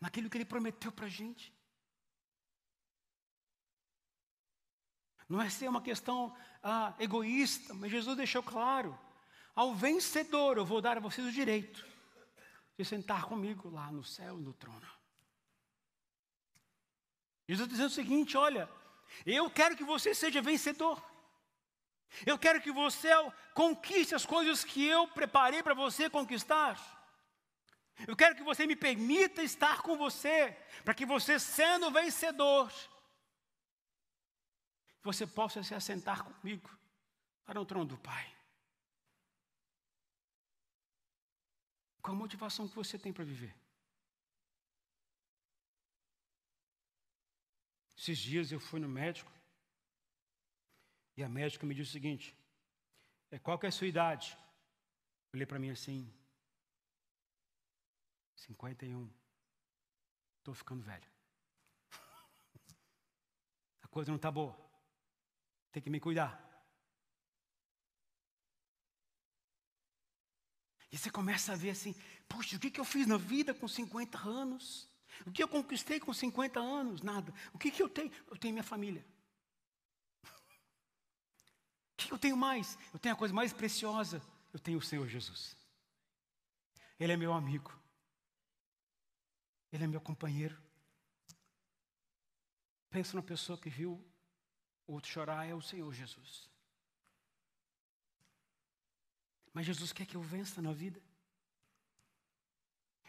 naquilo 0.01 0.29
que 0.29 0.37
Ele 0.37 0.45
prometeu 0.45 0.91
para 0.91 1.05
a 1.05 1.09
gente. 1.09 1.53
Não 5.29 5.41
é 5.41 5.49
ser 5.49 5.69
uma 5.69 5.81
questão 5.81 6.35
ah, 6.61 6.93
egoísta, 6.99 7.73
mas 7.73 7.91
Jesus 7.91 8.17
deixou 8.17 8.43
claro: 8.43 8.97
ao 9.55 9.73
vencedor 9.75 10.57
eu 10.57 10.65
vou 10.65 10.81
dar 10.81 10.97
a 10.97 11.01
vocês 11.01 11.27
o 11.27 11.31
direito 11.31 11.85
de 12.77 12.83
sentar 12.83 13.25
comigo 13.25 13.69
lá 13.69 13.91
no 13.91 14.03
céu, 14.03 14.37
no 14.37 14.53
trono. 14.53 14.87
Jesus 17.47 17.69
dizendo 17.69 17.87
o 17.87 17.91
seguinte: 17.91 18.37
olha, 18.37 18.69
eu 19.25 19.49
quero 19.49 19.75
que 19.75 19.83
você 19.83 20.15
seja 20.15 20.41
vencedor. 20.41 21.03
Eu 22.25 22.37
quero 22.37 22.61
que 22.61 22.71
você 22.71 23.09
conquiste 23.53 24.13
as 24.13 24.25
coisas 24.25 24.63
que 24.63 24.85
eu 24.85 25.07
preparei 25.07 25.63
para 25.63 25.73
você 25.73 26.09
conquistar. 26.09 26.77
Eu 28.07 28.15
quero 28.15 28.35
que 28.35 28.43
você 28.43 28.65
me 28.65 28.75
permita 28.75 29.41
estar 29.43 29.81
com 29.81 29.97
você, 29.97 30.55
para 30.83 30.93
que 30.93 31.05
você, 31.05 31.39
sendo 31.39 31.91
vencedor, 31.91 32.71
você 35.03 35.27
possa 35.27 35.63
se 35.63 35.75
assentar 35.75 36.23
comigo 36.23 36.69
para 37.45 37.59
o 37.59 37.65
trono 37.65 37.85
do 37.85 37.97
Pai. 37.97 38.32
Qual 42.03 42.15
a 42.15 42.19
motivação 42.19 42.67
que 42.67 42.75
você 42.75 42.99
tem 42.99 43.13
para 43.13 43.23
viver? 43.23 43.55
Esses 47.97 48.17
dias 48.17 48.51
eu 48.51 48.59
fui 48.59 48.79
no 48.81 48.89
médico 48.89 49.31
e 51.15 51.23
a 51.23 51.29
médica 51.29 51.65
me 51.65 51.73
disse 51.73 51.91
o 51.91 51.93
seguinte: 51.93 52.37
é, 53.31 53.39
qual 53.39 53.57
que 53.57 53.65
é 53.65 53.69
a 53.69 53.71
sua 53.71 53.87
idade? 53.87 54.37
Olhei 55.33 55.45
para 55.45 55.57
mim 55.57 55.69
assim, 55.69 56.13
51. 58.35 59.09
Estou 60.39 60.53
ficando 60.53 60.83
velho. 60.83 61.09
A 63.81 63.87
coisa 63.87 64.11
não 64.11 64.17
está 64.17 64.29
boa. 64.29 64.53
Tem 65.71 65.81
que 65.81 65.89
me 65.89 66.01
cuidar. 66.01 66.52
E 70.93 70.97
você 70.97 71.09
começa 71.09 71.53
a 71.53 71.55
ver 71.55 71.71
assim: 71.71 71.95
puxa, 72.29 72.55
o 72.55 72.59
que, 72.59 72.69
que 72.69 72.79
eu 72.79 72.85
fiz 72.85 73.07
na 73.07 73.17
vida 73.17 73.51
com 73.51 73.67
50 73.67 74.15
anos? 74.19 74.87
O 75.25 75.31
que 75.31 75.41
eu 75.41 75.47
conquistei 75.47 75.99
com 75.99 76.13
50 76.13 76.59
anos? 76.59 77.01
Nada. 77.01 77.33
O 77.51 77.57
que, 77.57 77.71
que 77.71 77.81
eu 77.81 77.89
tenho? 77.89 78.11
Eu 78.29 78.37
tenho 78.37 78.53
minha 78.53 78.63
família. 78.63 79.03
O 81.93 81.95
que, 81.95 82.07
que 82.09 82.13
eu 82.13 82.19
tenho 82.19 82.35
mais? 82.35 82.77
Eu 82.91 82.99
tenho 82.99 83.15
a 83.15 83.17
coisa 83.17 83.33
mais 83.33 83.53
preciosa. 83.53 84.21
Eu 84.51 84.59
tenho 84.59 84.77
o 84.77 84.81
Senhor 84.81 85.07
Jesus. 85.07 85.55
Ele 86.99 87.13
é 87.13 87.17
meu 87.17 87.33
amigo. 87.33 87.73
Ele 89.71 89.85
é 89.85 89.87
meu 89.87 90.01
companheiro. 90.01 90.61
Pensa 92.89 93.15
na 93.15 93.23
pessoa 93.23 93.57
que 93.57 93.69
viu 93.69 93.93
o 94.85 94.93
outro 94.93 95.09
chorar, 95.09 95.47
é 95.47 95.55
o 95.55 95.61
Senhor 95.61 95.91
Jesus. 95.93 96.52
Mas 99.53 99.65
Jesus 99.65 99.93
quer 99.93 100.05
que 100.05 100.15
eu 100.15 100.21
vença 100.21 100.61
na 100.61 100.73
vida. 100.73 100.99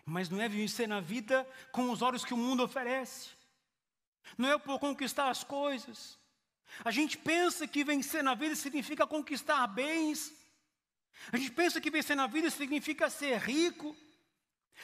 Mas 0.04 0.28
não 0.28 0.40
é 0.40 0.48
vencer 0.48 0.86
na 0.86 1.00
vida 1.00 1.48
com 1.72 1.90
os 1.90 2.02
olhos 2.02 2.24
que 2.24 2.34
o 2.34 2.36
mundo 2.36 2.62
oferece. 2.62 3.30
Não 4.36 4.50
é 4.50 4.58
por 4.58 4.78
conquistar 4.78 5.30
as 5.30 5.42
coisas. 5.42 6.18
A 6.84 6.90
gente 6.90 7.16
pensa 7.16 7.66
que 7.66 7.84
vencer 7.84 8.22
na 8.22 8.34
vida 8.34 8.54
significa 8.54 9.06
conquistar 9.06 9.66
bens. 9.66 10.32
A 11.32 11.36
gente 11.36 11.52
pensa 11.52 11.80
que 11.80 11.90
vencer 11.90 12.16
na 12.16 12.26
vida 12.26 12.50
significa 12.50 13.08
ser 13.08 13.38
rico. 13.38 13.96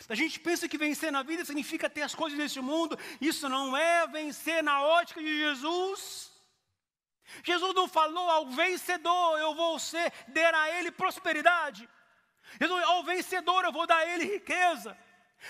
A 0.09 0.15
gente 0.15 0.39
pensa 0.41 0.69
que 0.69 0.79
vencer 0.79 1.13
na 1.13 1.23
vida 1.23 1.45
significa 1.45 1.91
ter 1.91 2.03
as 2.03 2.15
coisas 2.15 2.39
desse 2.39 2.61
mundo. 2.61 2.99
Isso 3.21 3.49
não 3.49 3.77
é 3.77 4.07
vencer 4.07 4.63
na 4.63 4.83
ótica 4.83 5.21
de 5.21 5.39
Jesus. 5.39 6.30
Jesus 7.43 7.75
não 7.75 7.89
falou 7.89 8.29
ao 8.31 8.47
vencedor, 8.47 9.39
eu 9.39 9.55
vou 9.55 9.79
ser, 9.79 10.13
dar 10.29 10.55
a 10.55 10.79
ele 10.79 10.91
prosperidade. 10.91 11.89
Jesus, 12.61 12.83
ao 12.85 13.03
vencedor 13.05 13.65
eu 13.65 13.73
vou 13.73 13.87
dar 13.87 13.99
a 13.99 14.07
ele 14.07 14.25
riqueza. 14.25 14.97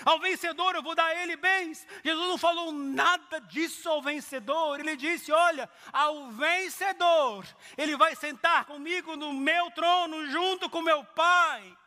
Ao 0.05 0.19
vencedor 0.19 0.73
eu 0.75 0.81
vou 0.81 0.95
dar 0.95 1.05
a 1.05 1.23
ele 1.23 1.35
bens. 1.35 1.85
Jesus 2.03 2.27
não 2.27 2.37
falou 2.37 2.71
nada 2.71 3.41
disso 3.41 3.89
ao 3.89 4.01
vencedor. 4.01 4.79
Ele 4.79 4.95
disse: 4.95 5.31
Olha, 5.31 5.69
ao 5.91 6.31
vencedor, 6.31 7.45
ele 7.77 7.97
vai 7.97 8.15
sentar 8.15 8.65
comigo 8.65 9.17
no 9.17 9.33
meu 9.33 9.69
trono, 9.71 10.27
junto 10.27 10.69
com 10.69 10.81
meu 10.81 11.03
Pai. 11.03 11.77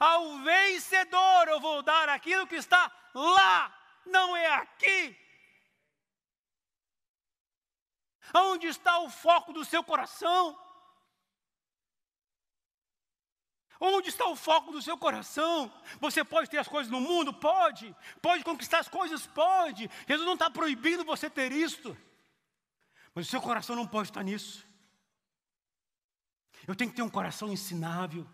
Ao 0.00 0.38
vencedor 0.38 1.48
eu 1.48 1.60
vou 1.60 1.82
dar 1.82 2.08
aquilo 2.08 2.46
que 2.46 2.56
está 2.56 2.90
lá, 3.14 3.72
não 4.04 4.36
é 4.36 4.48
aqui. 4.54 5.16
Onde 8.34 8.66
está 8.66 8.98
o 9.00 9.10
foco 9.10 9.52
do 9.52 9.64
seu 9.64 9.82
coração? 9.82 10.58
Onde 13.84 14.10
está 14.10 14.26
o 14.28 14.36
foco 14.36 14.70
do 14.70 14.80
seu 14.80 14.96
coração? 14.96 15.72
Você 16.00 16.22
pode 16.22 16.48
ter 16.48 16.58
as 16.58 16.68
coisas 16.68 16.90
no 16.90 17.00
mundo? 17.00 17.32
Pode. 17.34 17.94
Pode 18.20 18.44
conquistar 18.44 18.78
as 18.78 18.88
coisas? 18.88 19.26
Pode. 19.26 19.90
Jesus 20.06 20.24
não 20.24 20.34
está 20.34 20.48
proibindo 20.48 21.04
você 21.04 21.28
ter 21.28 21.50
isto. 21.50 21.96
Mas 23.12 23.26
o 23.26 23.30
seu 23.30 23.40
coração 23.40 23.74
não 23.74 23.86
pode 23.86 24.10
estar 24.10 24.22
nisso. 24.22 24.64
Eu 26.66 26.76
tenho 26.76 26.90
que 26.90 26.96
ter 26.96 27.02
um 27.02 27.10
coração 27.10 27.52
ensinável. 27.52 28.24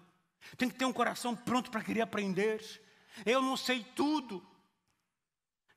Tenho 0.56 0.70
que 0.70 0.78
ter 0.78 0.84
um 0.84 0.92
coração 0.92 1.34
pronto 1.34 1.70
para 1.70 1.82
querer 1.82 2.02
aprender. 2.02 2.62
Eu 3.24 3.40
não 3.40 3.56
sei 3.56 3.82
tudo. 3.82 4.46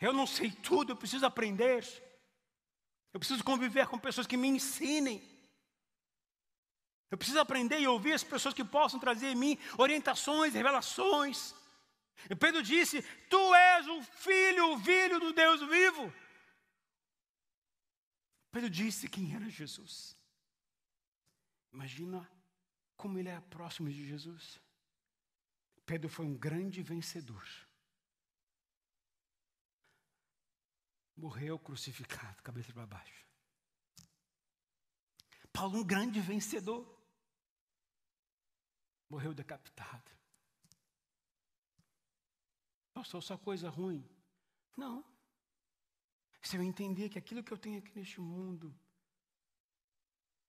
Eu 0.01 0.11
não 0.11 0.28
sei 0.28 0.51
tudo, 0.51 0.91
eu 0.91 0.97
preciso 0.97 1.26
aprender. 1.26 1.86
Eu 3.14 3.20
preciso 3.20 3.43
conviver 3.43 3.88
com 3.88 3.99
pessoas 3.99 4.28
que 4.28 4.38
me 4.38 4.47
ensinem. 4.47 5.22
Eu 7.09 7.18
preciso 7.18 7.39
aprender 7.39 7.80
e 7.80 7.88
ouvir 7.88 8.14
as 8.14 8.24
pessoas 8.24 8.53
que 8.53 8.64
possam 8.64 8.99
trazer 8.99 9.28
em 9.28 9.36
mim 9.36 9.57
orientações, 9.78 10.53
revelações. 10.53 11.53
E 12.30 12.36
Pedro 12.36 12.64
disse: 12.64 13.01
Tu 13.30 13.55
és 13.55 13.88
o 13.88 14.01
filho, 14.01 14.74
o 14.74 14.80
filho 14.80 15.20
do 15.20 15.34
Deus 15.34 15.59
vivo. 15.62 16.14
Pedro 18.51 18.70
disse 18.70 19.09
quem 19.09 19.34
era 19.36 19.49
Jesus. 19.49 20.18
Imagina 21.74 22.30
como 22.95 23.18
ele 23.18 23.30
era 23.30 23.41
próximo 23.41 23.89
de 23.89 24.07
Jesus. 24.07 24.59
Pedro 25.86 26.09
foi 26.09 26.26
um 26.26 26.38
grande 26.38 26.82
vencedor. 26.82 27.45
Morreu 31.16 31.59
crucificado, 31.59 32.41
cabeça 32.41 32.74
para 32.74 32.86
baixo. 32.86 33.26
Paulo, 35.51 35.80
um 35.80 35.84
grande 35.84 36.20
vencedor. 36.20 36.88
Morreu 39.09 39.34
decapitado. 39.34 40.12
Passou 42.93 43.22
só 43.22 43.38
coisa 43.38 43.70
ruim. 43.70 44.07
Não. 44.78 45.03
Se 46.41 46.57
eu 46.57 46.64
entender 46.64 47.09
que 47.09 47.20
aquilo 47.20 47.43
que 47.43 47.51
eu 47.51 47.57
tenho 47.57 47.80
aqui 47.80 47.97
neste 47.97 48.20
mundo 48.20 48.74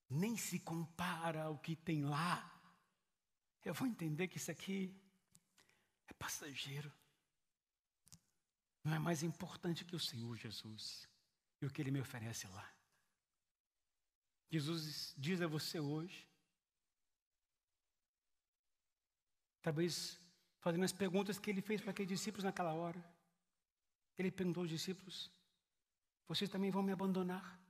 nem 0.08 0.36
se 0.36 0.58
compara 0.58 1.44
ao 1.44 1.58
que 1.58 1.74
tem 1.74 2.04
lá, 2.04 2.48
eu 3.64 3.74
vou 3.74 3.86
entender 3.86 4.28
que 4.28 4.36
isso 4.36 4.50
aqui 4.50 4.94
é 6.06 6.12
passageiro. 6.14 6.92
Não 8.84 8.94
é 8.94 8.98
mais 8.98 9.22
importante 9.22 9.84
que 9.84 9.94
o 9.94 10.00
Senhor 10.00 10.36
Jesus 10.36 11.08
e 11.60 11.66
o 11.66 11.70
que 11.70 11.80
Ele 11.80 11.90
me 11.90 12.00
oferece 12.00 12.46
lá. 12.48 12.68
Jesus 14.50 15.14
diz 15.16 15.40
a 15.40 15.46
você 15.46 15.78
hoje, 15.78 16.28
talvez 19.62 20.20
fazendo 20.58 20.84
as 20.84 20.92
perguntas 20.92 21.38
que 21.38 21.48
Ele 21.48 21.62
fez 21.62 21.80
para 21.80 21.90
aqueles 21.90 22.08
discípulos 22.08 22.44
naquela 22.44 22.74
hora. 22.74 23.02
Ele 24.18 24.30
perguntou 24.30 24.62
aos 24.62 24.70
discípulos: 24.70 25.30
Vocês 26.26 26.50
também 26.50 26.70
vão 26.70 26.82
me 26.82 26.92
abandonar? 26.92 27.60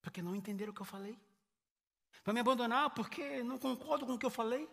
Porque 0.00 0.22
não 0.22 0.34
entenderam 0.34 0.72
o 0.72 0.74
que 0.74 0.80
eu 0.80 0.86
falei? 0.86 1.16
Vão 2.24 2.34
me 2.34 2.40
abandonar 2.40 2.90
porque 2.90 3.42
não 3.42 3.58
concordam 3.58 4.08
com 4.08 4.14
o 4.14 4.18
que 4.18 4.26
eu 4.26 4.30
falei? 4.30 4.68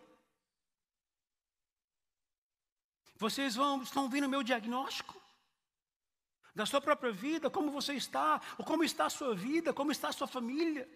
Vocês 3.18 3.56
vão, 3.56 3.82
estão 3.82 4.04
ouvindo 4.04 4.26
o 4.26 4.30
meu 4.30 4.42
diagnóstico? 4.42 5.20
Da 6.54 6.64
sua 6.64 6.80
própria 6.80 7.12
vida, 7.12 7.50
como 7.50 7.70
você 7.70 7.94
está, 7.94 8.40
ou 8.56 8.64
como 8.64 8.84
está 8.84 9.06
a 9.06 9.10
sua 9.10 9.34
vida, 9.34 9.74
como 9.74 9.90
está 9.92 10.08
a 10.08 10.12
sua 10.12 10.26
família. 10.26 10.88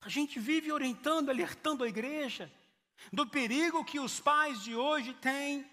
A 0.00 0.08
gente 0.08 0.40
vive 0.40 0.72
orientando, 0.72 1.28
alertando 1.28 1.84
a 1.84 1.88
igreja 1.88 2.52
do 3.12 3.26
perigo 3.26 3.84
que 3.84 4.00
os 4.00 4.18
pais 4.18 4.62
de 4.62 4.74
hoje 4.74 5.14
têm 5.14 5.70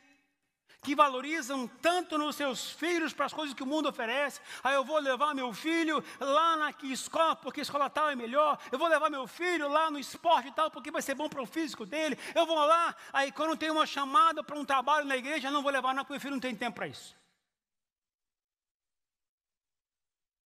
que 0.82 0.96
valorizam 0.96 1.68
tanto 1.68 2.18
nos 2.18 2.36
seus 2.36 2.72
filhos 2.72 3.14
para 3.14 3.26
as 3.26 3.34
coisas 3.34 3.54
que 3.54 3.64
o 3.64 3.66
mundo 3.66 3.90
oferece. 3.90 4.40
Aí 4.64 4.76
eu 4.76 4.84
vou 4.84 4.98
levar 5.00 5.36
meu 5.36 5.54
filho 5.54 6.04
lá 6.20 6.56
na 6.56 6.74
escola, 6.84 7.36
porque 7.36 7.62
escola 7.62 7.90
tal 7.90 8.10
é 8.10 8.16
melhor. 8.16 8.58
Eu 8.72 8.80
vou 8.80 8.88
levar 8.88 9.10
meu 9.10 9.28
filho 9.28 9.68
lá 9.68 9.92
no 9.92 10.00
esporte 10.00 10.52
tal, 10.52 10.72
porque 10.72 10.92
vai 10.92 11.02
ser 11.02 11.16
bom 11.16 11.28
para 11.28 11.42
o 11.42 11.46
físico 11.46 11.86
dele. 11.86 12.18
Eu 12.34 12.46
vou 12.46 12.58
lá, 12.58 12.96
aí 13.12 13.32
quando 13.32 13.58
tem 13.58 13.70
uma 13.70 13.86
chamada 13.86 14.44
para 14.44 14.58
um 14.58 14.66
trabalho 14.66 15.06
na 15.06 15.18
igreja, 15.18 15.52
não 15.52 15.62
vou 15.62 15.72
levar, 15.72 15.94
não, 15.94 16.04
porque 16.04 16.14
meu 16.14 16.22
filho 16.22 16.34
não 16.34 16.40
tem 16.40 16.56
tempo 16.56 16.76
para 16.76 16.88
isso. 16.88 17.18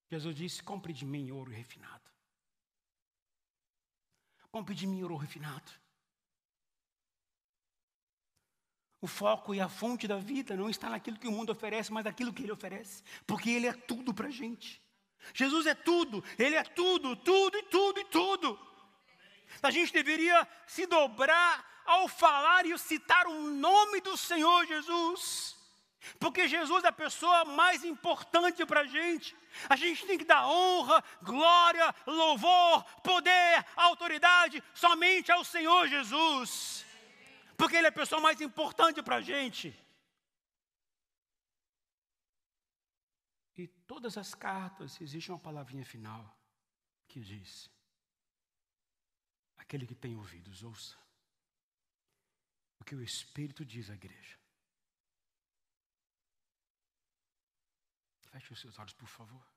Jesus 0.10 0.36
disse: 0.36 0.64
compre 0.64 0.94
de 0.94 1.06
mim 1.06 1.32
ouro 1.32 1.52
refinado. 1.52 2.04
Compre 4.52 4.76
de 4.76 4.86
mim 4.86 5.02
ouro 5.02 5.16
refinado. 5.16 5.83
O 9.04 9.08
foco 9.08 9.54
e 9.54 9.60
a 9.60 9.68
fonte 9.68 10.08
da 10.08 10.16
vida 10.16 10.56
não 10.56 10.70
está 10.70 10.90
naquilo 10.90 11.20
que 11.20 11.28
o 11.28 11.32
mundo 11.32 11.52
oferece, 11.52 11.92
mas 11.92 12.06
naquilo 12.06 12.32
que 12.32 12.44
ele 12.44 12.54
oferece, 12.54 13.04
porque 13.28 13.50
ele 13.50 13.68
é 13.68 13.74
tudo 13.74 14.14
para 14.14 14.30
a 14.30 14.32
gente. 14.32 14.82
Jesus 15.34 15.66
é 15.66 15.76
tudo, 15.76 16.24
ele 16.40 16.56
é 16.56 16.64
tudo, 16.64 17.14
tudo 17.18 17.58
e 17.58 17.64
tudo 17.64 18.00
e 18.00 18.06
tudo. 18.06 18.58
A 19.62 19.70
gente 19.72 19.92
deveria 19.92 20.48
se 20.66 20.86
dobrar 20.86 21.84
ao 21.86 22.08
falar 22.08 22.66
e 22.66 22.80
citar 22.80 23.28
o 23.28 23.50
nome 23.50 24.00
do 24.00 24.16
Senhor 24.16 24.66
Jesus, 24.68 25.58
porque 26.18 26.48
Jesus 26.48 26.86
é 26.86 26.88
a 26.88 26.94
pessoa 26.94 27.44
mais 27.44 27.84
importante 27.84 28.66
para 28.66 28.82
a 28.82 28.88
gente. 28.88 29.36
A 29.68 29.76
gente 29.76 30.06
tem 30.06 30.18
que 30.18 30.24
dar 30.24 30.48
honra, 30.48 31.04
glória, 31.22 31.94
louvor, 32.08 32.86
poder, 33.04 33.66
autoridade 33.76 34.64
somente 34.74 35.30
ao 35.30 35.44
Senhor 35.44 35.90
Jesus 35.90 36.86
porque 37.58 37.76
Ele 37.76 37.88
é 37.88 37.90
a 37.90 37.94
pessoa 37.94 38.22
mais 38.22 38.40
importante 38.42 39.02
para 39.02 39.18
a 39.18 39.22
gente. 39.22 39.74
E 43.56 43.68
todas 43.68 44.18
as 44.18 44.34
cartas, 44.34 45.00
existe 45.00 45.32
uma 45.32 45.40
palavrinha 45.40 45.86
final 45.86 46.38
que 47.08 47.22
diz: 47.22 47.70
aquele 49.58 49.86
que 49.86 49.96
tem 49.96 50.16
ouvidos, 50.16 50.64
ouça 50.64 50.98
o 52.80 52.84
que 52.84 52.96
o 52.96 53.02
Espírito 53.02 53.64
diz 53.64 53.90
à 53.90 53.94
igreja. 53.94 54.38
Feche 58.20 58.52
os 58.52 58.60
seus 58.60 58.78
olhos, 58.78 58.94
por 58.94 59.08
favor. 59.08 59.48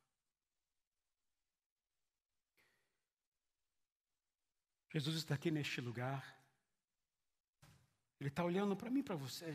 Jesus 4.90 5.16
está 5.16 5.34
aqui 5.34 5.50
neste 5.50 5.80
lugar. 5.80 6.35
Ele 8.18 8.28
está 8.28 8.44
olhando 8.44 8.76
para 8.76 8.90
mim, 8.90 9.02
para 9.02 9.16
você. 9.16 9.50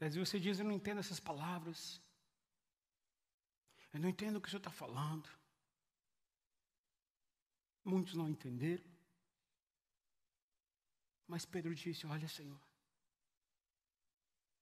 Às 0.00 0.14
vezes 0.14 0.28
você 0.28 0.40
diz, 0.40 0.58
eu 0.58 0.64
não 0.64 0.72
entendo 0.72 1.00
essas 1.00 1.20
palavras. 1.20 2.00
Eu 3.92 4.00
não 4.00 4.08
entendo 4.08 4.36
o 4.36 4.40
que 4.40 4.48
o 4.48 4.50
Senhor 4.50 4.60
está 4.60 4.70
falando. 4.70 5.28
Muitos 7.84 8.14
não 8.14 8.28
entenderam. 8.28 8.84
Mas 11.26 11.44
Pedro 11.44 11.74
disse: 11.74 12.06
Olha, 12.06 12.28
Senhor, 12.28 12.60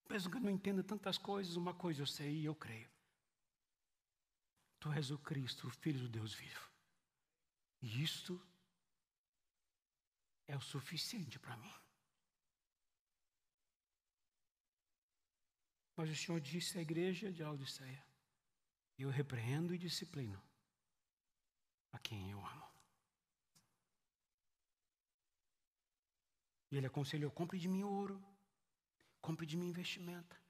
mesmo 0.08 0.30
que 0.30 0.36
eu 0.36 0.40
não 0.40 0.50
entenda 0.50 0.82
tantas 0.82 1.18
coisas, 1.18 1.56
uma 1.56 1.74
coisa 1.74 2.02
eu 2.02 2.06
sei 2.06 2.40
e 2.40 2.44
eu 2.44 2.54
creio. 2.54 2.90
Tu 4.80 4.92
és 4.92 5.10
o 5.10 5.18
Cristo, 5.18 5.66
o 5.66 5.70
Filho 5.70 6.00
do 6.00 6.08
Deus 6.08 6.32
vivo. 6.34 6.70
E 7.82 8.02
isto 8.02 8.40
é 10.48 10.56
o 10.56 10.60
suficiente 10.60 11.38
para 11.38 11.56
mim. 11.56 11.72
Mas 15.94 16.10
o 16.10 16.16
Senhor 16.16 16.40
disse 16.40 16.78
à 16.78 16.82
igreja 16.82 17.30
de 17.30 17.42
Laodiceia: 17.42 18.04
Eu 18.98 19.10
repreendo 19.10 19.74
e 19.74 19.78
disciplino 19.78 20.42
a 21.92 21.98
quem 21.98 22.30
eu 22.30 22.44
amo. 22.44 22.68
E 26.70 26.76
ele 26.76 26.86
aconselhou: 26.86 27.30
compre 27.30 27.58
de 27.58 27.68
mim 27.68 27.82
ouro, 27.82 28.24
compre 29.20 29.44
de 29.44 29.56
mim 29.56 29.68
investimento. 29.68 30.40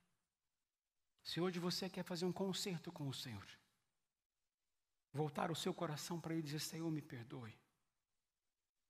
Se 1.22 1.40
hoje 1.40 1.58
você 1.58 1.90
quer 1.90 2.04
fazer 2.04 2.24
um 2.24 2.32
concerto 2.32 2.92
com 2.92 3.08
o 3.08 3.14
Senhor, 3.14 3.46
voltar 5.12 5.50
o 5.50 5.56
seu 5.56 5.74
coração 5.74 6.20
para 6.20 6.34
ele 6.34 6.42
e 6.42 6.44
dizer: 6.44 6.60
Senhor, 6.60 6.90
me 6.90 7.02
perdoe. 7.02 7.58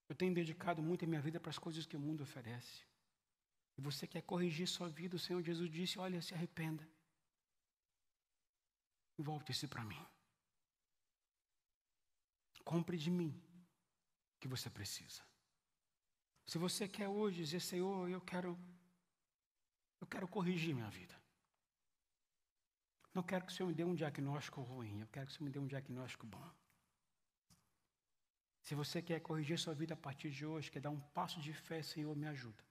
Eu 0.08 0.14
tenho 0.14 0.34
dedicado 0.34 0.82
muito 0.82 1.04
a 1.04 1.08
minha 1.08 1.20
vida 1.20 1.38
para 1.38 1.50
as 1.50 1.58
coisas 1.58 1.86
que 1.86 1.96
o 1.96 2.00
mundo 2.00 2.22
oferece. 2.22 2.82
E 3.76 3.80
você 3.80 4.06
quer 4.06 4.22
corrigir 4.22 4.66
sua 4.66 4.88
vida, 4.88 5.16
o 5.16 5.18
Senhor 5.18 5.42
Jesus 5.42 5.70
disse: 5.70 5.98
Olha, 5.98 6.20
se 6.22 6.34
arrependa. 6.34 6.88
E 9.18 9.22
volte-se 9.22 9.66
para 9.68 9.84
mim. 9.84 10.04
Compre 12.64 12.96
de 12.96 13.10
mim 13.10 13.30
o 14.36 14.40
que 14.40 14.48
você 14.48 14.68
precisa. 14.70 15.22
Se 16.46 16.56
você 16.56 16.88
quer 16.88 17.08
hoje 17.08 17.36
dizer, 17.36 17.60
Senhor, 17.60 18.08
eu 18.08 18.20
quero, 18.20 18.58
eu 20.00 20.06
quero 20.06 20.26
corrigir 20.26 20.74
minha 20.74 20.88
vida. 20.88 21.14
Não 23.12 23.22
quero 23.22 23.44
que 23.44 23.52
o 23.52 23.54
Senhor 23.54 23.68
me 23.68 23.74
dê 23.74 23.84
um 23.84 23.94
diagnóstico 23.94 24.62
ruim, 24.62 25.00
eu 25.00 25.08
quero 25.08 25.26
que 25.26 25.32
o 25.32 25.36
Senhor 25.36 25.46
me 25.46 25.52
dê 25.52 25.58
um 25.58 25.66
diagnóstico 25.66 26.26
bom. 26.26 26.50
Se 28.68 28.74
você 28.74 29.00
quer 29.00 29.18
corrigir 29.20 29.58
sua 29.58 29.72
vida 29.72 29.94
a 29.94 29.96
partir 29.96 30.28
de 30.30 30.44
hoje, 30.44 30.70
quer 30.70 30.80
dar 30.80 30.90
um 30.90 31.00
passo 31.00 31.40
de 31.40 31.54
fé, 31.54 31.82
Senhor, 31.82 32.14
me 32.14 32.26
ajuda. 32.26 32.62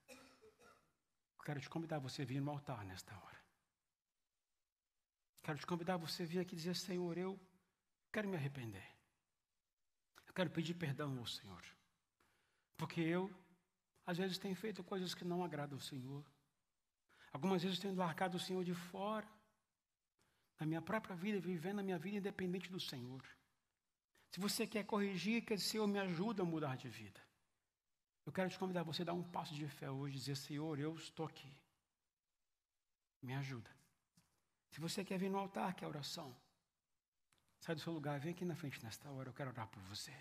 Quero 1.43 1.59
te 1.59 1.67
convidar 1.67 1.95
a 1.95 1.99
você 2.07 2.23
vir 2.23 2.39
no 2.39 2.51
altar 2.51 2.85
nesta 2.85 3.17
hora. 3.17 3.39
Quero 5.41 5.57
te 5.57 5.65
convidar 5.65 5.95
a 5.95 5.97
você 5.97 6.23
vir 6.23 6.37
aqui 6.37 6.55
dizer: 6.55 6.75
Senhor, 6.75 7.17
eu 7.17 7.39
quero 8.13 8.29
me 8.29 8.37
arrepender. 8.37 8.87
Eu 10.27 10.35
quero 10.35 10.51
pedir 10.51 10.75
perdão 10.75 11.17
ao 11.17 11.25
Senhor. 11.25 11.63
Porque 12.77 13.01
eu, 13.01 13.23
às 14.05 14.19
vezes, 14.19 14.37
tenho 14.37 14.55
feito 14.55 14.83
coisas 14.83 15.15
que 15.15 15.25
não 15.25 15.43
agradam 15.43 15.79
ao 15.79 15.81
Senhor. 15.81 16.23
Algumas 17.33 17.63
vezes 17.63 17.79
tenho 17.79 17.95
largado 17.95 18.37
o 18.37 18.39
Senhor 18.39 18.63
de 18.63 18.75
fora. 18.75 19.27
Na 20.59 20.65
minha 20.67 20.81
própria 20.81 21.15
vida, 21.15 21.39
vivendo 21.39 21.79
a 21.79 21.83
minha 21.83 21.97
vida 21.97 22.17
independente 22.17 22.69
do 22.69 22.79
Senhor. 22.79 23.25
Se 24.37 24.41
você 24.41 24.67
quer 24.67 24.85
corrigir, 24.85 25.43
que 25.43 25.55
o 25.55 25.59
Senhor 25.59 25.87
me 25.87 25.97
ajuda 25.97 26.43
a 26.43 26.45
mudar 26.45 26.77
de 26.77 26.87
vida. 26.87 27.19
Eu 28.23 28.31
quero 28.31 28.47
te 28.47 28.59
convidar 28.59 28.83
você 28.83 29.01
a 29.01 29.05
dar 29.05 29.15
um 29.15 29.23
passo 29.23 29.55
de 29.55 29.67
fé 29.67 29.89
hoje 29.89 30.15
e 30.15 30.19
dizer: 30.19 30.37
Senhor, 30.37 30.79
eu 30.79 30.93
estou 30.93 31.25
aqui. 31.25 31.51
Me 33.19 33.33
ajuda. 33.33 33.75
Se 34.69 34.79
você 34.79 35.03
quer 35.03 35.17
vir 35.17 35.31
no 35.31 35.39
altar, 35.39 35.73
que 35.73 35.83
é 35.83 35.87
a 35.87 35.89
oração, 35.89 36.37
sai 37.61 37.73
do 37.73 37.81
seu 37.81 37.91
lugar, 37.91 38.19
vem 38.19 38.31
aqui 38.31 38.45
na 38.45 38.53
frente 38.55 38.83
nesta 38.83 39.09
hora, 39.09 39.29
eu 39.29 39.33
quero 39.33 39.49
orar 39.49 39.67
por 39.69 39.81
você. 39.85 40.13